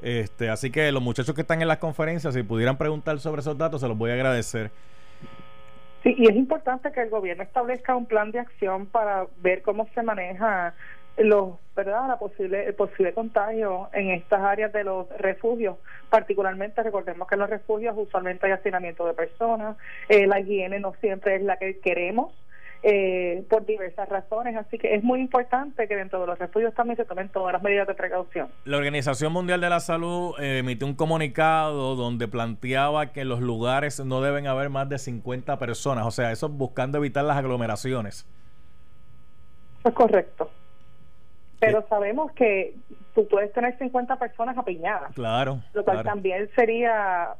Este, 0.00 0.48
así 0.48 0.70
que 0.70 0.92
los 0.92 1.02
muchachos 1.02 1.34
que 1.34 1.40
están 1.40 1.60
en 1.60 1.66
las 1.68 1.78
conferencias, 1.78 2.32
si 2.32 2.44
pudieran 2.44 2.78
preguntar 2.78 3.18
sobre 3.18 3.40
esos 3.40 3.58
datos, 3.58 3.80
se 3.80 3.88
los 3.88 3.98
voy 3.98 4.12
a 4.12 4.14
agradecer. 4.14 4.70
Sí, 6.04 6.14
y 6.16 6.28
es 6.28 6.36
importante 6.36 6.92
que 6.92 7.02
el 7.02 7.10
gobierno 7.10 7.42
establezca 7.42 7.96
un 7.96 8.06
plan 8.06 8.30
de 8.30 8.38
acción 8.38 8.86
para 8.86 9.26
ver 9.42 9.62
cómo 9.62 9.88
se 9.94 10.02
maneja 10.02 10.74
los 11.18 11.54
verdad 11.74 12.08
la 12.08 12.18
posible 12.18 12.66
el 12.66 12.74
posible 12.74 13.12
contagio 13.12 13.88
en 13.92 14.10
estas 14.10 14.40
áreas 14.40 14.72
de 14.72 14.84
los 14.84 15.08
refugios 15.18 15.76
particularmente 16.10 16.82
recordemos 16.82 17.28
que 17.28 17.34
en 17.34 17.40
los 17.40 17.50
refugios 17.50 17.94
usualmente 17.96 18.46
hay 18.46 18.52
hacinamiento 18.52 19.06
de 19.06 19.14
personas 19.14 19.76
eh, 20.08 20.26
la 20.26 20.40
higiene 20.40 20.80
no 20.80 20.94
siempre 21.00 21.36
es 21.36 21.42
la 21.42 21.56
que 21.56 21.78
queremos 21.78 22.32
eh, 22.82 23.44
por 23.50 23.66
diversas 23.66 24.08
razones. 24.08 24.56
Así 24.56 24.78
que 24.78 24.94
es 24.94 25.02
muy 25.02 25.20
importante 25.20 25.88
que 25.88 25.96
dentro 25.96 26.20
de 26.20 26.28
los 26.28 26.38
refugios 26.38 26.72
también 26.74 26.96
se 26.96 27.04
tomen 27.04 27.28
todas 27.28 27.52
las 27.52 27.60
medidas 27.60 27.88
de 27.88 27.94
precaución. 27.94 28.48
La 28.64 28.76
Organización 28.76 29.32
Mundial 29.32 29.60
de 29.60 29.68
la 29.68 29.80
Salud 29.80 30.34
eh, 30.38 30.58
emitió 30.58 30.86
un 30.86 30.94
comunicado 30.94 31.96
donde 31.96 32.28
planteaba 32.28 33.12
que 33.12 33.22
en 33.22 33.30
los 33.30 33.40
lugares 33.40 33.98
no 34.04 34.20
deben 34.20 34.46
haber 34.46 34.70
más 34.70 34.88
de 34.88 34.98
50 34.98 35.58
personas, 35.58 36.06
o 36.06 36.12
sea, 36.12 36.30
eso 36.30 36.48
buscando 36.48 36.98
evitar 36.98 37.24
las 37.24 37.36
aglomeraciones. 37.36 38.26
es 39.84 39.92
correcto. 39.92 40.48
Pero 41.60 41.84
sabemos 41.88 42.32
que 42.32 42.74
tú 43.14 43.26
puedes 43.28 43.52
tener 43.52 43.76
50 43.78 44.16
personas 44.16 44.56
apiñadas. 44.56 45.14
Claro. 45.14 45.60
Lo 45.72 45.84
cual 45.84 46.04
también 46.04 46.48
sería, 46.54 47.30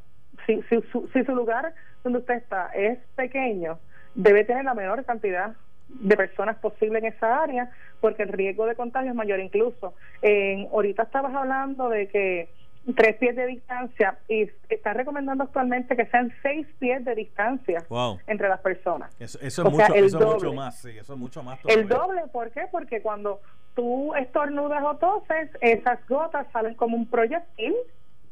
si, 0.46 0.62
si, 0.62 0.80
su, 0.92 1.08
si 1.12 1.24
su 1.24 1.34
lugar 1.34 1.72
donde 2.02 2.18
usted 2.20 2.34
está 2.34 2.70
es 2.74 2.98
pequeño, 3.14 3.78
debe 4.14 4.44
tener 4.44 4.64
la 4.64 4.74
menor 4.74 5.04
cantidad 5.04 5.54
de 5.88 6.16
personas 6.16 6.56
posible 6.56 6.98
en 6.98 7.06
esa 7.06 7.42
área, 7.42 7.70
porque 8.00 8.22
el 8.22 8.28
riesgo 8.28 8.66
de 8.66 8.74
contagio 8.74 9.10
es 9.10 9.16
mayor 9.16 9.40
incluso. 9.40 9.94
En, 10.22 10.68
ahorita 10.72 11.04
estabas 11.04 11.34
hablando 11.34 11.88
de 11.88 12.08
que 12.08 12.48
tres 12.96 13.16
pies 13.16 13.36
de 13.36 13.46
distancia 13.46 14.18
y 14.28 14.50
está 14.68 14.94
recomendando 14.94 15.44
actualmente 15.44 15.96
que 15.96 16.06
sean 16.06 16.32
seis 16.42 16.66
pies 16.78 17.04
de 17.04 17.14
distancia 17.14 17.84
entre 18.26 18.48
las 18.48 18.60
personas. 18.60 19.14
Eso, 19.20 19.38
es, 19.40 19.58
mucho, 19.58 19.94
eso 19.94 20.20
mucho, 20.20 20.52
más, 20.52 20.80
sí, 20.80 20.90
eso 20.90 21.12
es 21.12 21.18
mucho 21.18 21.42
más. 21.42 21.58
El 21.66 21.88
doble, 21.88 22.22
¿por 22.32 22.50
qué? 22.50 22.62
Porque 22.70 23.02
cuando 23.02 23.40
tú 23.74 24.14
estornudas 24.14 24.82
o 24.84 24.96
toses, 24.96 25.50
esas 25.60 26.06
gotas 26.08 26.46
salen 26.52 26.74
como 26.74 26.96
un 26.96 27.06
proyectil, 27.06 27.74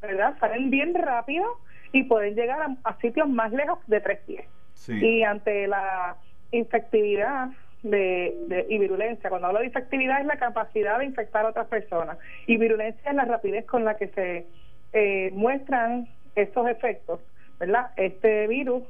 ¿verdad? 0.01 0.37
Salen 0.41 0.71
bien 0.71 0.95
rápido 0.95 1.45
y 1.93 2.05
pueden 2.05 2.35
llegar 2.35 2.67
a, 2.85 2.97
sitios 3.01 3.29
más 3.29 3.53
lejos 3.53 3.79
de 3.87 4.01
tres 4.01 4.21
pies. 4.27 4.47
Y 4.89 5.23
ante 5.23 5.67
la 5.67 6.17
infectividad 6.53 7.49
de, 7.83 8.67
y 8.69 8.79
virulencia. 8.79 9.31
Cuando 9.31 9.49
hablo 9.49 9.61
de 9.61 9.67
infectividad 9.67 10.21
es 10.21 10.27
la 10.27 10.39
capacidad 10.39 10.99
de 10.99 11.07
infectar 11.07 11.45
a 11.47 11.51
otras 11.51 11.67
personas 11.69 12.19
y 12.47 12.57
virulencia 12.57 13.11
es 13.11 13.17
la 13.17 13.25
rapidez 13.25 13.65
con 13.67 13.85
la 13.85 13.97
que 13.97 14.09
se 14.09 14.47
eh, 14.93 15.31
muestran 15.33 16.09
estos 16.35 16.69
efectos, 16.69 17.21
¿verdad? 17.59 17.91
Este 17.97 18.47
virus 18.47 18.83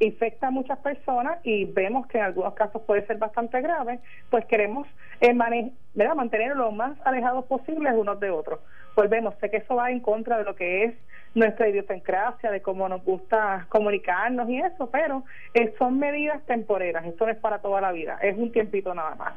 infecta 0.00 0.48
a 0.48 0.50
muchas 0.50 0.78
personas 0.78 1.38
y 1.44 1.64
vemos 1.64 2.06
que 2.06 2.18
en 2.18 2.24
algunos 2.24 2.54
casos 2.54 2.82
puede 2.82 3.06
ser 3.06 3.18
bastante 3.18 3.60
grave, 3.60 4.00
pues 4.30 4.44
queremos 4.46 4.86
eh, 5.20 5.32
mantener 5.34 6.56
lo 6.56 6.72
más 6.72 6.98
alejados 7.04 7.44
posibles 7.46 7.92
unos 7.94 8.18
de 8.20 8.30
otros. 8.30 8.60
Volvemos, 8.96 9.34
sé 9.40 9.50
que 9.50 9.58
eso 9.58 9.76
va 9.76 9.90
en 9.90 10.00
contra 10.00 10.38
de 10.38 10.44
lo 10.44 10.54
que 10.54 10.84
es 10.84 10.94
nuestra 11.34 11.68
idiosincrasia, 11.68 12.50
de 12.50 12.60
cómo 12.60 12.88
nos 12.88 13.02
gusta 13.04 13.66
comunicarnos 13.70 14.50
y 14.50 14.58
eso, 14.58 14.90
pero 14.90 15.24
eh, 15.54 15.72
son 15.78 15.98
medidas 15.98 16.44
temporeras, 16.46 17.06
esto 17.06 17.24
no 17.24 17.32
es 17.32 17.38
para 17.38 17.60
toda 17.60 17.80
la 17.80 17.92
vida, 17.92 18.18
es 18.22 18.36
un 18.36 18.52
tiempito 18.52 18.92
nada 18.92 19.14
más. 19.14 19.32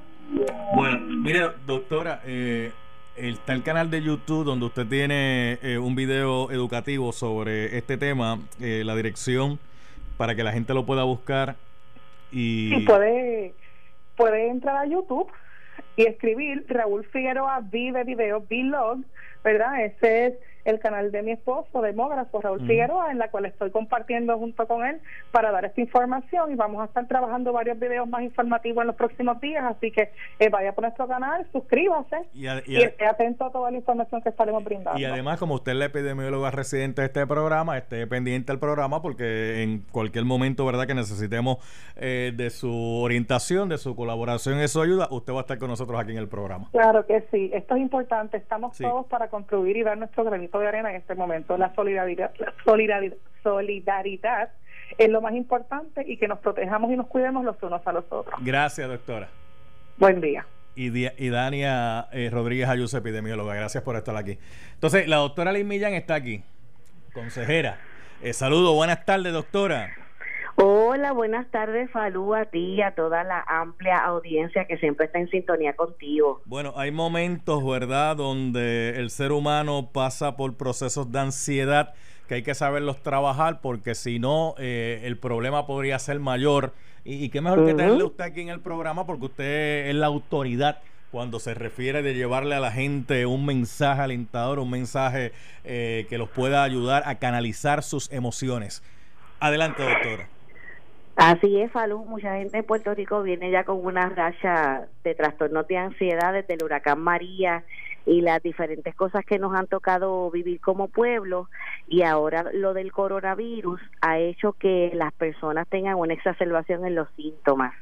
Bueno, 0.76 1.00
mira, 1.00 1.54
doctora, 1.66 2.22
eh, 2.26 2.72
está 3.16 3.54
el 3.54 3.64
canal 3.64 3.90
de 3.90 4.02
YouTube 4.02 4.44
donde 4.44 4.66
usted 4.66 4.88
tiene 4.88 5.58
eh, 5.62 5.78
un 5.78 5.96
video 5.96 6.52
educativo 6.52 7.12
sobre 7.12 7.78
este 7.78 7.98
tema, 7.98 8.40
eh, 8.60 8.84
la 8.86 8.96
dirección 8.96 9.60
para 10.18 10.36
que 10.36 10.44
la 10.44 10.52
gente 10.52 10.74
lo 10.74 10.86
pueda 10.86 11.04
buscar 11.04 11.56
y 12.32 12.86
puede 12.86 13.54
puede 14.16 14.50
entrar 14.50 14.78
a 14.78 14.86
YouTube 14.86 15.32
y 15.96 16.06
escribir 16.06 16.66
Raúl 16.70 17.06
Figueroa 17.06 17.62
vive 17.62 18.04
video 18.04 18.42
vlog, 18.42 19.00
¿verdad? 19.44 19.84
Ese 19.86 20.28
es 20.28 20.34
el 20.66 20.80
canal 20.80 21.12
de 21.12 21.22
mi 21.22 21.32
esposo, 21.32 21.82
demógrafo 21.82 22.42
Raúl 22.42 22.66
Figueroa, 22.66 23.12
en 23.12 23.20
la 23.20 23.30
cual 23.30 23.46
estoy 23.46 23.70
compartiendo 23.70 24.38
junto 24.38 24.68
con 24.68 24.86
él 24.86 25.00
para 25.32 25.52
dar 25.52 25.66
esta 25.66 25.80
información 25.80 26.52
y 26.52 26.56
vamos 26.56 26.82
a 26.82 26.86
estar 26.86 27.08
trabajando 27.08 27.54
varios 27.54 27.80
videos 27.80 28.08
más 28.10 28.24
informativos 28.24 28.82
en 28.82 28.88
los 28.88 28.96
próximos 28.96 29.40
días, 29.40 29.64
así 29.64 29.92
que 29.92 30.12
eh, 30.40 30.50
vaya 30.50 30.74
por 30.74 30.84
nuestro 30.84 31.08
canal, 31.08 31.46
suscríbase 31.52 32.18
y, 32.34 32.48
esté 32.48 33.06
atento 33.06 33.46
a 33.46 33.52
toda 33.52 33.70
la 33.70 33.78
información 33.78 34.22
que 34.22 34.30
estaremos 34.30 34.64
brindando. 34.64 35.00
Y 35.00 35.06
además, 35.06 35.38
como 35.40 35.56
usted 35.56 35.74
es 35.74 35.78
la 35.78 35.86
epidemióloga 35.86 36.50
residente 36.50 37.02
de 37.02 37.08
este 37.08 37.28
programa, 37.28 37.78
esté 37.78 38.08
pendiente 38.08 38.52
del 38.52 38.60
programa 38.60 39.02
porque 39.02 39.62
en 39.62 39.84
cualquier 39.92 40.26
momento, 40.26 40.66
¿verdad?, 40.66 40.88
que 40.88 40.96
necesitemos 40.96 41.58
eh, 41.96 42.34
de 42.36 42.50
su 42.50 43.02
orientación, 43.02 43.70
de 43.70 43.78
su 43.78 43.96
colaboración 43.96 44.60
y 44.60 44.68
su 44.68 44.82
ayuda, 44.82 45.08
usted 45.12 45.32
va 45.32 45.38
a 45.38 45.42
estar 45.42 45.60
con 45.60 45.70
nosotros 45.70 46.00
aquí 46.00 46.12
en 46.12 46.18
el 46.18 46.28
programa. 46.28 46.70
Claro 46.72 47.06
que 47.06 47.24
sí, 47.32 47.52
esto 47.54 47.76
es 47.76 47.82
importante, 47.82 48.38
estamos 48.38 48.76
todos 48.78 49.06
para 49.06 49.30
contribuir 49.30 49.78
y 49.78 49.84
dar 49.84 49.98
nuestro 49.98 50.24
granito 50.24 50.55
de 50.60 50.68
arena 50.68 50.90
en 50.90 50.98
este 50.98 51.16
momento. 51.16 51.58
La 51.58 51.74
solidaridad, 51.76 52.32
la 52.38 52.54
solidaridad, 52.64 53.18
solidaridad 53.44 54.50
es 54.98 55.10
lo 55.10 55.22
más 55.22 55.34
importante 55.34 56.04
y 56.06 56.18
que 56.18 56.28
nos 56.28 56.40
protejamos 56.40 56.92
y 56.92 56.96
nos 56.96 57.08
cuidemos 57.08 57.44
los 57.44 57.62
unos 57.62 57.86
a 57.86 57.92
los 57.92 58.06
otros. 58.10 58.36
Gracias, 58.42 58.88
doctora. 58.88 59.30
Buen 59.98 60.22
día. 60.22 60.46
Y, 60.76 60.90
y 61.08 61.30
Dania 61.30 62.08
eh, 62.12 62.30
Rodríguez 62.32 62.68
Ayuso, 62.68 62.98
epidemióloga. 62.98 63.56
Gracias 63.56 63.84
por 63.84 63.96
estar 63.96 64.16
aquí. 64.16 64.38
Entonces, 64.74 65.08
la 65.08 65.18
doctora 65.18 65.52
Liz 65.54 65.66
Millán 65.66 65.94
está 65.94 66.16
aquí, 66.16 66.44
consejera. 67.14 67.80
Eh, 68.22 68.34
saludo, 68.34 68.74
buenas 68.74 69.06
tardes, 69.06 69.32
doctora. 69.32 70.05
Hola, 70.58 71.12
buenas 71.12 71.52
tardes, 71.52 71.92
Falú, 71.92 72.34
a 72.34 72.46
ti 72.46 72.76
y 72.76 72.82
a 72.82 72.96
toda 72.96 73.26
la 73.26 73.44
amplia 73.46 73.98
audiencia 73.98 74.66
que 74.66 74.78
siempre 74.78 75.08
está 75.08 75.20
en 75.20 75.30
sintonía 75.30 75.76
contigo. 75.76 76.42
Bueno, 76.46 76.74
hay 76.78 76.92
momentos, 76.92 77.66
¿verdad?, 77.66 78.16
donde 78.16 78.98
el 78.98 79.10
ser 79.10 79.34
humano 79.34 79.90
pasa 79.92 80.38
por 80.38 80.56
procesos 80.56 81.12
de 81.12 81.20
ansiedad 81.20 81.94
que 82.28 82.36
hay 82.36 82.44
que 82.44 82.56
saberlos 82.56 83.04
trabajar 83.04 83.60
porque 83.62 83.96
si 83.96 84.18
no, 84.18 84.56
eh, 84.58 85.02
el 85.04 85.18
problema 85.18 85.68
podría 85.68 86.00
ser 86.00 86.20
mayor. 86.20 86.74
Y, 87.04 87.30
qué 87.30 87.40
mejor 87.42 87.66
que 87.66 87.74
tenerle 87.74 88.04
usted 88.04 88.24
aquí 88.24 88.42
en 88.42 88.50
el 88.50 88.62
programa 88.62 89.06
porque 89.06 89.26
usted 89.26 89.88
es 89.90 89.96
la 89.96 90.08
autoridad 90.08 90.80
cuando 91.12 91.40
se 91.40 91.54
refiere 91.54 92.02
de 92.02 92.16
llevarle 92.16 92.56
a 92.56 92.60
la 92.60 92.72
gente 92.72 93.26
un 93.28 93.46
mensaje 93.46 94.02
alentador, 94.02 94.58
un 94.60 94.72
mensaje 94.72 95.34
eh, 95.66 96.08
que 96.10 96.18
los 96.18 96.30
pueda 96.30 96.64
ayudar 96.64 97.04
a 97.06 97.16
canalizar 97.16 97.84
sus 97.84 98.12
emociones. 98.12 98.82
Adelante, 99.40 99.84
doctora. 99.84 100.35
Así 101.16 101.62
es, 101.62 101.72
Falú. 101.72 102.04
Mucha 102.06 102.36
gente 102.36 102.58
en 102.58 102.66
Puerto 102.66 102.94
Rico 102.94 103.24
viene 103.24 103.50
ya 103.50 103.64
con 103.64 103.86
una 103.86 104.10
racha 104.10 104.88
de 105.04 105.16
trastornos 105.16 105.66
de 105.68 105.78
ansiedad 105.78 106.34
desde 106.34 106.56
el 106.56 106.64
huracán 106.64 107.00
María 107.00 107.64
y 108.06 108.22
las 108.22 108.44
diferentes 108.44 108.94
cosas 108.96 109.26
que 109.26 109.40
nos 109.40 109.56
han 109.56 109.68
tocado 109.68 110.30
vivir 110.30 110.60
como 110.60 110.90
pueblo 110.90 111.50
y 111.88 112.04
ahora 112.04 112.46
lo 112.54 112.74
del 112.74 112.92
coronavirus 112.92 113.82
ha 114.02 114.20
hecho 114.20 114.54
que 114.54 114.92
las 114.94 115.14
personas 115.14 115.68
tengan 115.70 115.96
una 115.96 116.14
exacerbación 116.14 116.86
en 116.86 116.96
los 116.96 117.08
síntomas. 117.16 117.74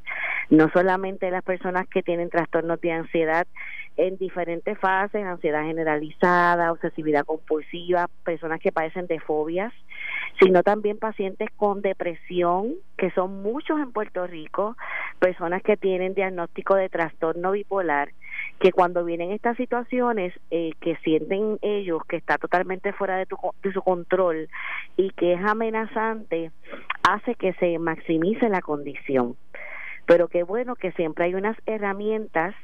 No 0.49 0.69
solamente 0.69 1.31
las 1.31 1.43
personas 1.43 1.87
que 1.87 2.03
tienen 2.03 2.29
trastornos 2.29 2.79
de 2.81 2.91
ansiedad 2.91 3.47
en 3.97 4.17
diferentes 4.17 4.77
fases, 4.79 5.23
ansiedad 5.23 5.63
generalizada, 5.63 6.71
obsesividad 6.71 7.25
compulsiva, 7.25 8.09
personas 8.23 8.59
que 8.59 8.71
padecen 8.71 9.07
de 9.07 9.19
fobias, 9.19 9.73
sino 10.39 10.63
también 10.63 10.97
pacientes 10.97 11.49
con 11.55 11.81
depresión, 11.81 12.73
que 12.97 13.11
son 13.11 13.43
muchos 13.43 13.79
en 13.79 13.91
Puerto 13.91 14.25
Rico, 14.25 14.75
personas 15.19 15.61
que 15.61 15.77
tienen 15.77 16.13
diagnóstico 16.13 16.75
de 16.75 16.89
trastorno 16.89 17.51
bipolar, 17.51 18.09
que 18.59 18.71
cuando 18.71 19.05
vienen 19.05 19.31
estas 19.31 19.57
situaciones 19.57 20.33
eh, 20.49 20.71
que 20.81 20.95
sienten 20.97 21.59
ellos 21.61 22.01
que 22.07 22.17
está 22.17 22.37
totalmente 22.37 22.93
fuera 22.93 23.17
de, 23.17 23.25
tu, 23.25 23.37
de 23.61 23.71
su 23.71 23.81
control 23.81 24.49
y 24.97 25.11
que 25.11 25.33
es 25.33 25.45
amenazante, 25.45 26.51
hace 27.07 27.35
que 27.35 27.53
se 27.53 27.77
maximice 27.77 28.49
la 28.49 28.61
condición. 28.61 29.35
Pero 30.05 30.27
qué 30.27 30.43
bueno 30.43 30.75
que 30.75 30.91
siempre 30.93 31.25
hay 31.25 31.35
unas 31.35 31.57
herramientas 31.65 32.55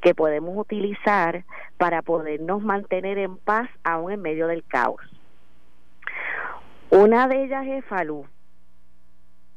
que 0.00 0.14
podemos 0.14 0.56
utilizar 0.56 1.44
para 1.76 2.02
podernos 2.02 2.62
mantener 2.62 3.18
en 3.18 3.36
paz 3.36 3.68
aún 3.84 4.12
en 4.12 4.22
medio 4.22 4.46
del 4.46 4.64
caos. 4.64 5.00
Una 6.90 7.28
de 7.28 7.44
ellas 7.44 7.66
es 7.66 7.84
Falú, 7.84 8.26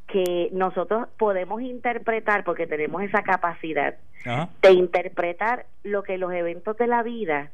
que 0.07 0.49
nosotros 0.53 1.07
podemos 1.17 1.61
interpretar, 1.61 2.43
porque 2.43 2.67
tenemos 2.67 3.01
esa 3.01 3.23
capacidad 3.23 3.95
de 4.61 4.71
interpretar 4.71 5.65
lo 5.83 6.03
que 6.03 6.17
los 6.17 6.31
eventos 6.31 6.77
de 6.77 6.87
la 6.87 7.03
vida 7.03 7.49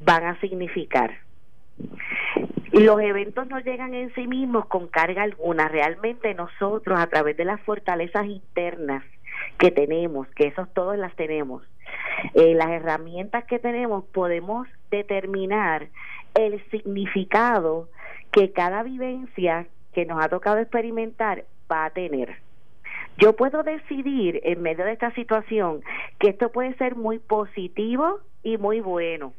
van 0.00 0.24
a 0.24 0.40
significar. 0.40 1.18
Los 2.72 3.00
eventos 3.00 3.46
no 3.48 3.60
llegan 3.60 3.94
en 3.94 4.12
sí 4.14 4.26
mismos 4.26 4.66
con 4.66 4.88
carga 4.88 5.22
alguna, 5.22 5.68
realmente 5.68 6.34
nosotros 6.34 6.98
a 6.98 7.06
través 7.06 7.36
de 7.36 7.44
las 7.44 7.60
fortalezas 7.60 8.26
internas 8.26 9.04
que 9.58 9.70
tenemos, 9.70 10.26
que 10.28 10.48
esos 10.48 10.72
todos 10.72 10.96
las 10.96 11.14
tenemos, 11.16 11.62
eh, 12.34 12.54
las 12.54 12.70
herramientas 12.70 13.44
que 13.44 13.58
tenemos, 13.58 14.04
podemos 14.04 14.68
determinar 14.90 15.88
el 16.34 16.62
significado 16.70 17.88
que 18.30 18.52
cada 18.52 18.82
vivencia 18.82 19.66
que 19.92 20.06
nos 20.06 20.22
ha 20.22 20.28
tocado 20.28 20.58
experimentar 20.58 21.44
va 21.70 21.86
a 21.86 21.90
tener. 21.90 22.36
Yo 23.16 23.34
puedo 23.34 23.62
decidir 23.64 24.40
en 24.44 24.62
medio 24.62 24.84
de 24.84 24.92
esta 24.92 25.12
situación 25.12 25.82
que 26.20 26.28
esto 26.28 26.52
puede 26.52 26.74
ser 26.74 26.94
muy 26.94 27.18
positivo 27.18 28.20
y 28.44 28.58
muy 28.58 28.80
bueno. 28.80 29.32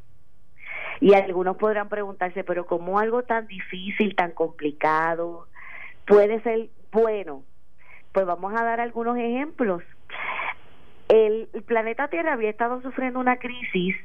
Y 1.00 1.14
algunos 1.14 1.56
podrán 1.56 1.88
preguntarse, 1.88 2.44
pero 2.44 2.66
¿cómo 2.66 2.98
algo 2.98 3.22
tan 3.22 3.46
difícil, 3.46 4.14
tan 4.14 4.32
complicado, 4.32 5.46
puede 6.06 6.42
ser 6.42 6.68
bueno? 6.92 7.42
Pues 8.12 8.26
vamos 8.26 8.52
a 8.54 8.64
dar 8.64 8.80
algunos 8.80 9.16
ejemplos. 9.16 9.82
El, 11.10 11.48
planeta 11.66 12.08
Tierra 12.08 12.34
había 12.34 12.50
estado 12.50 12.80
sufriendo 12.82 13.18
una 13.18 13.38
crisis 13.38 13.96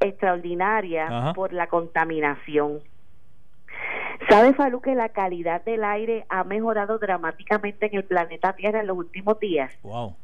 extraordinaria 0.00 1.32
por 1.34 1.52
la 1.52 1.66
contaminación. 1.66 2.80
¿Sabe, 4.30 4.54
Falú, 4.54 4.80
que 4.80 4.94
la 4.94 5.10
calidad 5.10 5.62
del 5.64 5.84
aire 5.84 6.24
ha 6.30 6.44
mejorado 6.44 6.98
dramáticamente 6.98 7.86
en 7.86 7.96
el 7.96 8.04
planeta 8.04 8.54
Tierra 8.54 8.80
en 8.80 8.86
los 8.86 8.96
últimos 8.96 9.38
días? 9.38 9.72
Wow. 9.82 10.16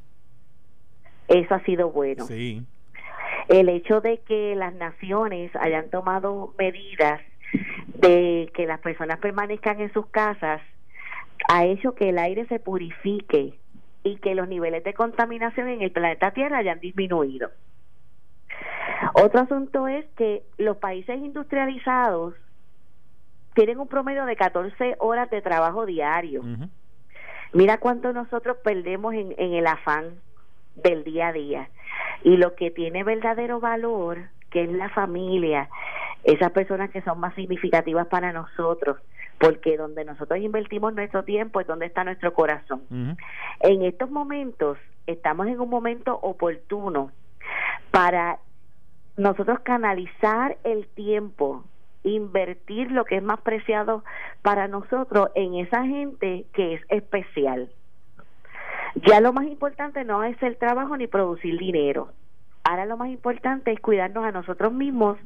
Eso 1.29 1.55
ha 1.55 1.61
sido 1.61 1.91
bueno. 1.91 2.25
Sí. 2.25 2.65
El 3.49 3.69
hecho 3.69 4.01
de 4.01 4.19
que 4.19 4.55
las 4.57 4.75
naciones 4.75 5.55
hayan 5.57 5.91
tomado 5.91 6.55
medidas 6.59 7.21
de 7.97 8.51
que 8.55 8.67
las 8.67 8.81
personas 8.81 9.19
permanezcan 9.19 9.81
en 9.81 9.93
sus 9.93 10.07
casas 10.07 10.63
ha 11.49 11.67
hecho 11.67 11.95
que 11.95 12.09
el 12.09 12.19
aire 12.19 12.47
se 12.47 12.59
purifique 12.59 13.59
y 14.05 14.17
que 14.17 14.35
los 14.35 14.47
niveles 14.47 14.85
de 14.85 14.95
contaminación 14.95 15.69
en 15.69 15.83
el 15.83 15.91
planeta 15.91 16.31
Tierra 16.31 16.59
hayan 16.59 16.79
disminuido. 16.79 17.51
Otro 19.15 19.41
asunto 19.41 19.89
es 19.89 20.05
que 20.17 20.45
los 20.59 20.77
países 20.77 21.19
industrializados 21.19 22.35
tienen 23.55 23.81
un 23.81 23.89
promedio 23.89 24.27
de 24.27 24.37
14 24.37 24.97
horas 24.99 25.31
de 25.31 25.41
trabajo 25.41 25.87
diario. 25.87 26.43
Mira 27.53 27.79
cuánto 27.79 28.13
nosotros 28.13 28.59
perdemos 28.63 29.15
en, 29.15 29.35
en 29.39 29.55
el 29.55 29.67
afán 29.67 30.17
del 30.75 31.05
día 31.05 31.29
a 31.29 31.33
día. 31.33 31.69
Y 32.23 32.37
lo 32.37 32.55
que 32.55 32.71
tiene 32.71 33.05
verdadero 33.05 33.61
valor, 33.61 34.19
que 34.51 34.65
es 34.65 34.73
la 34.73 34.91
familia, 34.91 35.69
esas 36.25 36.51
personas 36.53 36.91
que 36.91 37.03
son 37.03 37.21
más 37.21 37.35
significativas 37.35 38.07
para 38.09 38.33
nosotros, 38.33 38.99
porque 39.39 39.77
donde 39.77 40.05
nosotros 40.05 40.39
invertimos 40.39 40.95
nuestro 40.95 41.25
tiempo 41.25 41.61
es 41.61 41.67
donde 41.67 41.87
está 41.87 42.05
nuestro 42.05 42.33
corazón. 42.33 42.83
En 43.61 43.83
estos 43.83 44.11
momentos 44.11 44.79
estamos 45.07 45.47
en 45.49 45.61
un 45.61 45.69
momento 45.69 46.19
oportuno 46.23 47.11
para 47.91 48.39
nosotros 49.17 49.61
canalizar 49.61 50.57
el 50.65 50.87
tiempo 50.89 51.65
invertir 52.05 52.93
lo 52.93 53.05
que 53.05 53.17
es 53.17 53.23
más 53.23 53.41
preciado 53.41 54.05
para 54.43 54.69
nosotros 54.69 55.31
en 55.35 55.55
esa 55.55 55.85
gente 55.85 56.45
que 56.53 56.75
es 56.75 56.83
especial. 56.91 57.71
Ya 59.07 59.21
lo 59.21 59.33
más 59.33 59.47
importante 59.47 60.05
no 60.05 60.23
es 60.23 60.41
el 60.43 60.57
trabajo 60.57 60.97
ni 60.97 61.07
producir 61.07 61.59
dinero. 61.59 62.13
Ahora 62.63 62.87
lo 62.87 62.97
más 62.97 63.09
importante 63.09 63.73
es 63.73 63.81
cuidarnos 63.81 64.25
a 64.25 64.33
nosotros 64.33 64.73
mismos 64.73 65.19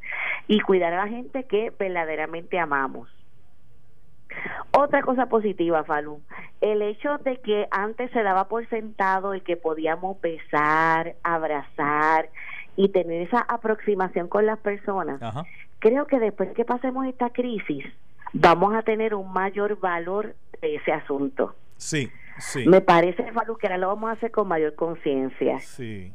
y 0.46 0.60
cuidar 0.60 0.92
a 0.94 1.04
la 1.04 1.08
gente 1.08 1.44
que 1.44 1.72
verdaderamente 1.78 2.58
amamos. 2.58 3.08
Otra 4.72 5.02
cosa 5.02 5.26
positiva, 5.26 5.84
Falú, 5.84 6.20
el 6.60 6.82
hecho 6.82 7.18
de 7.18 7.38
que 7.38 7.66
antes 7.70 8.10
se 8.10 8.22
daba 8.22 8.48
por 8.48 8.68
sentado 8.68 9.32
el 9.32 9.42
que 9.42 9.56
podíamos 9.56 10.20
besar, 10.20 11.16
abrazar 11.22 12.28
y 12.76 12.90
tener 12.90 13.22
esa 13.22 13.40
aproximación 13.40 14.28
con 14.28 14.46
las 14.46 14.58
personas, 14.58 15.20
creo 15.78 16.06
que 16.06 16.18
después 16.18 16.52
que 16.54 16.64
pasemos 16.64 17.06
esta 17.06 17.30
crisis, 17.30 17.84
vamos 18.32 18.74
a 18.74 18.82
tener 18.82 19.14
un 19.14 19.32
mayor 19.32 19.78
valor 19.80 20.36
de 20.60 20.76
ese 20.76 20.92
asunto. 20.92 21.54
Sí, 21.76 22.10
sí. 22.38 22.66
Me 22.66 22.80
parece, 22.80 23.24
que 23.24 23.66
ahora 23.66 23.78
lo 23.78 23.88
vamos 23.88 24.10
a 24.10 24.12
hacer 24.14 24.30
con 24.30 24.48
mayor 24.48 24.74
conciencia. 24.74 25.58
Sí. 25.60 26.12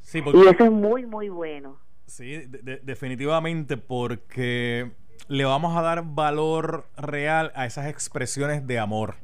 sí 0.00 0.22
Y 0.24 0.46
eso 0.48 0.64
es 0.64 0.70
muy, 0.70 1.06
muy 1.06 1.28
bueno. 1.28 1.78
Sí, 2.06 2.44
definitivamente, 2.82 3.76
porque 3.76 4.92
le 5.28 5.44
vamos 5.44 5.76
a 5.76 5.82
dar 5.82 6.02
valor 6.04 6.86
real 6.96 7.52
a 7.54 7.66
esas 7.66 7.86
expresiones 7.86 8.66
de 8.66 8.78
amor, 8.78 9.16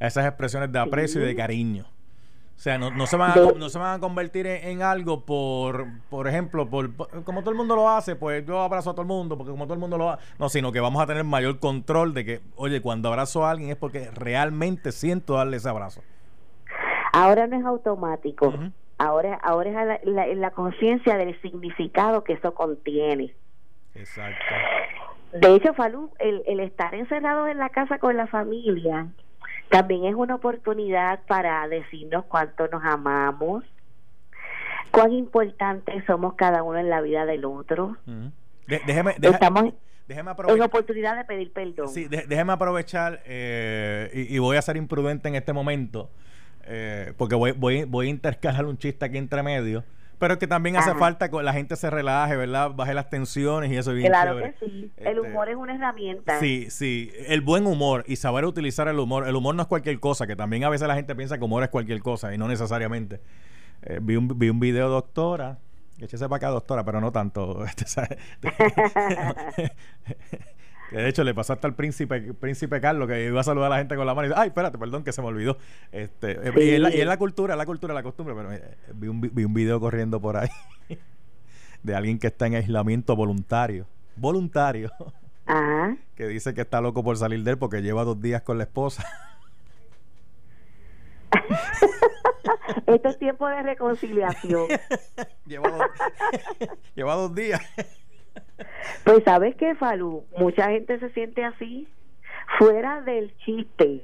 a 0.00 0.06
esas 0.06 0.26
expresiones 0.26 0.72
de 0.72 0.78
aprecio 0.78 1.22
y 1.22 1.26
de 1.26 1.36
cariño. 1.36 1.86
O 2.58 2.60
sea, 2.60 2.76
no, 2.76 2.90
no, 2.90 3.06
se, 3.06 3.16
van 3.16 3.30
a, 3.30 3.36
no 3.56 3.68
se 3.68 3.78
van 3.78 3.94
a 3.94 4.00
convertir 4.00 4.48
en, 4.48 4.82
algo 4.82 5.24
por, 5.24 5.86
por 6.10 6.26
ejemplo, 6.26 6.68
por, 6.68 6.90
como 7.22 7.42
todo 7.42 7.50
el 7.50 7.56
mundo 7.56 7.76
lo 7.76 7.88
hace, 7.88 8.16
pues 8.16 8.44
yo 8.44 8.60
abrazo 8.60 8.90
a 8.90 8.94
todo 8.94 9.02
el 9.02 9.06
mundo, 9.06 9.38
porque 9.38 9.52
como 9.52 9.66
todo 9.66 9.74
el 9.74 9.80
mundo 9.80 9.96
lo 9.96 10.10
hace. 10.10 10.24
No, 10.40 10.48
sino 10.48 10.72
que 10.72 10.80
vamos 10.80 11.00
a 11.00 11.06
tener 11.06 11.22
mayor 11.22 11.60
control 11.60 12.14
de 12.14 12.24
que, 12.24 12.40
oye, 12.56 12.82
cuando 12.82 13.10
abrazo 13.10 13.46
a 13.46 13.52
alguien 13.52 13.70
es 13.70 13.76
porque 13.76 14.10
realmente 14.10 14.90
siento 14.90 15.34
darle 15.34 15.58
ese 15.58 15.68
abrazo. 15.68 16.02
Ahora 17.12 17.46
no 17.46 17.56
es 17.56 17.64
automático. 17.64 18.52
Ahora, 18.98 19.38
ahora 19.44 19.94
es 19.94 20.04
la, 20.04 20.26
la, 20.26 20.50
conciencia 20.50 21.16
del 21.16 21.40
significado 21.40 22.24
que 22.24 22.32
eso 22.32 22.54
contiene. 22.54 23.36
Exacto. 23.94 24.54
De 25.32 25.54
hecho, 25.54 25.74
Falú, 25.74 26.10
el, 26.18 26.42
el 26.46 26.60
estar 26.60 26.94
encerrado 26.94 27.48
en 27.48 27.58
la 27.58 27.68
casa 27.68 27.98
con 27.98 28.16
la 28.16 28.26
familia 28.26 29.08
también 29.68 30.04
es 30.06 30.14
una 30.14 30.36
oportunidad 30.36 31.20
para 31.26 31.66
decirnos 31.68 32.24
cuánto 32.26 32.68
nos 32.68 32.82
amamos, 32.84 33.64
cuán 34.90 35.12
importantes 35.12 36.04
somos 36.06 36.34
cada 36.34 36.62
uno 36.62 36.78
en 36.78 36.88
la 36.88 37.00
vida 37.00 37.26
del 37.26 37.44
otro. 37.44 37.96
déjeme, 38.66 39.16
Estamos 39.20 39.74
en 40.08 40.62
oportunidad 40.62 41.16
de 41.16 41.24
pedir 41.24 41.52
perdón. 41.52 41.88
Sí, 41.88 42.08
déjeme 42.08 42.52
aprovechar 42.52 43.20
eh, 43.26 44.26
y, 44.30 44.38
voy 44.38 44.56
a 44.56 44.62
ser 44.62 44.78
imprudente 44.78 45.28
en 45.28 45.34
este 45.34 45.52
momento 45.52 46.10
eh, 46.64 47.12
porque 47.18 47.34
voy, 47.34 47.52
voy, 47.52 47.84
voy 47.84 48.06
a 48.06 48.10
intercalar 48.10 48.64
un 48.64 48.78
chiste 48.78 49.04
aquí 49.04 49.18
entre 49.18 49.42
medio 49.42 49.84
pero 50.18 50.34
es 50.34 50.40
que 50.40 50.46
también 50.46 50.76
hace 50.76 50.94
falta 50.94 51.30
que 51.30 51.42
la 51.42 51.52
gente 51.52 51.76
se 51.76 51.90
relaje, 51.90 52.36
¿verdad? 52.36 52.72
Baje 52.74 52.94
las 52.94 53.08
tensiones 53.08 53.70
y 53.70 53.76
eso 53.76 53.90
es 53.90 53.96
bien 53.96 54.08
Claro 54.08 54.36
que 54.38 54.54
sí. 54.58 54.90
el 54.96 55.18
este, 55.18 55.20
humor 55.20 55.48
es 55.48 55.56
una 55.56 55.74
herramienta. 55.74 56.40
Sí, 56.40 56.68
sí. 56.70 57.12
El 57.26 57.40
buen 57.40 57.66
humor 57.66 58.04
y 58.06 58.16
saber 58.16 58.44
utilizar 58.44 58.88
el 58.88 58.98
humor. 58.98 59.28
El 59.28 59.36
humor 59.36 59.54
no 59.54 59.62
es 59.62 59.68
cualquier 59.68 60.00
cosa, 60.00 60.26
que 60.26 60.36
también 60.36 60.64
a 60.64 60.68
veces 60.68 60.88
la 60.88 60.94
gente 60.94 61.14
piensa 61.14 61.38
que 61.38 61.44
humor 61.44 61.62
es 61.62 61.68
cualquier 61.68 62.00
cosa 62.00 62.34
y 62.34 62.38
no 62.38 62.48
necesariamente. 62.48 63.20
Eh, 63.82 64.00
vi, 64.02 64.16
un, 64.16 64.38
vi 64.38 64.50
un 64.50 64.60
video, 64.60 64.88
doctora. 64.88 65.58
Échese 65.98 66.28
para 66.28 66.36
acá, 66.36 66.48
doctora, 66.48 66.84
pero 66.84 67.00
no 67.00 67.12
tanto. 67.12 67.64
de 70.90 71.08
hecho 71.08 71.22
le 71.24 71.34
pasó 71.34 71.52
hasta 71.52 71.66
al 71.68 71.74
príncipe, 71.74 72.32
príncipe 72.34 72.80
Carlos 72.80 73.08
que 73.08 73.26
iba 73.26 73.40
a 73.40 73.44
saludar 73.44 73.66
a 73.66 73.70
la 73.74 73.78
gente 73.78 73.96
con 73.96 74.06
la 74.06 74.14
mano 74.14 74.26
y 74.26 74.28
dice, 74.30 74.40
ay, 74.40 74.48
espérate, 74.48 74.78
perdón, 74.78 75.04
que 75.04 75.12
se 75.12 75.20
me 75.20 75.28
olvidó. 75.28 75.58
Este, 75.92 76.32
eh, 76.32 76.52
y, 76.56 76.70
es 77.00 77.06
la, 77.06 77.16
cultura, 77.16 77.56
la 77.56 77.66
cultura, 77.66 77.92
la 77.94 78.02
costumbre, 78.02 78.34
pero 78.34 78.52
eh, 78.52 78.76
vi, 78.94 79.08
un, 79.08 79.20
vi 79.20 79.44
un 79.44 79.52
video 79.52 79.80
corriendo 79.80 80.20
por 80.20 80.36
ahí 80.36 80.48
de 81.82 81.94
alguien 81.94 82.18
que 82.18 82.28
está 82.28 82.46
en 82.46 82.54
aislamiento 82.54 83.14
voluntario. 83.16 83.86
Voluntario. 84.16 84.90
Que 86.14 86.26
dice 86.26 86.52
que 86.52 86.60
está 86.60 86.82
loco 86.82 87.02
por 87.02 87.16
salir 87.16 87.42
de 87.42 87.52
él 87.52 87.58
porque 87.58 87.80
lleva 87.80 88.04
dos 88.04 88.20
días 88.20 88.42
con 88.42 88.58
la 88.58 88.64
esposa. 88.64 89.02
Esto 92.86 93.08
es 93.08 93.18
tiempo 93.18 93.48
de 93.48 93.62
reconciliación. 93.62 94.66
lleva, 95.46 95.70
dos, 95.70 95.80
lleva 96.94 97.14
dos 97.14 97.34
días. 97.34 97.62
Pues 99.08 99.24
sabes 99.24 99.56
que, 99.56 99.74
Falú, 99.74 100.26
mucha 100.36 100.68
gente 100.68 100.98
se 100.98 101.08
siente 101.14 101.42
así, 101.42 101.88
fuera 102.58 103.00
del 103.00 103.34
chiste, 103.38 104.02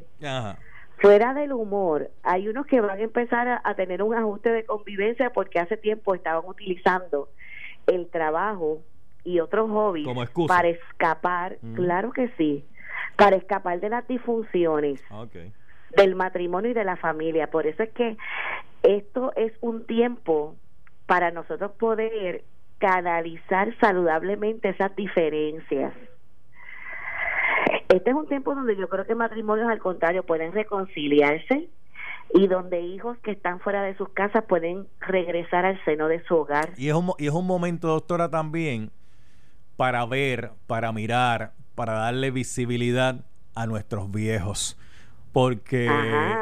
fuera 0.96 1.34
del 1.34 1.52
humor. 1.52 2.10
Hay 2.22 2.48
unos 2.48 2.64
que 2.64 2.80
van 2.80 2.98
a 2.98 3.02
empezar 3.02 3.60
a, 3.62 3.74
tener 3.74 4.02
un 4.02 4.14
ajuste 4.14 4.48
de 4.48 4.64
convivencia 4.64 5.28
porque 5.28 5.58
hace 5.58 5.76
tiempo 5.76 6.14
estaban 6.14 6.44
utilizando 6.46 7.28
el 7.86 8.08
trabajo 8.08 8.78
y 9.24 9.40
otros 9.40 9.70
hobbies 9.70 10.08
para 10.48 10.68
escapar, 10.68 11.58
mm. 11.60 11.74
claro 11.74 12.10
que 12.10 12.30
sí, 12.38 12.64
para 13.16 13.36
escapar 13.36 13.80
de 13.80 13.90
las 13.90 14.08
disfunciones. 14.08 15.02
del 15.98 16.14
matrimonio 16.14 16.70
y 16.70 16.74
de 16.74 16.84
la 16.84 16.96
familia. 16.96 17.50
Por 17.50 17.66
eso 17.66 17.82
es 17.82 17.90
que 17.90 18.16
esto 18.82 19.34
es 19.36 19.52
un 19.60 19.84
tiempo 19.84 20.56
para 21.04 21.30
nosotros 21.30 21.72
poder 21.72 22.42
canalizar 22.78 23.74
saludablemente 23.80 24.70
esas 24.70 24.94
diferencias. 24.96 25.92
Este 27.88 28.10
es 28.10 28.16
un 28.16 28.26
tiempo 28.26 28.54
donde 28.54 28.76
yo 28.76 28.88
creo 28.88 29.06
que 29.06 29.14
matrimonios 29.14 29.68
al 29.68 29.78
contrario 29.78 30.24
pueden 30.24 30.52
reconciliarse 30.52 31.68
y 32.32 32.46
donde 32.48 32.80
hijos 32.80 33.16
que 33.18 33.32
están 33.32 33.60
fuera 33.60 33.82
de 33.82 33.96
sus 33.96 34.08
casas 34.10 34.44
pueden 34.48 34.86
regresar 35.00 35.64
al 35.64 35.82
seno 35.84 36.08
de 36.08 36.22
su 36.24 36.34
hogar. 36.34 36.70
Y 36.76 36.88
es 36.88 36.94
un, 36.94 37.12
y 37.18 37.26
es 37.26 37.32
un 37.32 37.46
momento, 37.46 37.88
doctora, 37.88 38.30
también 38.30 38.90
para 39.76 40.04
ver, 40.06 40.52
para 40.66 40.92
mirar, 40.92 41.52
para 41.74 41.94
darle 41.94 42.30
visibilidad 42.30 43.24
a 43.54 43.66
nuestros 43.66 44.10
viejos. 44.10 44.78
Porque 45.32 45.90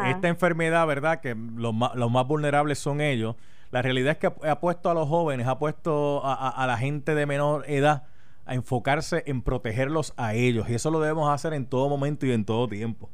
esta 0.06 0.28
enfermedad, 0.28 0.86
¿verdad? 0.86 1.20
Que 1.20 1.34
los 1.34 1.72
más, 1.72 1.94
los 1.94 2.10
más 2.10 2.26
vulnerables 2.26 2.78
son 2.78 3.00
ellos 3.00 3.36
la 3.72 3.80
realidad 3.80 4.12
es 4.12 4.18
que 4.18 4.48
ha 4.48 4.60
puesto 4.60 4.90
a 4.90 4.94
los 4.94 5.08
jóvenes, 5.08 5.48
ha 5.48 5.58
puesto 5.58 6.20
a, 6.22 6.66
la 6.66 6.76
gente 6.76 7.14
de 7.14 7.24
menor 7.24 7.64
edad 7.66 8.02
a 8.44 8.54
enfocarse 8.54 9.22
en 9.26 9.40
protegerlos 9.40 10.12
a 10.18 10.34
ellos. 10.34 10.68
Y 10.68 10.74
eso 10.74 10.90
lo 10.90 11.00
debemos 11.00 11.30
hacer 11.30 11.54
en 11.54 11.66
todo 11.66 11.88
momento 11.88 12.26
y 12.26 12.32
en 12.32 12.44
todo 12.44 12.68
tiempo. 12.68 13.08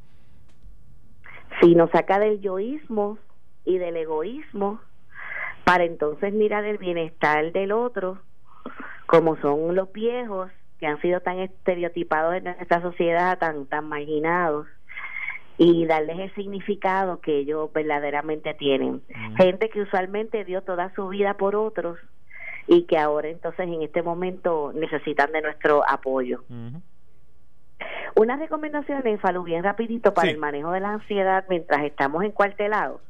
Si 1.61 1.75
nos 1.75 1.89
saca 1.91 2.19
del 2.19 2.41
yoísmo 2.41 3.17
y 3.63 3.77
del 3.77 3.95
egoísmo 3.95 4.81
para 5.63 5.85
entonces 5.85 6.33
mirar 6.33 6.65
el 6.65 6.77
bienestar 6.77 7.53
del 7.53 7.71
otro, 7.71 8.19
como 9.05 9.37
son 9.37 9.75
los 9.75 9.91
viejos 9.93 10.51
que 10.77 10.87
han 10.87 10.99
sido 11.01 11.21
tan 11.21 11.39
estereotipados 11.39 12.35
en 12.35 12.47
esta 12.47 12.81
sociedad, 12.81 13.39
tan, 13.39 13.65
tan 13.65 13.87
marginados 13.87 14.67
y 15.61 15.85
darles 15.85 16.17
el 16.17 16.33
significado 16.35 17.19
que 17.19 17.39
ellos 17.39 17.71
verdaderamente 17.73 18.53
tienen. 18.53 19.01
Gente 19.35 19.69
que 19.69 19.81
usualmente 19.81 20.45
dio 20.45 20.61
toda 20.61 20.95
su 20.95 21.09
vida 21.09 21.33
por 21.33 21.53
otros 21.57 21.99
y 22.65 22.83
que 22.83 22.97
ahora 22.97 23.27
entonces 23.27 23.67
en 23.67 23.81
este 23.81 24.01
momento 24.01 24.71
necesitan 24.73 25.33
de 25.33 25.41
nuestro 25.41 25.83
apoyo. 25.85 26.45
Unas 28.15 28.39
recomendaciones, 28.39 29.19
Falú, 29.19 29.43
bien 29.43 29.61
rapidito 29.61 30.13
para 30.13 30.31
el 30.31 30.37
manejo 30.37 30.71
de 30.71 30.79
la 30.79 30.93
ansiedad 30.93 31.43
mientras 31.49 31.83
estamos 31.83 32.23
encuartelados, 32.23 33.01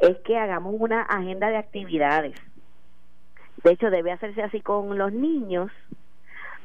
es 0.00 0.18
que 0.26 0.36
hagamos 0.36 0.74
una 0.78 1.02
agenda 1.02 1.48
de 1.48 1.56
actividades. 1.56 2.34
De 3.64 3.72
hecho, 3.72 3.88
debe 3.88 4.12
hacerse 4.12 4.42
así 4.42 4.60
con 4.60 4.98
los 4.98 5.10
niños. 5.10 5.72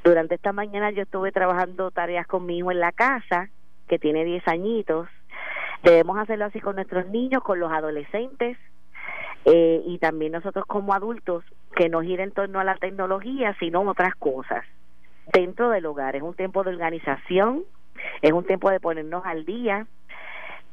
Durante 0.03 0.35
esta 0.35 0.51
mañana 0.51 0.91
yo 0.91 1.03
estuve 1.03 1.31
trabajando 1.31 1.91
tareas 1.91 2.27
conmigo 2.27 2.71
en 2.71 2.81
la 2.81 2.91
casa 2.91 3.49
que 3.91 3.99
tiene 3.99 4.23
10 4.23 4.47
añitos. 4.47 5.09
Debemos 5.83 6.17
hacerlo 6.17 6.45
así 6.45 6.61
con 6.61 6.75
nuestros 6.75 7.07
niños, 7.07 7.43
con 7.43 7.59
los 7.59 7.69
adolescentes 7.73 8.57
eh, 9.43 9.83
y 9.85 9.97
también 9.97 10.31
nosotros 10.31 10.65
como 10.65 10.93
adultos, 10.93 11.43
que 11.75 11.89
no 11.89 11.99
gira 11.99 12.23
en 12.23 12.31
torno 12.31 12.61
a 12.61 12.63
la 12.63 12.77
tecnología, 12.77 13.53
sino 13.59 13.81
otras 13.81 14.15
cosas 14.15 14.63
dentro 15.33 15.69
del 15.71 15.85
hogar. 15.87 16.15
Es 16.15 16.21
un 16.21 16.35
tiempo 16.35 16.63
de 16.63 16.69
organización, 16.69 17.65
es 18.21 18.31
un 18.31 18.45
tiempo 18.45 18.69
de 18.69 18.79
ponernos 18.79 19.25
al 19.25 19.43
día. 19.43 19.87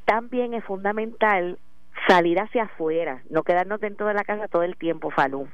También 0.04 0.54
es 0.54 0.62
fundamental 0.62 1.58
salir 2.06 2.38
hacia 2.38 2.64
afuera, 2.64 3.22
no 3.30 3.42
quedarnos 3.42 3.80
dentro 3.80 4.06
de 4.06 4.14
la 4.14 4.22
casa 4.22 4.46
todo 4.46 4.62
el 4.62 4.76
tiempo, 4.76 5.10
Falú. 5.10 5.48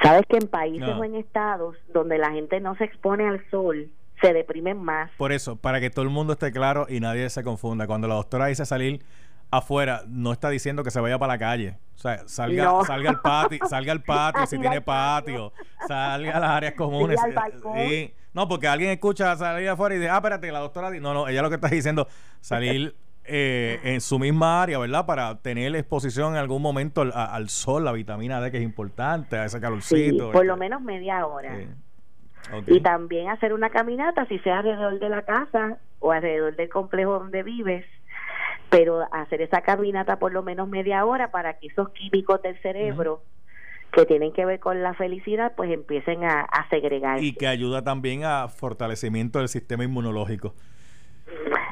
Sabes 0.00 0.22
que 0.28 0.36
en 0.36 0.46
países 0.46 0.90
o 0.90 1.02
en 1.02 1.16
estados 1.16 1.76
donde 1.92 2.18
la 2.18 2.30
gente 2.30 2.60
no 2.60 2.76
se 2.76 2.84
expone 2.84 3.26
al 3.26 3.44
sol, 3.50 3.90
se 4.20 4.32
deprimen 4.32 4.78
más. 4.78 5.10
Por 5.16 5.32
eso, 5.32 5.56
para 5.56 5.80
que 5.80 5.90
todo 5.90 6.02
el 6.02 6.10
mundo 6.10 6.34
esté 6.34 6.52
claro 6.52 6.86
y 6.88 7.00
nadie 7.00 7.28
se 7.30 7.42
confunda, 7.42 7.86
cuando 7.86 8.08
la 8.08 8.14
doctora 8.14 8.46
dice 8.46 8.64
salir 8.64 9.04
afuera, 9.50 10.02
no 10.08 10.32
está 10.32 10.50
diciendo 10.50 10.82
que 10.82 10.90
se 10.90 11.00
vaya 11.00 11.18
para 11.18 11.34
la 11.34 11.38
calle. 11.38 11.78
O 11.94 11.98
sea, 11.98 12.26
salga, 12.26 12.84
salga 12.84 13.10
al 13.10 13.20
patio, 13.20 13.58
salga 13.68 13.92
al 13.92 14.02
patio 14.02 14.46
si 14.46 14.58
tiene 14.60 14.80
patio, 14.80 15.52
salga 15.86 16.36
a 16.36 16.40
las 16.40 16.50
áreas 16.50 16.74
comunes. 16.74 17.18
Sí, 17.74 18.12
No, 18.34 18.48
porque 18.48 18.68
alguien 18.68 18.90
escucha 18.90 19.36
salir 19.36 19.68
afuera 19.68 19.94
y 19.94 19.98
dice, 19.98 20.10
ah, 20.10 20.16
espérate, 20.16 20.50
la 20.52 20.58
doctora... 20.58 20.90
No, 20.90 21.14
no, 21.14 21.28
ella 21.28 21.42
lo 21.42 21.48
que 21.48 21.54
está 21.56 21.68
diciendo, 21.68 22.06
salir 22.40 22.94
eh, 23.24 23.80
en 23.82 24.00
su 24.00 24.18
misma 24.18 24.62
área, 24.62 24.78
¿verdad? 24.78 25.06
Para 25.06 25.38
tener 25.40 25.74
exposición 25.74 26.34
en 26.34 26.38
algún 26.38 26.62
momento 26.62 27.02
al, 27.02 27.48
sol, 27.48 27.84
la 27.84 27.92
vitamina 27.92 28.40
D 28.40 28.50
que 28.50 28.58
es 28.58 28.62
importante, 28.62 29.36
a 29.36 29.46
ese 29.46 29.60
calorcito. 29.60 30.32
por 30.32 30.44
lo 30.44 30.54
este. 30.54 30.60
menos 30.60 30.82
media 30.82 31.26
hora. 31.26 31.56
Y 32.66 32.80
también 32.80 33.28
hacer 33.28 33.52
una 33.52 33.70
caminata, 33.70 34.26
si 34.26 34.38
sea 34.40 34.58
alrededor 34.58 34.98
de 34.98 35.08
la 35.08 35.22
casa 35.22 35.78
o 36.00 36.12
alrededor 36.12 36.56
del 36.56 36.68
complejo 36.68 37.18
donde 37.18 37.42
vives, 37.42 37.84
pero 38.70 39.06
hacer 39.12 39.42
esa 39.42 39.62
caminata 39.62 40.18
por 40.18 40.32
lo 40.32 40.42
menos 40.42 40.68
media 40.68 41.04
hora 41.04 41.30
para 41.30 41.58
que 41.58 41.68
esos 41.68 41.90
químicos 41.90 42.42
del 42.42 42.60
cerebro 42.62 43.22
que 43.92 44.04
tienen 44.04 44.32
que 44.32 44.44
ver 44.44 44.60
con 44.60 44.82
la 44.82 44.94
felicidad, 44.94 45.54
pues 45.56 45.70
empiecen 45.70 46.24
a, 46.24 46.40
a 46.42 46.68
segregar. 46.68 47.22
Y 47.22 47.32
que 47.32 47.46
ayuda 47.46 47.82
también 47.82 48.24
a 48.24 48.48
fortalecimiento 48.48 49.38
del 49.38 49.48
sistema 49.48 49.84
inmunológico. 49.84 50.54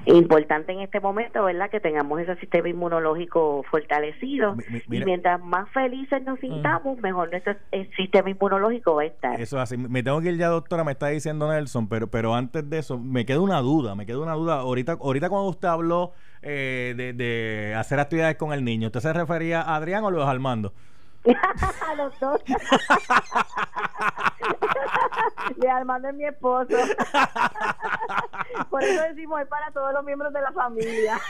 Importante 0.06 0.72
en 0.72 0.80
este 0.80 1.00
momento, 1.00 1.44
¿verdad? 1.44 1.70
Que 1.70 1.80
tengamos 1.80 2.20
ese 2.20 2.36
sistema 2.36 2.68
inmunológico 2.68 3.64
fortalecido. 3.70 4.56
y 4.90 5.04
mientras 5.04 5.40
más 5.42 5.68
felices 5.70 6.22
nos 6.24 6.38
sintamos, 6.40 6.98
mejor 7.00 7.30
nuestro 7.30 7.54
sistema 7.96 8.30
inmunológico 8.30 8.94
va 8.94 9.02
a 9.02 9.06
estar. 9.06 9.40
Eso 9.40 9.56
es 9.56 9.62
así. 9.62 9.76
Me 9.76 10.02
tengo 10.02 10.20
que 10.20 10.30
ir 10.30 10.38
ya, 10.38 10.48
doctora, 10.48 10.84
me 10.84 10.92
está 10.92 11.08
diciendo 11.08 11.50
Nelson, 11.50 11.88
pero, 11.88 12.08
pero 12.08 12.34
antes 12.34 12.68
de 12.68 12.78
eso, 12.78 12.98
me 12.98 13.24
queda 13.24 13.40
una 13.40 13.60
duda, 13.60 13.94
me 13.94 14.06
queda 14.06 14.18
una 14.18 14.34
duda. 14.34 14.60
Ahorita, 14.60 14.92
ahorita 15.00 15.28
cuando 15.28 15.48
usted 15.48 15.68
habló 15.68 16.12
eh, 16.42 16.94
de, 16.96 17.12
de 17.12 17.74
hacer 17.74 17.98
actividades 18.00 18.36
con 18.36 18.52
el 18.52 18.64
niño, 18.64 18.88
¿usted 18.88 19.00
se 19.00 19.12
refería 19.12 19.62
a 19.62 19.76
Adrián 19.76 20.04
o 20.04 20.10
Luis 20.10 20.24
Armando? 20.24 20.72
a 21.86 21.94
los 21.94 22.20
dos. 22.20 22.42
De 25.56 25.70
Armando 25.70 26.08
es 26.08 26.14
mi 26.14 26.24
esposo. 26.24 26.68
Por 28.70 28.82
eso 28.82 29.02
decimos 29.02 29.40
es 29.40 29.48
para 29.48 29.70
todos 29.70 29.92
los 29.92 30.04
miembros 30.04 30.32
de 30.32 30.40
la 30.40 30.52
familia. 30.52 31.20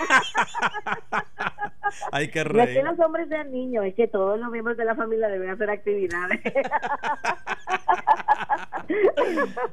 Hay 2.13 2.29
que 2.29 2.45
reír. 2.45 2.57
No 2.57 2.63
es 2.63 2.77
que 2.77 2.83
los 2.83 2.99
hombres 3.01 3.29
sean 3.29 3.53
niños, 3.53 3.85
es 3.85 3.95
que 3.95 4.09
todos 4.09 4.39
los 4.39 4.51
miembros 4.51 4.77
de 4.77 4.85
la 4.85 4.95
familia 4.95 5.29
deben 5.29 5.51
hacer 5.51 5.71
actividades. 5.71 6.41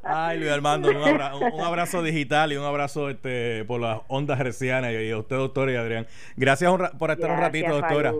Ay, 0.03 0.39
Luis 0.39 0.51
Armando, 0.51 0.89
un, 0.89 1.61
abrazo, 1.61 2.03
digital 2.03 2.53
y 2.53 2.57
un 2.57 2.65
abrazo 2.65 3.09
este, 3.09 3.65
por 3.65 3.81
las 3.81 4.01
ondas 4.07 4.39
hercianas 4.39 4.93
y 4.93 5.11
a 5.11 5.17
usted, 5.17 5.35
doctor 5.35 5.69
y 5.69 5.75
Adrián. 5.75 6.07
Gracias 6.35 6.71
por 6.97 7.11
estar 7.11 7.31
un 7.31 7.37
ratito, 7.37 7.73
doctora. 7.73 8.13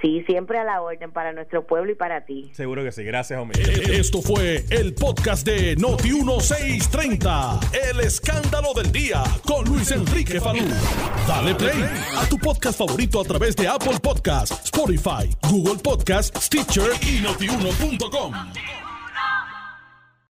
Sí, 0.00 0.22
siempre 0.26 0.58
a 0.58 0.64
la 0.64 0.82
orden 0.82 1.10
para 1.10 1.32
nuestro 1.32 1.66
pueblo 1.66 1.90
y 1.90 1.94
para 1.94 2.26
ti. 2.26 2.50
Seguro 2.54 2.84
que 2.84 2.92
sí. 2.92 3.02
Gracias, 3.02 3.40
hombre. 3.40 3.62
Eh, 3.62 3.98
esto 3.98 4.20
fue 4.20 4.64
el 4.70 4.94
podcast 4.94 5.46
de 5.46 5.76
Noti1630. 5.78 7.60
El 7.90 8.00
escándalo 8.00 8.74
del 8.74 8.92
día 8.92 9.22
con 9.46 9.64
Luis 9.64 9.90
Enrique 9.92 10.40
Falú. 10.40 10.64
Dale 11.26 11.54
play 11.54 11.82
a 12.16 12.28
tu 12.28 12.36
podcast 12.38 12.78
favorito 12.78 13.20
a 13.20 13.24
través 13.24 13.56
de 13.56 13.68
Apple 13.68 13.98
Podcasts, 14.02 14.66
Spotify, 14.66 15.34
Google 15.50 15.80
Podcasts, 15.82 16.44
Stitcher 16.44 16.90
y 17.02 17.20
notiuno.com. 17.22 18.85